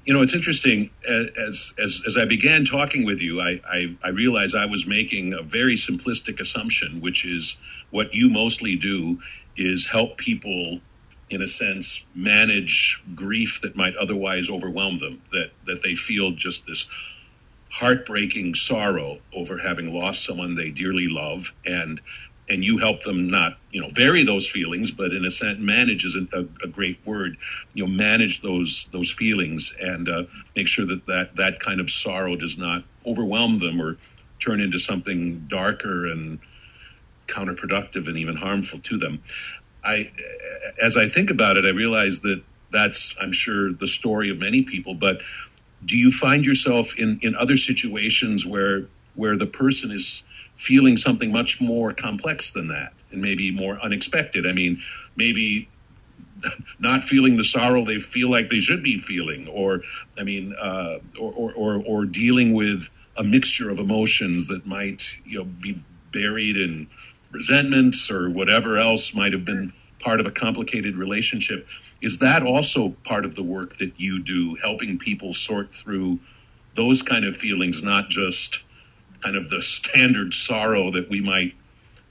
You 0.04 0.12
know, 0.12 0.22
it's 0.22 0.34
interesting. 0.34 0.90
As 1.08 1.72
as 1.78 2.02
as 2.06 2.16
I 2.16 2.26
began 2.26 2.64
talking 2.64 3.04
with 3.04 3.20
you, 3.20 3.40
I, 3.40 3.60
I 3.66 3.96
I 4.02 4.08
realized 4.10 4.54
I 4.54 4.66
was 4.66 4.86
making 4.86 5.32
a 5.32 5.42
very 5.42 5.76
simplistic 5.76 6.40
assumption, 6.40 7.00
which 7.00 7.24
is 7.24 7.58
what 7.90 8.14
you 8.14 8.28
mostly 8.28 8.76
do 8.76 9.18
is 9.56 9.86
help 9.86 10.18
people, 10.18 10.80
in 11.30 11.40
a 11.40 11.46
sense, 11.46 12.04
manage 12.14 13.02
grief 13.14 13.60
that 13.62 13.76
might 13.76 13.96
otherwise 13.96 14.50
overwhelm 14.50 14.98
them. 14.98 15.22
That 15.32 15.52
that 15.66 15.82
they 15.82 15.94
feel 15.94 16.32
just 16.32 16.66
this 16.66 16.86
heartbreaking 17.70 18.54
sorrow 18.54 19.18
over 19.34 19.58
having 19.58 19.92
lost 19.92 20.24
someone 20.24 20.54
they 20.54 20.70
dearly 20.70 21.08
love 21.08 21.52
and 21.66 22.00
and 22.48 22.64
you 22.64 22.78
help 22.78 23.02
them 23.02 23.30
not 23.30 23.58
you 23.70 23.80
know 23.80 23.88
vary 23.90 24.24
those 24.24 24.48
feelings 24.48 24.90
but 24.90 25.12
in 25.12 25.24
a 25.24 25.30
sense 25.30 25.58
manage 25.58 26.04
is 26.04 26.16
a, 26.16 26.46
a 26.62 26.68
great 26.68 26.98
word. 27.06 27.36
You 27.74 27.86
know 27.86 27.90
manage 27.90 28.42
those 28.42 28.88
those 28.92 29.10
feelings 29.10 29.74
and 29.80 30.08
uh, 30.08 30.24
make 30.56 30.68
sure 30.68 30.86
that, 30.86 31.06
that 31.06 31.36
that 31.36 31.60
kind 31.60 31.80
of 31.80 31.90
sorrow 31.90 32.36
does 32.36 32.58
not 32.58 32.84
overwhelm 33.06 33.58
them 33.58 33.80
or 33.80 33.96
turn 34.40 34.60
into 34.60 34.78
something 34.78 35.46
darker 35.48 36.06
and 36.06 36.38
counterproductive 37.26 38.08
and 38.08 38.18
even 38.18 38.36
harmful 38.36 38.78
to 38.80 38.98
them. 38.98 39.22
I 39.84 40.10
as 40.82 40.96
i 40.96 41.06
think 41.08 41.30
about 41.30 41.56
it 41.56 41.64
i 41.64 41.70
realize 41.70 42.20
that 42.20 42.42
that's 42.72 43.14
i'm 43.20 43.32
sure 43.32 43.72
the 43.72 43.86
story 43.86 44.30
of 44.30 44.38
many 44.38 44.62
people 44.62 44.94
but 44.94 45.18
do 45.84 45.96
you 45.96 46.10
find 46.10 46.44
yourself 46.44 46.98
in 46.98 47.18
in 47.22 47.34
other 47.36 47.56
situations 47.56 48.46
where 48.46 48.86
where 49.14 49.36
the 49.36 49.46
person 49.46 49.90
is 49.90 50.22
feeling 50.56 50.96
something 50.96 51.32
much 51.32 51.60
more 51.60 51.92
complex 51.92 52.50
than 52.50 52.68
that 52.68 52.92
and 53.10 53.20
maybe 53.20 53.50
more 53.50 53.78
unexpected. 53.82 54.46
I 54.46 54.52
mean, 54.52 54.80
maybe 55.16 55.68
not 56.78 57.04
feeling 57.04 57.36
the 57.36 57.44
sorrow 57.44 57.84
they 57.84 57.98
feel 57.98 58.30
like 58.30 58.48
they 58.48 58.58
should 58.58 58.82
be 58.82 58.98
feeling, 58.98 59.48
or 59.48 59.82
I 60.18 60.22
mean, 60.22 60.54
uh, 60.60 60.98
or, 61.18 61.32
or, 61.32 61.52
or, 61.54 61.82
or 61.86 62.04
dealing 62.04 62.52
with 62.54 62.90
a 63.16 63.24
mixture 63.24 63.70
of 63.70 63.78
emotions 63.78 64.48
that 64.48 64.66
might 64.66 65.16
you 65.24 65.38
know 65.38 65.44
be 65.44 65.82
buried 66.12 66.56
in 66.56 66.88
resentments 67.30 68.10
or 68.10 68.30
whatever 68.30 68.78
else 68.78 69.14
might 69.14 69.32
have 69.32 69.44
been 69.44 69.72
part 69.98 70.20
of 70.20 70.26
a 70.26 70.30
complicated 70.30 70.96
relationship. 70.96 71.66
Is 72.02 72.18
that 72.18 72.42
also 72.42 72.90
part 73.04 73.24
of 73.24 73.34
the 73.34 73.42
work 73.42 73.78
that 73.78 73.92
you 73.96 74.22
do, 74.22 74.56
helping 74.56 74.98
people 74.98 75.32
sort 75.32 75.72
through 75.72 76.18
those 76.74 77.02
kind 77.02 77.24
of 77.24 77.36
feelings, 77.36 77.82
not 77.82 78.08
just 78.08 78.63
kind 79.24 79.36
of 79.36 79.48
the 79.48 79.62
standard 79.62 80.34
sorrow 80.34 80.90
that 80.90 81.08
we 81.08 81.20
might 81.20 81.54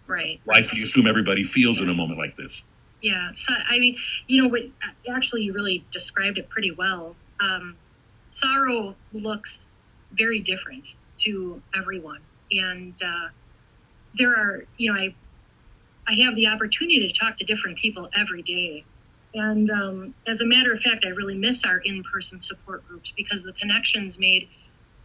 right 0.07 0.41
rightfully 0.45 0.83
assume 0.83 1.07
everybody 1.07 1.43
feels 1.43 1.79
in 1.79 1.89
a 1.89 1.93
moment 1.93 2.19
like 2.19 2.35
this. 2.35 2.63
Yeah. 3.01 3.31
So 3.35 3.53
I 3.53 3.79
mean, 3.79 3.97
you 4.27 4.41
know, 4.41 4.47
what 4.49 4.61
actually 5.09 5.43
you 5.43 5.53
really 5.53 5.85
described 5.91 6.37
it 6.37 6.49
pretty 6.49 6.71
well. 6.71 7.15
Um, 7.39 7.75
sorrow 8.31 8.95
looks 9.11 9.67
very 10.13 10.39
different 10.39 10.95
to 11.19 11.61
everyone, 11.75 12.21
and 12.51 12.93
uh, 13.03 13.29
there 14.17 14.31
are, 14.31 14.65
you 14.77 14.91
know, 14.91 14.97
I 14.97 15.13
I 16.07 16.15
have 16.25 16.35
the 16.35 16.47
opportunity 16.47 17.07
to 17.07 17.13
talk 17.13 17.37
to 17.37 17.45
different 17.45 17.77
people 17.77 18.09
every 18.17 18.41
day. 18.41 18.83
And 19.35 19.69
um, 19.71 20.13
as 20.27 20.41
a 20.41 20.45
matter 20.45 20.73
of 20.73 20.81
fact, 20.81 21.05
I 21.05 21.09
really 21.09 21.35
miss 21.35 21.63
our 21.63 21.79
in-person 21.79 22.39
support 22.39 22.87
groups 22.87 23.11
because 23.15 23.41
the 23.41 23.53
connections 23.53 24.19
made 24.19 24.47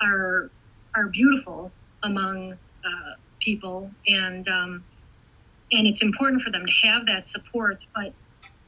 are 0.00 0.50
are 0.94 1.06
beautiful 1.06 1.72
among 2.02 2.52
uh, 2.52 3.14
people, 3.40 3.90
and 4.06 4.48
um, 4.48 4.84
and 5.72 5.86
it's 5.86 6.02
important 6.02 6.42
for 6.42 6.50
them 6.50 6.66
to 6.66 6.88
have 6.88 7.06
that 7.06 7.26
support. 7.26 7.84
But 7.94 8.14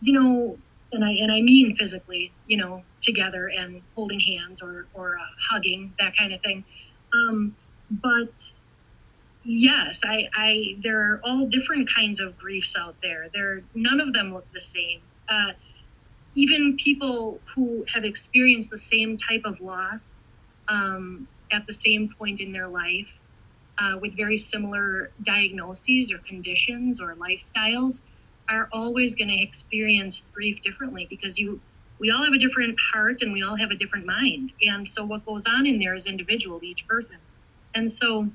you 0.00 0.12
know, 0.12 0.58
and 0.92 1.04
I 1.04 1.10
and 1.10 1.32
I 1.32 1.40
mean 1.40 1.76
physically, 1.76 2.32
you 2.46 2.56
know, 2.56 2.82
together 3.00 3.48
and 3.48 3.82
holding 3.94 4.20
hands 4.20 4.62
or 4.62 4.86
or 4.94 5.16
uh, 5.16 5.22
hugging 5.50 5.94
that 5.98 6.16
kind 6.16 6.32
of 6.32 6.40
thing. 6.42 6.64
Um, 7.12 7.56
but 7.90 8.32
yes, 9.44 10.00
I, 10.04 10.28
I 10.34 10.78
there 10.82 11.00
are 11.00 11.20
all 11.24 11.46
different 11.46 11.88
kinds 11.94 12.20
of 12.20 12.38
griefs 12.38 12.74
out 12.78 12.96
there. 13.02 13.28
There 13.32 13.62
none 13.74 14.00
of 14.00 14.12
them 14.12 14.32
look 14.34 14.46
the 14.52 14.60
same. 14.60 15.02
Uh, 15.28 15.52
even 16.34 16.76
people 16.82 17.40
who 17.54 17.84
have 17.92 18.04
experienced 18.04 18.70
the 18.70 18.78
same 18.78 19.18
type 19.18 19.42
of 19.44 19.60
loss 19.60 20.16
um, 20.68 21.28
at 21.52 21.66
the 21.66 21.74
same 21.74 22.10
point 22.18 22.40
in 22.40 22.52
their 22.52 22.68
life 22.68 23.08
uh, 23.80 23.98
with 24.00 24.16
very 24.16 24.36
similar 24.36 25.12
diagnoses 25.24 26.12
or 26.12 26.18
conditions 26.28 27.00
or 27.00 27.16
lifestyles 27.16 28.02
are 28.48 28.68
always 28.72 29.14
going 29.14 29.28
to 29.28 29.40
experience 29.40 30.24
grief 30.34 30.60
differently 30.62 31.06
because 31.08 31.38
you 31.38 31.60
we 31.98 32.10
all 32.10 32.24
have 32.24 32.32
a 32.32 32.38
different 32.38 32.76
heart 32.92 33.18
and 33.20 33.32
we 33.32 33.42
all 33.42 33.56
have 33.56 33.70
a 33.70 33.76
different 33.76 34.06
mind. 34.06 34.52
And 34.62 34.86
so 34.86 35.04
what 35.04 35.26
goes 35.26 35.44
on 35.46 35.66
in 35.66 35.78
there 35.78 35.94
is 35.94 36.06
individual 36.06 36.58
to 36.58 36.66
each 36.66 36.86
person. 36.88 37.18
And 37.74 37.92
so 37.92 38.30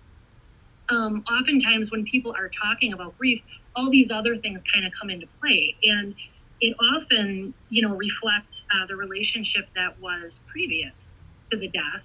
um, 0.90 1.24
oftentimes 1.28 1.92
when 1.92 2.06
people 2.06 2.36
are 2.38 2.52
talking 2.64 2.94
about 2.94 3.18
grief 3.18 3.42
all 3.76 3.90
these 3.90 4.12
other 4.12 4.38
things 4.38 4.64
kind 4.74 4.86
of 4.86 4.94
come 5.00 5.10
into 5.10 5.28
play. 5.42 5.76
And 5.84 6.16
it 6.62 6.76
often 6.94 7.54
you 7.70 7.82
know 7.88 7.96
reflects 7.96 8.66
uh, 8.74 8.86
the 8.88 8.96
relationship 8.96 9.66
that 9.76 10.00
was 10.00 10.42
previous 10.48 11.16
to 11.52 11.58
the 11.58 11.68
death 11.68 12.04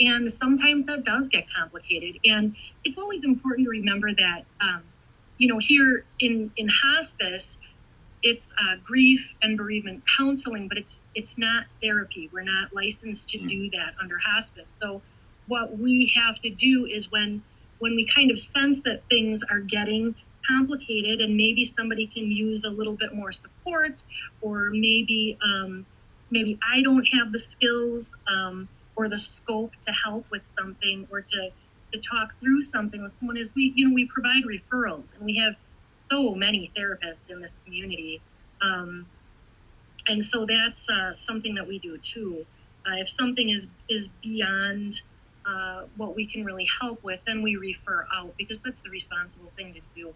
and 0.00 0.32
sometimes 0.32 0.84
that 0.86 1.04
does 1.04 1.28
get 1.28 1.44
complicated 1.56 2.18
and 2.24 2.56
it's 2.84 2.98
always 2.98 3.24
important 3.24 3.66
to 3.66 3.70
remember 3.70 4.12
that 4.14 4.44
um, 4.60 4.82
you 5.42 5.48
know, 5.48 5.58
here 5.58 6.04
in 6.20 6.52
in 6.56 6.68
hospice, 6.68 7.58
it's 8.22 8.52
uh, 8.56 8.76
grief 8.84 9.34
and 9.42 9.56
bereavement 9.56 10.04
counseling, 10.16 10.68
but 10.68 10.78
it's 10.78 11.00
it's 11.16 11.36
not 11.36 11.64
therapy. 11.82 12.30
We're 12.32 12.44
not 12.44 12.72
licensed 12.72 13.30
to 13.30 13.38
do 13.38 13.68
that 13.70 13.94
under 14.00 14.18
hospice. 14.18 14.76
So 14.80 15.02
what 15.48 15.76
we 15.76 16.12
have 16.14 16.40
to 16.42 16.50
do 16.50 16.86
is 16.86 17.10
when 17.10 17.42
when 17.80 17.96
we 17.96 18.08
kind 18.14 18.30
of 18.30 18.38
sense 18.38 18.82
that 18.84 19.02
things 19.10 19.42
are 19.42 19.58
getting 19.58 20.14
complicated 20.46 21.20
and 21.20 21.36
maybe 21.36 21.64
somebody 21.64 22.06
can 22.06 22.30
use 22.30 22.62
a 22.62 22.70
little 22.70 22.94
bit 22.94 23.12
more 23.12 23.32
support 23.32 24.00
or 24.42 24.70
maybe 24.70 25.36
um, 25.44 25.84
maybe 26.30 26.56
I 26.62 26.82
don't 26.82 27.04
have 27.18 27.32
the 27.32 27.40
skills 27.40 28.14
um, 28.28 28.68
or 28.96 29.08
the 29.08 29.18
scope 29.18 29.72
to 29.86 29.92
help 29.92 30.26
with 30.30 30.42
something 30.46 31.06
or 31.10 31.20
to 31.20 31.50
to 31.92 32.00
talk 32.00 32.32
through 32.40 32.62
something 32.62 33.02
with 33.02 33.12
someone 33.12 33.36
is 33.36 33.54
we, 33.54 33.72
you 33.76 33.88
know, 33.88 33.94
we 33.94 34.06
provide 34.06 34.44
referrals 34.44 35.04
and 35.14 35.24
we 35.24 35.36
have 35.36 35.54
so 36.10 36.34
many 36.34 36.70
therapists 36.76 37.30
in 37.30 37.40
this 37.40 37.54
community. 37.64 38.20
Um, 38.60 39.06
and 40.08 40.24
so 40.24 40.46
that's 40.46 40.88
uh, 40.88 41.14
something 41.14 41.54
that 41.54 41.66
we 41.66 41.78
do 41.78 41.98
too. 41.98 42.44
Uh, 42.86 42.96
if 42.96 43.08
something 43.08 43.50
is, 43.50 43.68
is 43.88 44.08
beyond 44.22 45.00
uh, 45.46 45.82
what 45.96 46.16
we 46.16 46.26
can 46.26 46.44
really 46.44 46.66
help 46.80 47.02
with, 47.04 47.20
then 47.26 47.42
we 47.42 47.56
refer 47.56 48.06
out 48.14 48.34
because 48.36 48.58
that's 48.60 48.80
the 48.80 48.90
responsible 48.90 49.50
thing 49.56 49.74
to 49.74 49.80
do. 49.94 50.14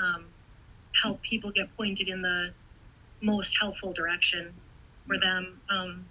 Um, 0.00 0.26
help 1.02 1.20
people 1.22 1.50
get 1.50 1.74
pointed 1.76 2.08
in 2.08 2.22
the 2.22 2.52
most 3.20 3.56
helpful 3.58 3.92
direction 3.92 4.54
for 5.06 5.18
them. 5.18 5.60
Um, 5.68 6.04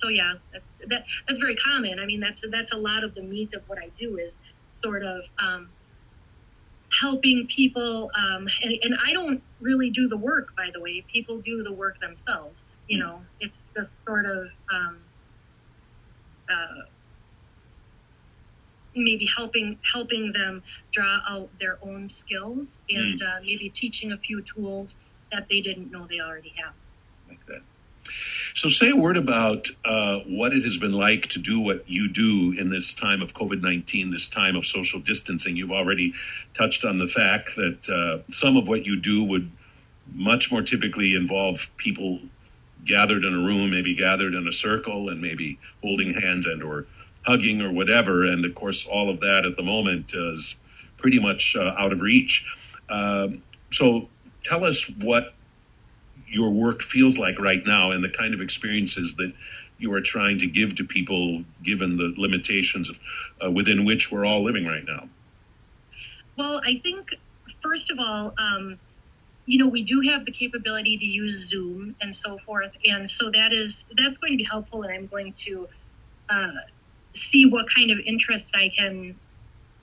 so 0.00 0.08
yeah, 0.08 0.34
that's 0.52 0.76
that 0.88 1.04
that's 1.26 1.38
very 1.38 1.56
common. 1.56 1.98
I 1.98 2.06
mean, 2.06 2.20
that's 2.20 2.42
that's 2.50 2.72
a 2.72 2.76
lot 2.76 3.04
of 3.04 3.14
the 3.14 3.22
meat 3.22 3.52
of 3.54 3.62
what 3.68 3.78
I 3.78 3.90
do 3.98 4.16
is 4.18 4.36
sort 4.82 5.02
of 5.02 5.22
um, 5.38 5.68
helping 6.98 7.46
people. 7.46 8.10
Um, 8.16 8.48
and, 8.62 8.72
and 8.82 8.94
I 9.04 9.12
don't 9.12 9.42
really 9.60 9.90
do 9.90 10.08
the 10.08 10.16
work, 10.16 10.56
by 10.56 10.70
the 10.72 10.80
way. 10.80 11.04
People 11.12 11.40
do 11.40 11.62
the 11.62 11.72
work 11.72 12.00
themselves. 12.00 12.70
You 12.88 12.98
mm. 12.98 13.00
know, 13.00 13.22
it's 13.40 13.70
just 13.76 14.02
sort 14.06 14.24
of 14.24 14.48
um, 14.72 14.96
uh, 16.48 16.82
maybe 18.96 19.26
helping 19.26 19.78
helping 19.82 20.32
them 20.32 20.62
draw 20.92 21.20
out 21.28 21.50
their 21.60 21.78
own 21.82 22.08
skills 22.08 22.78
and 22.88 23.20
mm. 23.20 23.26
uh, 23.26 23.40
maybe 23.42 23.68
teaching 23.68 24.12
a 24.12 24.18
few 24.18 24.40
tools 24.42 24.94
that 25.30 25.46
they 25.48 25.60
didn't 25.60 25.92
know 25.92 26.06
they 26.08 26.20
already 26.20 26.54
have. 26.56 26.72
Like 27.28 27.44
that. 27.46 27.60
So, 28.54 28.68
say 28.68 28.90
a 28.90 28.96
word 28.96 29.16
about 29.16 29.68
uh, 29.84 30.18
what 30.26 30.52
it 30.52 30.64
has 30.64 30.76
been 30.76 30.92
like 30.92 31.28
to 31.28 31.38
do 31.38 31.60
what 31.60 31.88
you 31.88 32.08
do 32.08 32.54
in 32.58 32.68
this 32.68 32.94
time 32.94 33.22
of 33.22 33.34
COVID 33.34 33.62
19, 33.62 34.10
this 34.10 34.28
time 34.28 34.56
of 34.56 34.66
social 34.66 35.00
distancing. 35.00 35.56
You've 35.56 35.70
already 35.70 36.14
touched 36.54 36.84
on 36.84 36.98
the 36.98 37.06
fact 37.06 37.54
that 37.56 37.88
uh, 37.88 38.30
some 38.30 38.56
of 38.56 38.68
what 38.68 38.84
you 38.84 39.00
do 39.00 39.24
would 39.24 39.50
much 40.12 40.50
more 40.50 40.62
typically 40.62 41.14
involve 41.14 41.70
people 41.76 42.20
gathered 42.84 43.24
in 43.24 43.34
a 43.34 43.38
room, 43.38 43.70
maybe 43.70 43.94
gathered 43.94 44.34
in 44.34 44.46
a 44.48 44.52
circle, 44.52 45.10
and 45.10 45.20
maybe 45.20 45.58
holding 45.82 46.12
hands 46.12 46.46
and 46.46 46.62
or 46.62 46.86
hugging 47.24 47.60
or 47.60 47.72
whatever. 47.72 48.24
And 48.24 48.44
of 48.44 48.54
course, 48.54 48.86
all 48.86 49.10
of 49.10 49.20
that 49.20 49.44
at 49.44 49.56
the 49.56 49.62
moment 49.62 50.12
is 50.14 50.56
pretty 50.96 51.20
much 51.20 51.56
uh, 51.56 51.74
out 51.78 51.92
of 51.92 52.00
reach. 52.00 52.46
Um, 52.88 53.42
so, 53.70 54.08
tell 54.42 54.64
us 54.64 54.90
what 55.02 55.34
your 56.30 56.50
work 56.50 56.82
feels 56.82 57.18
like 57.18 57.40
right 57.40 57.62
now 57.66 57.90
and 57.90 58.02
the 58.02 58.08
kind 58.08 58.32
of 58.32 58.40
experiences 58.40 59.16
that 59.16 59.32
you 59.78 59.92
are 59.92 60.00
trying 60.00 60.38
to 60.38 60.46
give 60.46 60.74
to 60.76 60.84
people 60.84 61.42
given 61.62 61.96
the 61.96 62.14
limitations 62.16 62.90
uh, 63.44 63.50
within 63.50 63.84
which 63.84 64.12
we're 64.12 64.24
all 64.24 64.44
living 64.44 64.66
right 64.66 64.84
now? 64.86 65.08
Well, 66.36 66.60
I 66.64 66.80
think, 66.82 67.10
first 67.62 67.90
of 67.90 67.98
all, 67.98 68.32
um, 68.38 68.78
you 69.46 69.58
know, 69.58 69.66
we 69.66 69.82
do 69.82 70.00
have 70.02 70.24
the 70.24 70.32
capability 70.32 70.96
to 70.98 71.04
use 71.04 71.48
Zoom 71.48 71.96
and 72.00 72.14
so 72.14 72.38
forth. 72.38 72.72
And 72.84 73.10
so 73.10 73.30
that 73.30 73.52
is, 73.52 73.84
that's 73.96 74.18
going 74.18 74.32
to 74.32 74.36
be 74.36 74.44
helpful. 74.44 74.82
And 74.82 74.92
I'm 74.92 75.06
going 75.06 75.32
to 75.38 75.68
uh, 76.28 76.52
see 77.14 77.46
what 77.46 77.66
kind 77.74 77.90
of 77.90 77.98
interest 78.06 78.54
I 78.54 78.68
can 78.68 79.18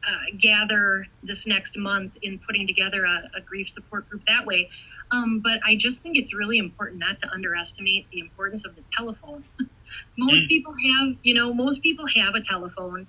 uh, 0.07 0.37
gather 0.37 1.05
this 1.23 1.45
next 1.45 1.77
month 1.77 2.13
in 2.21 2.39
putting 2.39 2.65
together 2.65 3.03
a, 3.03 3.29
a 3.35 3.41
grief 3.41 3.69
support 3.69 4.07
group 4.09 4.23
that 4.27 4.45
way. 4.45 4.69
Um, 5.11 5.39
but 5.39 5.59
I 5.65 5.75
just 5.75 6.01
think 6.01 6.17
it's 6.17 6.33
really 6.33 6.57
important 6.57 6.99
not 6.99 7.19
to 7.19 7.29
underestimate 7.31 8.09
the 8.11 8.19
importance 8.19 8.65
of 8.65 8.75
the 8.75 8.83
telephone. 8.95 9.43
most 10.17 10.45
mm. 10.45 10.49
people 10.49 10.73
have, 10.73 11.15
you 11.23 11.33
know, 11.33 11.53
most 11.53 11.81
people 11.81 12.05
have 12.07 12.35
a 12.35 12.41
telephone. 12.41 13.07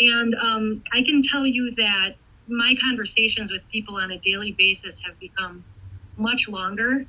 And 0.00 0.34
um, 0.34 0.82
I 0.92 1.02
can 1.02 1.22
tell 1.22 1.46
you 1.46 1.74
that 1.76 2.14
my 2.48 2.74
conversations 2.80 3.52
with 3.52 3.62
people 3.70 3.96
on 3.96 4.10
a 4.10 4.18
daily 4.18 4.52
basis 4.52 5.00
have 5.00 5.18
become 5.18 5.64
much 6.16 6.48
longer, 6.48 7.06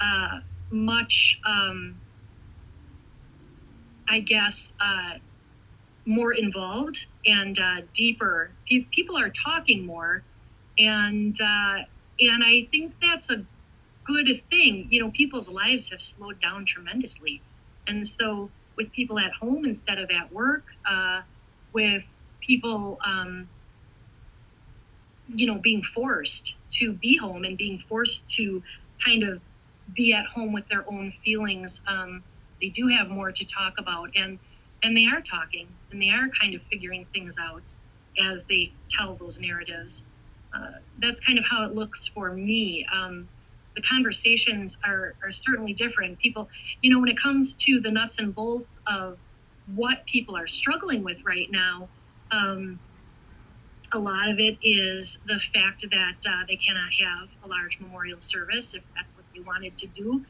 uh, 0.00 0.40
much, 0.70 1.40
um, 1.44 2.00
I 4.08 4.20
guess, 4.20 4.72
uh, 4.80 5.14
more 6.04 6.32
involved 6.32 7.06
and 7.26 7.58
uh, 7.58 7.82
deeper. 7.92 8.50
people 8.92 9.18
are 9.18 9.30
talking 9.30 9.84
more, 9.84 10.22
and 10.78 11.38
uh, 11.40 11.78
and 12.20 12.44
I 12.44 12.68
think 12.70 12.94
that's 13.02 13.28
a 13.30 13.44
good 14.06 14.28
thing. 14.50 14.88
You 14.90 15.04
know, 15.04 15.10
people's 15.10 15.48
lives 15.48 15.90
have 15.90 16.02
slowed 16.02 16.40
down 16.40 16.66
tremendously. 16.66 17.42
And 17.86 18.06
so, 18.06 18.50
with 18.76 18.92
people 18.92 19.18
at 19.18 19.32
home 19.40 19.64
instead 19.64 19.98
of 19.98 20.10
at 20.10 20.32
work, 20.32 20.64
uh, 20.88 21.22
with 21.72 22.02
people, 22.40 22.98
um, 23.04 23.50
you 25.28 25.46
know, 25.46 25.58
being 25.62 25.82
forced 25.94 26.54
to 26.74 26.92
be 26.92 27.16
home 27.16 27.44
and 27.44 27.56
being 27.58 27.82
forced 27.88 28.28
to 28.36 28.62
kind 29.04 29.22
of 29.24 29.42
be 29.94 30.12
at 30.12 30.26
home 30.26 30.52
with 30.52 30.68
their 30.68 30.84
own 30.90 31.12
feelings, 31.24 31.80
um, 31.88 32.24
they 32.60 32.68
do 32.70 32.88
have 32.88 33.08
more 33.08 33.32
to 33.32 33.44
talk 33.44 33.74
about. 33.78 34.10
And 34.16 34.38
and 34.82 34.96
they 34.96 35.06
are 35.06 35.22
talking 35.22 35.68
and 35.90 36.00
they 36.02 36.10
are 36.10 36.28
kind 36.40 36.54
of 36.54 36.62
figuring 36.70 37.06
things 37.14 37.34
out 37.40 37.64
as 38.18 38.44
they 38.48 38.72
tell 38.90 39.16
those 39.16 39.38
narratives. 39.38 40.04
Uh, 40.54 40.72
that's 40.98 41.20
kind 41.20 41.38
of 41.38 41.44
how 41.50 41.64
it 41.64 41.74
looks 41.74 42.08
for 42.08 42.32
me. 42.32 42.86
Um, 42.92 43.28
the 43.76 43.82
conversations 43.82 44.76
are, 44.84 45.14
are 45.22 45.30
certainly 45.30 45.74
different. 45.74 46.18
People, 46.18 46.48
you 46.82 46.90
know, 46.92 46.98
when 46.98 47.10
it 47.10 47.20
comes 47.22 47.54
to 47.54 47.80
the 47.80 47.90
nuts 47.90 48.18
and 48.18 48.34
bolts 48.34 48.78
of 48.86 49.18
what 49.74 50.04
people 50.06 50.36
are 50.36 50.46
struggling 50.48 51.04
with 51.04 51.18
right 51.26 51.48
now, 51.50 51.88
um, 52.32 52.80
a 53.92 53.98
lot 53.98 54.28
of 54.28 54.38
it 54.38 54.58
is 54.62 55.18
the 55.26 55.38
fact 55.54 55.84
that 55.90 56.16
uh, 56.28 56.44
they 56.48 56.56
cannot 56.56 56.90
have 57.00 57.28
a 57.44 57.48
large 57.48 57.78
memorial 57.80 58.20
service 58.20 58.74
if 58.74 58.82
that's 58.96 59.14
what 59.14 59.24
they 59.34 59.42
wanted 59.42 59.76
to 59.78 59.86
do. 59.86 60.24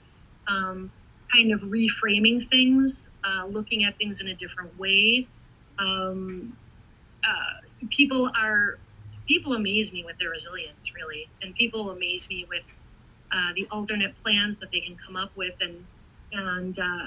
Um, 0.49 0.91
kind 1.33 1.53
of 1.53 1.61
reframing 1.61 2.49
things, 2.49 3.11
uh, 3.25 3.47
looking 3.47 3.85
at 3.85 3.97
things 3.99 4.21
in 4.21 4.29
a 4.29 4.35
different 4.35 4.79
way. 4.79 5.27
Um, 5.79 6.57
uh, 7.27 7.89
people 7.91 8.31
are 8.39 8.79
people 9.27 9.55
amaze 9.55 9.93
me 9.93 10.05
with 10.05 10.19
their 10.19 10.31
resilience, 10.31 10.95
really, 10.95 11.29
and 11.43 11.55
people 11.55 11.91
amaze 11.91 12.29
me 12.29 12.47
with 12.49 12.63
uh, 13.33 13.53
the 13.55 13.67
alternate 13.71 14.15
plans 14.23 14.57
that 14.57 14.71
they 14.71 14.81
can 14.81 14.97
come 15.05 15.17
up 15.17 15.31
with 15.37 15.55
and 15.61 15.85
and 16.33 16.79
uh, 16.79 17.05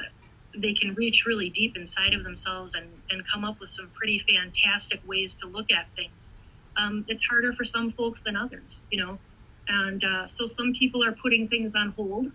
they 0.57 0.73
can 0.73 0.93
reach 0.95 1.25
really 1.25 1.49
deep 1.49 1.75
inside 1.77 2.13
of 2.13 2.23
themselves 2.23 2.75
and, 2.75 2.87
and 3.09 3.23
come 3.31 3.45
up 3.45 3.59
with 3.59 3.69
some 3.69 3.89
pretty 3.93 4.19
fantastic 4.19 4.99
ways 5.07 5.35
to 5.35 5.47
look 5.47 5.71
at 5.71 5.87
things. 5.95 6.29
Um, 6.77 7.05
it's 7.07 7.23
harder 7.23 7.53
for 7.53 7.65
some 7.65 7.91
folks 7.91 8.21
than 8.21 8.35
others, 8.35 8.81
you 8.89 9.03
know. 9.03 9.19
And 9.67 10.03
uh, 10.03 10.27
so 10.27 10.45
some 10.45 10.73
people 10.73 11.03
are 11.03 11.11
putting 11.11 11.47
things 11.47 11.73
on 11.75 11.89
hold 11.91 12.31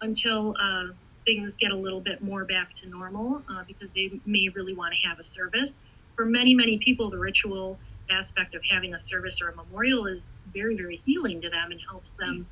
until 0.00 0.56
uh, 0.58 0.92
things 1.26 1.54
get 1.56 1.72
a 1.72 1.76
little 1.76 2.00
bit 2.00 2.22
more 2.22 2.44
back 2.44 2.74
to 2.76 2.88
normal 2.88 3.42
uh, 3.50 3.64
because 3.66 3.90
they 3.90 4.20
may 4.24 4.48
really 4.54 4.72
want 4.72 4.94
to 4.94 5.08
have 5.08 5.18
a 5.18 5.24
service. 5.24 5.76
For 6.14 6.24
many, 6.24 6.54
many 6.54 6.78
people, 6.78 7.10
the 7.10 7.18
ritual 7.18 7.78
aspect 8.10 8.54
of 8.54 8.62
having 8.70 8.94
a 8.94 8.98
service 8.98 9.42
or 9.42 9.50
a 9.50 9.56
memorial 9.56 10.06
is 10.06 10.30
very, 10.54 10.76
very 10.76 11.02
healing 11.04 11.42
to 11.42 11.50
them 11.50 11.72
and 11.72 11.80
helps 11.90 12.12
them 12.12 12.46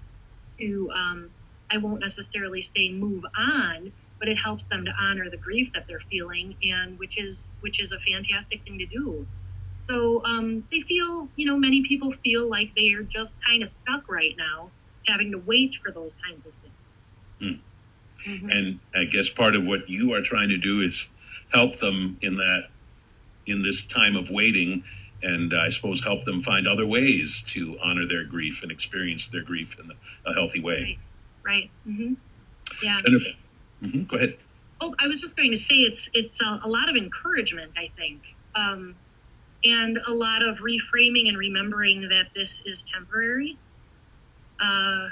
to, 0.59 0.91
um, 0.95 1.31
I 1.71 1.79
won't 1.79 2.01
necessarily 2.01 2.63
say 2.63 2.91
move 2.91 3.25
on, 3.37 3.93
but 4.19 4.29
it 4.29 4.37
helps 4.37 4.65
them 4.65 4.85
to 4.85 4.93
honor 4.99 5.29
the 5.29 5.37
grief 5.37 5.73
that 5.75 5.87
they're 5.87 6.03
feeling, 6.11 6.57
and 6.63 6.99
which 6.99 7.19
is 7.19 7.47
which 7.61 7.81
is 7.81 7.93
a 7.93 7.99
fantastic 8.01 8.63
thing 8.65 8.79
to 8.79 8.87
do. 8.87 9.27
So 9.81 10.25
um, 10.25 10.67
they 10.71 10.81
feel, 10.81 11.29
you 11.37 11.47
know, 11.47 11.57
many 11.57 11.83
people 11.83 12.13
feel 12.25 12.49
like 12.49 12.75
they 12.75 12.93
are 12.93 13.03
just 13.03 13.37
kind 13.47 13.63
of 13.63 13.71
stuck 13.71 14.11
right 14.11 14.35
now, 14.39 14.71
having 15.07 15.31
to 15.33 15.39
wait 15.39 15.77
for 15.85 15.91
those 15.91 16.17
kinds 16.25 16.47
of 16.47 16.53
things. 16.63 17.63
Hmm. 18.25 18.31
Mm-hmm. 18.31 18.51
And 18.51 18.81
I 18.95 19.05
guess 19.05 19.29
part 19.29 19.55
of 19.55 19.67
what 19.67 19.91
you 19.91 20.15
are 20.15 20.23
trying 20.23 20.49
to 20.49 20.57
do 20.57 20.81
is 20.81 21.11
help 21.53 21.77
them 21.77 22.17
in 22.23 22.37
that, 22.37 22.69
in 23.47 23.61
this 23.61 23.85
time 23.85 24.17
of 24.17 24.31
waiting, 24.31 24.85
and 25.25 25.55
I 25.55 25.69
suppose 25.71 26.03
help 26.03 26.25
them 26.25 26.43
find 26.43 26.69
other 26.69 26.87
ways 26.87 27.43
to 27.49 27.79
honor 27.83 28.07
their 28.07 28.25
grief 28.25 28.63
and 28.63 28.71
experience 28.71 29.29
their 29.29 29.43
grief 29.43 29.77
in 29.79 29.91
a 30.27 30.35
healthy 30.35 30.61
way. 30.61 30.99
Right. 31.45 31.71
right. 31.87 31.93
Mm-hmm. 31.93 32.15
Yeah. 32.83 32.99
Mm-hmm. 33.83 34.03
Go 34.05 34.17
ahead. 34.17 34.37
Oh, 34.81 34.95
I 34.99 35.07
was 35.07 35.21
just 35.21 35.37
going 35.37 35.51
to 35.53 35.59
say 35.59 35.77
it's 35.77 36.11
it's 36.15 36.41
a, 36.41 36.61
a 36.65 36.69
lot 36.69 36.89
of 36.89 36.97
encouragement. 36.97 37.73
I 37.77 37.91
think. 37.97 38.23
Um, 38.55 38.95
and 39.65 39.99
a 40.07 40.13
lot 40.13 40.43
of 40.43 40.59
reframing 40.59 41.29
and 41.29 41.39
remembering 41.39 42.09
that 42.11 42.27
this 42.35 42.61
is 42.67 42.83
temporary. 42.83 43.57
Uh, 44.61 45.09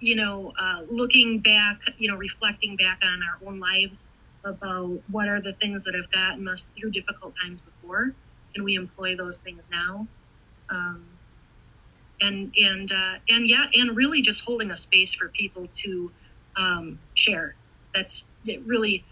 you 0.00 0.16
know, 0.16 0.52
uh, 0.58 0.80
looking 0.88 1.40
back, 1.40 1.78
you 1.98 2.10
know, 2.10 2.16
reflecting 2.16 2.76
back 2.76 3.00
on 3.02 3.20
our 3.22 3.46
own 3.46 3.60
lives 3.60 4.02
about 4.44 4.98
what 5.10 5.28
are 5.28 5.40
the 5.42 5.52
things 5.52 5.84
that 5.84 5.94
have 5.94 6.10
gotten 6.10 6.48
us 6.48 6.70
through 6.78 6.90
difficult 6.90 7.34
times 7.42 7.60
before, 7.60 8.14
and 8.54 8.64
we 8.64 8.74
employ 8.74 9.16
those 9.16 9.38
things 9.38 9.68
now. 9.70 10.06
Um, 10.68 11.04
and 12.20 12.52
and 12.56 12.92
uh, 12.92 13.14
and 13.28 13.48
yeah, 13.48 13.66
and 13.74 13.96
really 13.96 14.22
just 14.22 14.44
holding 14.44 14.70
a 14.70 14.76
space 14.76 15.14
for 15.14 15.28
people 15.28 15.68
to 15.76 16.10
um, 16.56 16.98
share. 17.14 17.54
That's 17.94 18.24
really 18.64 19.04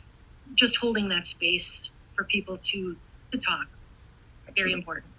just 0.54 0.76
holding 0.76 1.08
that 1.08 1.26
space 1.26 1.90
for 2.14 2.24
people 2.24 2.58
to 2.58 2.96
to 3.32 3.38
talk 3.38 3.66
very 4.56 4.72
important. 4.72 5.12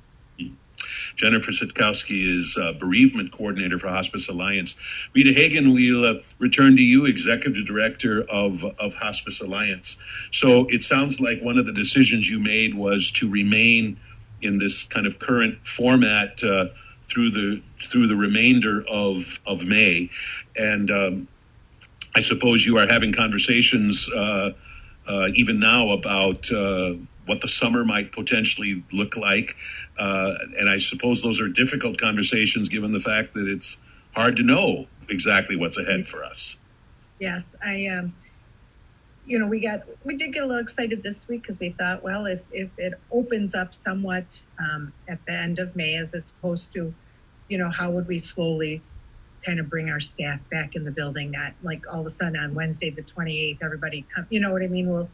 Jennifer 1.16 1.52
Sitkowski 1.52 2.38
is 2.38 2.58
uh, 2.60 2.74
bereavement 2.80 3.32
coordinator 3.32 3.78
for 3.78 3.90
Hospice 3.90 4.30
Alliance. 4.30 4.76
Rita 5.14 5.34
Hagen, 5.34 5.74
we'll 5.74 6.06
uh, 6.06 6.22
return 6.40 6.76
to 6.78 6.82
you, 6.82 7.06
executive 7.06 7.66
director 7.66 8.24
of, 8.30 8.64
of 8.80 8.94
Hospice 8.94 9.42
Alliance. 9.42 9.98
So 10.32 10.66
it 10.70 10.84
sounds 10.84 11.20
like 11.20 11.42
one 11.42 11.58
of 11.58 11.66
the 11.66 11.74
decisions 11.74 12.30
you 12.30 12.40
made 12.40 12.74
was 12.74 13.12
to 13.12 13.30
remain 13.30 14.00
in 14.42 14.58
this 14.58 14.84
kind 14.84 15.06
of 15.06 15.20
current 15.20 15.66
format 15.66 16.44
uh, 16.44 16.66
through 17.04 17.32
the 17.32 17.62
through 17.84 18.08
the 18.08 18.16
remainder 18.16 18.84
of 18.88 19.40
of 19.46 19.66
May, 19.66 20.10
and 20.56 20.92
um, 20.92 21.28
I 22.16 22.22
suppose 22.22 22.66
you 22.66 22.78
are 22.78 22.88
having 22.88 23.14
conversations 23.14 24.10
uh, 24.10 24.52
uh, 25.08 25.28
even 25.34 25.60
now 25.60 25.92
about 25.92 26.52
uh, 26.52 26.94
what 27.26 27.42
the 27.42 27.48
summer 27.48 27.86
might 27.86 28.12
potentially 28.12 28.84
look 28.92 29.16
like. 29.16 29.56
Uh, 29.98 30.34
and 30.58 30.70
I 30.70 30.78
suppose 30.78 31.22
those 31.22 31.40
are 31.40 31.48
difficult 31.48 32.00
conversations 32.00 32.70
given 32.70 32.92
the 32.92 33.00
fact 33.00 33.34
that 33.34 33.48
it's 33.48 33.78
hard 34.16 34.36
to 34.38 34.44
know 34.44 34.88
exactly 35.10 35.56
what's 35.56 35.78
ahead 35.78 36.08
for 36.08 36.24
us. 36.24 36.58
Yes, 37.20 37.56
I 37.64 37.88
um, 37.88 38.14
you 39.30 39.38
know, 39.38 39.46
we 39.46 39.60
got 39.60 39.84
we 40.04 40.18
did 40.18 40.34
get 40.34 40.44
a 40.44 40.48
little 40.48 40.62
excited 40.62 41.04
this 41.04 41.28
week 41.28 41.44
because 41.44 41.60
we 41.60 41.70
thought, 41.70 42.02
well, 42.02 42.26
if 42.26 42.42
if 42.52 42.72
it 42.80 42.96
opens 43.12 43.54
up 43.54 43.76
somewhat 43.76 44.42
um, 44.58 44.92
at 45.08 45.24
the 45.28 45.34
end 45.34 45.60
of 45.60 45.76
May 45.76 45.98
as 45.98 46.16
it's 46.16 46.30
supposed 46.30 46.74
to, 46.74 46.92
you 47.48 47.60
know, 47.60 47.70
how 47.70 47.92
would 47.92 48.08
we 48.08 48.18
slowly 48.18 48.82
kind 49.46 49.60
of 49.60 49.70
bring 49.70 49.92
our 49.92 50.00
staff 50.00 50.40
back 50.50 50.76
in 50.76 50.84
the 50.84 50.90
building? 50.90 51.30
Not 51.30 51.54
like 51.62 51.84
all 51.94 52.00
of 52.00 52.08
a 52.08 52.10
sudden 52.10 52.38
on 52.38 52.56
Wednesday 52.56 52.90
the 52.90 53.04
28th, 53.04 53.60
everybody 53.62 54.04
come, 54.14 54.26
you 54.32 54.40
know 54.40 54.52
what 54.52 54.64
I 54.64 54.68
mean? 54.68 54.90
We'll 54.90 55.10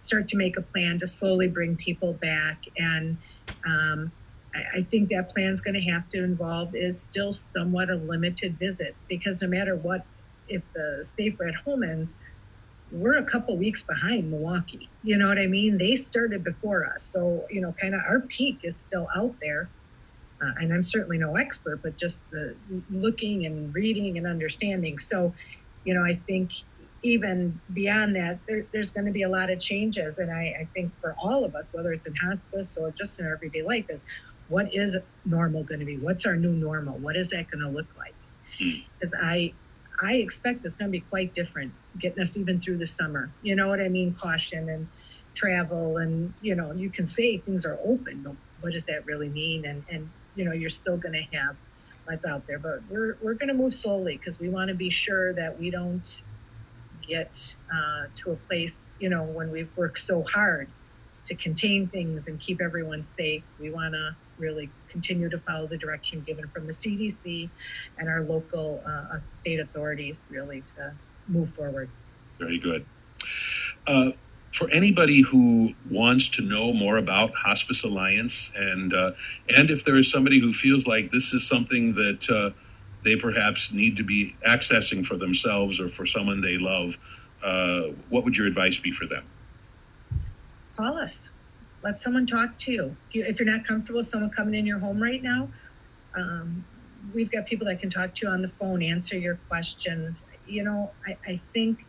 start 0.00 0.26
to 0.28 0.36
make 0.36 0.56
a 0.56 0.62
plan 0.62 0.98
to 0.98 1.06
slowly 1.06 1.46
bring 1.46 1.76
people 1.76 2.14
back. 2.14 2.64
And 2.76 3.16
um, 3.64 4.10
I, 4.56 4.78
I, 4.78 4.82
think 4.90 5.10
that 5.10 5.32
plan 5.32 5.52
is 5.52 5.60
going 5.60 5.74
to 5.74 5.92
have 5.92 6.10
to 6.10 6.24
involve 6.24 6.74
is 6.74 7.00
still 7.00 7.32
somewhat 7.32 7.90
of 7.90 8.02
limited 8.02 8.58
visits 8.58 9.06
because 9.08 9.40
no 9.40 9.46
matter 9.46 9.76
what, 9.76 10.04
if 10.48 10.62
the 10.74 11.04
safer 11.04 11.46
at 11.46 11.54
home 11.54 11.84
ends, 11.84 12.14
we're 12.92 13.16
a 13.16 13.24
couple 13.24 13.56
weeks 13.56 13.82
behind 13.82 14.30
Milwaukee. 14.30 14.88
You 15.02 15.16
know 15.16 15.28
what 15.28 15.38
I 15.38 15.46
mean? 15.46 15.78
They 15.78 15.96
started 15.96 16.44
before 16.44 16.86
us. 16.86 17.02
So, 17.02 17.46
you 17.50 17.60
know, 17.60 17.74
kind 17.80 17.94
of 17.94 18.02
our 18.06 18.20
peak 18.20 18.60
is 18.62 18.76
still 18.76 19.08
out 19.16 19.34
there. 19.40 19.68
Uh, 20.42 20.52
and 20.60 20.72
I'm 20.72 20.84
certainly 20.84 21.18
no 21.18 21.36
expert, 21.36 21.80
but 21.82 21.96
just 21.96 22.20
the 22.30 22.54
looking 22.90 23.46
and 23.46 23.74
reading 23.74 24.18
and 24.18 24.26
understanding. 24.26 24.98
So, 24.98 25.32
you 25.84 25.94
know, 25.94 26.04
I 26.04 26.20
think 26.26 26.52
even 27.02 27.60
beyond 27.72 28.16
that, 28.16 28.38
there, 28.46 28.66
there's 28.72 28.90
going 28.90 29.06
to 29.06 29.12
be 29.12 29.22
a 29.22 29.28
lot 29.28 29.50
of 29.50 29.58
changes. 29.58 30.18
And 30.18 30.30
I, 30.30 30.54
I, 30.60 30.68
think 30.74 30.92
for 31.00 31.16
all 31.20 31.44
of 31.44 31.54
us, 31.54 31.70
whether 31.72 31.92
it's 31.92 32.06
in 32.06 32.14
hospice 32.14 32.76
or 32.76 32.90
just 32.92 33.18
in 33.18 33.26
our 33.26 33.32
everyday 33.32 33.62
life, 33.62 33.86
is 33.88 34.04
what 34.48 34.74
is 34.74 34.96
normal 35.24 35.64
going 35.64 35.80
to 35.80 35.86
be? 35.86 35.96
What's 35.96 36.26
our 36.26 36.36
new 36.36 36.52
normal? 36.52 36.98
What 36.98 37.16
is 37.16 37.30
that 37.30 37.50
going 37.50 37.64
to 37.64 37.70
look 37.70 37.88
like? 37.96 38.14
Because 38.58 39.14
hmm. 39.14 39.26
I, 39.26 39.52
I 40.00 40.14
expect 40.16 40.64
it's 40.64 40.76
going 40.76 40.90
to 40.90 40.92
be 40.92 41.06
quite 41.10 41.34
different, 41.34 41.74
getting 41.98 42.22
us 42.22 42.36
even 42.36 42.60
through 42.60 42.78
the 42.78 42.86
summer. 42.86 43.34
You 43.42 43.56
know 43.56 43.68
what 43.68 43.80
I 43.80 43.88
mean? 43.88 44.14
Caution 44.20 44.68
and 44.68 44.88
travel, 45.36 45.98
and 45.98 46.34
you 46.40 46.54
know, 46.54 46.72
you 46.72 46.90
can 46.90 47.06
say 47.06 47.38
things 47.40 47.66
are 47.66 47.78
open, 47.84 48.22
but 48.24 48.34
what 48.60 48.72
does 48.72 48.86
that 48.86 49.04
really 49.06 49.28
mean? 49.30 49.64
And 49.66 49.84
and 49.88 50.10
you 50.34 50.44
know, 50.44 50.52
you're 50.52 50.70
still 50.70 50.96
going 50.98 51.14
to 51.14 51.36
have 51.36 51.56
what's 52.04 52.24
out 52.24 52.44
there, 52.48 52.58
but 52.58 52.80
we're 52.88 53.16
we're 53.22 53.34
going 53.34 53.48
to 53.48 53.54
move 53.54 53.74
slowly 53.74 54.16
because 54.16 54.38
we 54.40 54.48
want 54.48 54.68
to 54.68 54.74
be 54.74 54.90
sure 54.90 55.34
that 55.34 55.58
we 55.58 55.70
don't 55.70 56.08
get 57.06 57.38
uh, 57.74 58.04
to 58.24 58.32
a 58.32 58.36
place, 58.50 58.94
you 58.98 59.10
know, 59.10 59.24
when 59.24 59.50
we've 59.50 59.72
worked 59.76 59.98
so 59.98 60.24
hard 60.32 60.72
to 61.26 61.36
contain 61.36 61.88
things 61.90 62.26
and 62.26 62.40
keep 62.40 62.60
everyone 62.62 63.02
safe, 63.02 63.44
we 63.58 63.70
want 63.70 63.94
to 63.94 64.10
really 64.38 64.74
continue 64.92 65.28
to 65.28 65.38
follow 65.38 65.66
the 65.66 65.78
direction 65.78 66.20
given 66.20 66.46
from 66.48 66.66
the 66.66 66.72
CDC 66.72 67.48
and 67.98 68.08
our 68.08 68.22
local 68.22 68.82
uh, 68.86 69.18
state 69.30 69.58
authorities, 69.58 70.26
really, 70.30 70.62
to 70.76 70.92
move 71.26 71.52
forward. 71.54 71.88
Very 72.38 72.58
good. 72.58 72.84
Uh, 73.86 74.10
for 74.52 74.70
anybody 74.70 75.22
who 75.22 75.72
wants 75.90 76.28
to 76.28 76.42
know 76.42 76.74
more 76.74 76.98
about 76.98 77.34
Hospice 77.34 77.84
Alliance, 77.84 78.52
and 78.54 78.92
uh, 78.92 79.12
and 79.56 79.70
if 79.70 79.84
there 79.84 79.96
is 79.96 80.10
somebody 80.10 80.40
who 80.40 80.52
feels 80.52 80.86
like 80.86 81.10
this 81.10 81.32
is 81.32 81.48
something 81.48 81.94
that 81.94 82.28
uh, 82.30 82.50
they 83.02 83.16
perhaps 83.16 83.72
need 83.72 83.96
to 83.96 84.02
be 84.02 84.36
accessing 84.46 85.04
for 85.04 85.16
themselves 85.16 85.80
or 85.80 85.88
for 85.88 86.04
someone 86.04 86.42
they 86.42 86.58
love, 86.58 86.98
uh, 87.42 87.94
what 88.10 88.24
would 88.24 88.36
your 88.36 88.46
advice 88.46 88.78
be 88.78 88.92
for 88.92 89.06
them? 89.06 89.24
Call 90.76 90.98
us. 90.98 91.30
Let 91.84 92.02
someone 92.02 92.26
talk 92.26 92.58
to 92.60 92.72
you. 92.72 92.98
If, 93.10 93.14
you, 93.14 93.24
if 93.28 93.40
you're 93.40 93.50
not 93.50 93.66
comfortable 93.66 94.00
with 94.00 94.08
someone 94.08 94.30
coming 94.36 94.54
in 94.54 94.66
your 94.66 94.80
home 94.80 95.02
right 95.02 95.22
now, 95.22 95.50
um, 96.16 96.66
we've 97.14 97.32
got 97.32 97.46
people 97.46 97.66
that 97.68 97.80
can 97.80 97.90
talk 97.90 98.14
to 98.16 98.26
you 98.26 98.32
on 98.32 98.42
the 98.42 98.52
phone, 98.60 98.82
answer 98.82 99.18
your 99.18 99.40
questions. 99.50 100.24
You 100.46 100.64
know, 100.64 100.94
I, 101.06 101.16
I 101.26 101.42
think 101.54 101.80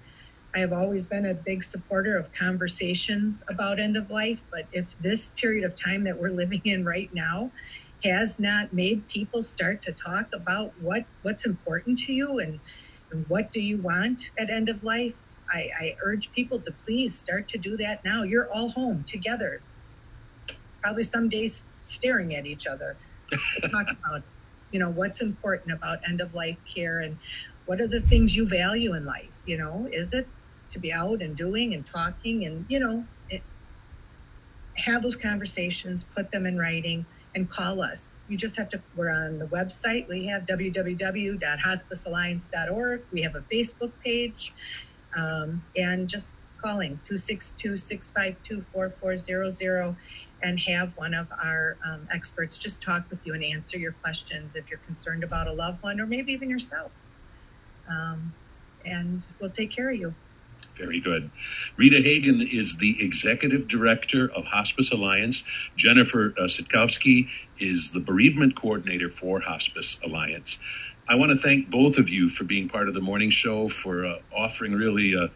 I 0.56 0.60
have 0.60 0.74
always 0.74 1.08
been 1.08 1.28
a 1.28 1.36
big 1.36 1.64
supporter 1.64 2.18
of 2.18 2.30
conversations 2.40 3.42
about 3.50 3.80
end 3.80 3.98
of 3.98 4.12
life, 4.12 4.44
but 4.52 4.66
if 4.74 4.96
this 5.00 5.32
period 5.42 5.66
of 5.66 5.76
time 5.84 6.04
that 6.06 6.20
we're 6.20 6.32
living 6.32 6.62
in 6.66 6.86
right 6.86 7.10
now 7.14 7.54
has 8.04 8.40
not 8.40 8.74
made 8.74 9.08
people 9.10 9.44
start 9.44 9.82
to 9.84 9.94
talk 10.06 10.28
about 10.36 10.74
what 10.78 11.04
what's 11.24 11.46
important 11.46 12.00
to 12.00 12.14
you 12.14 12.40
and, 12.40 12.60
and 13.12 13.26
what 13.30 13.52
do 13.54 13.62
you 13.62 13.82
want 13.82 14.22
at 14.40 14.50
end 14.50 14.70
of 14.70 14.84
life 14.84 15.16
I, 15.52 15.70
I 15.80 15.96
urge 16.06 16.32
people 16.34 16.62
to 16.64 16.74
please 16.88 17.20
start 17.20 17.48
to 17.50 17.60
do 17.60 17.78
that 17.78 18.02
now 18.06 18.24
you're 18.24 18.50
all 18.54 18.70
home 18.72 19.06
together 19.08 19.64
probably 20.84 21.04
some 21.04 21.30
days 21.30 21.66
staring 21.80 22.36
at 22.36 22.46
each 22.46 22.68
other 22.68 22.98
to 23.30 23.38
talk 23.70 23.88
about 23.92 24.24
you 24.72 24.80
know 24.80 24.90
what's 24.90 25.22
important 25.22 25.74
about 25.74 26.00
end 26.08 26.22
of 26.22 26.34
life 26.34 26.58
care 26.74 27.02
and 27.02 27.18
what 27.66 27.80
are 27.82 27.88
the 27.88 28.02
things 28.02 28.36
you 28.36 28.48
value 28.48 28.94
in 28.96 29.06
life 29.06 29.32
you 29.46 29.58
know 29.58 29.88
is 29.92 30.14
it 30.14 30.28
to 30.72 30.80
be 30.80 30.92
out 30.92 31.22
and 31.22 31.38
doing 31.38 31.74
and 31.74 31.86
talking 31.86 32.46
and 32.46 32.66
you 32.70 32.80
know 32.80 33.06
it, 33.30 33.44
have 34.78 35.04
those 35.04 35.16
conversations 35.16 36.06
put 36.16 36.32
them 36.32 36.46
in 36.46 36.58
writing 36.58 37.06
and 37.36 37.50
call 37.50 37.82
us. 37.82 38.18
You 38.28 38.38
just 38.38 38.56
have 38.58 38.70
to, 38.70 38.82
we're 38.96 39.10
on 39.10 39.40
the 39.40 39.48
website. 39.48 40.08
We 40.08 40.28
have 40.28 40.44
www.hospicealliance.org. 40.44 43.02
We 43.12 43.24
have 43.24 43.34
a 43.36 43.44
Facebook 43.54 43.92
page. 44.04 44.54
Um, 45.16 45.64
and 45.76 46.08
just 46.08 46.36
calling 46.64 47.00
262 47.04 47.78
652 47.78 48.66
4400 48.72 49.96
and 50.44 50.60
have 50.60 50.96
one 50.98 51.14
of 51.14 51.28
our 51.32 51.78
um, 51.86 52.08
experts 52.14 52.58
just 52.58 52.82
talk 52.82 53.10
with 53.10 53.26
you 53.26 53.34
and 53.34 53.44
answer 53.44 53.78
your 53.78 53.94
questions 53.94 54.56
if 54.56 54.70
you're 54.70 54.80
concerned 54.80 55.24
about 55.24 55.48
a 55.48 55.54
loved 55.54 55.82
one 55.82 56.00
or 56.00 56.06
maybe 56.06 56.34
even 56.34 56.50
yourself. 56.50 56.92
Um, 57.90 58.34
and 58.86 59.24
we'll 59.40 59.50
take 59.50 59.72
care 59.72 59.90
of 59.90 59.98
you. 59.98 60.14
Very 60.76 61.00
good. 61.00 61.30
Rita 61.78 62.02
Hagen 62.02 62.42
is 62.42 62.78
the 62.78 62.96
executive 63.04 63.68
director 63.68 64.32
of 64.32 64.44
Hospice 64.46 64.92
Alliance. 64.92 65.44
Jennifer 65.76 66.34
uh, 66.38 66.44
Sitkowski 66.44 67.28
is 67.60 67.92
the 67.92 68.00
bereavement 68.00 68.56
coordinator 68.56 69.10
for 69.10 69.40
Hospice 69.40 70.00
Alliance. 70.04 70.60
I 71.08 71.16
want 71.16 71.32
to 71.32 71.38
thank 71.38 71.70
both 71.70 71.98
of 71.98 72.10
you 72.10 72.28
for 72.28 72.44
being 72.44 72.68
part 72.68 72.88
of 72.88 72.96
the 72.96 73.02
morning 73.02 73.30
show, 73.30 73.68
for 73.68 74.06
uh, 74.06 74.20
offering 74.36 74.74
really 74.74 75.14
a 75.14 75.30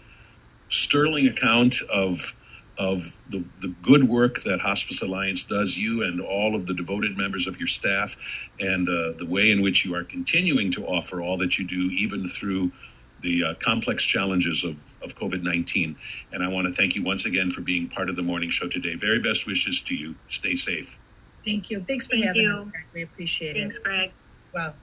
sterling 0.69 1.27
account 1.27 1.75
of 1.93 2.33
of 2.77 3.17
the, 3.29 3.43
the 3.61 3.69
good 3.81 4.03
work 4.03 4.43
that 4.43 4.59
Hospice 4.59 5.01
Alliance 5.01 5.43
does, 5.43 5.77
you 5.77 6.03
and 6.03 6.21
all 6.21 6.55
of 6.55 6.65
the 6.65 6.73
devoted 6.73 7.17
members 7.17 7.47
of 7.47 7.57
your 7.59 7.67
staff, 7.67 8.15
and 8.59 8.87
uh, 8.87 9.13
the 9.17 9.25
way 9.25 9.51
in 9.51 9.61
which 9.61 9.85
you 9.85 9.95
are 9.95 10.03
continuing 10.03 10.71
to 10.71 10.85
offer 10.85 11.21
all 11.21 11.37
that 11.37 11.57
you 11.57 11.65
do, 11.65 11.89
even 11.91 12.27
through 12.27 12.71
the 13.21 13.43
uh, 13.43 13.53
complex 13.55 14.03
challenges 14.03 14.63
of, 14.63 14.75
of 15.01 15.15
COVID 15.15 15.41
19. 15.41 15.95
And 16.31 16.43
I 16.43 16.47
want 16.47 16.67
to 16.67 16.73
thank 16.73 16.95
you 16.95 17.03
once 17.03 17.25
again 17.25 17.51
for 17.51 17.61
being 17.61 17.87
part 17.87 18.09
of 18.09 18.15
the 18.15 18.21
morning 18.21 18.49
show 18.49 18.67
today. 18.67 18.95
Very 18.95 19.19
best 19.19 19.47
wishes 19.47 19.81
to 19.81 19.95
you. 19.95 20.15
Stay 20.29 20.55
safe. 20.55 20.97
Thank 21.45 21.69
you. 21.69 21.83
Thanks 21.87 22.05
for 22.05 22.11
Thank 22.11 22.25
having 22.25 22.41
you. 22.41 22.51
us, 22.51 22.65
Greg. 22.65 22.83
We 22.93 23.01
appreciate 23.03 23.55
Thanks, 23.55 23.77
it. 23.77 23.83
Thanks, 23.83 24.11
Greg. 24.11 24.13
Well. 24.53 24.75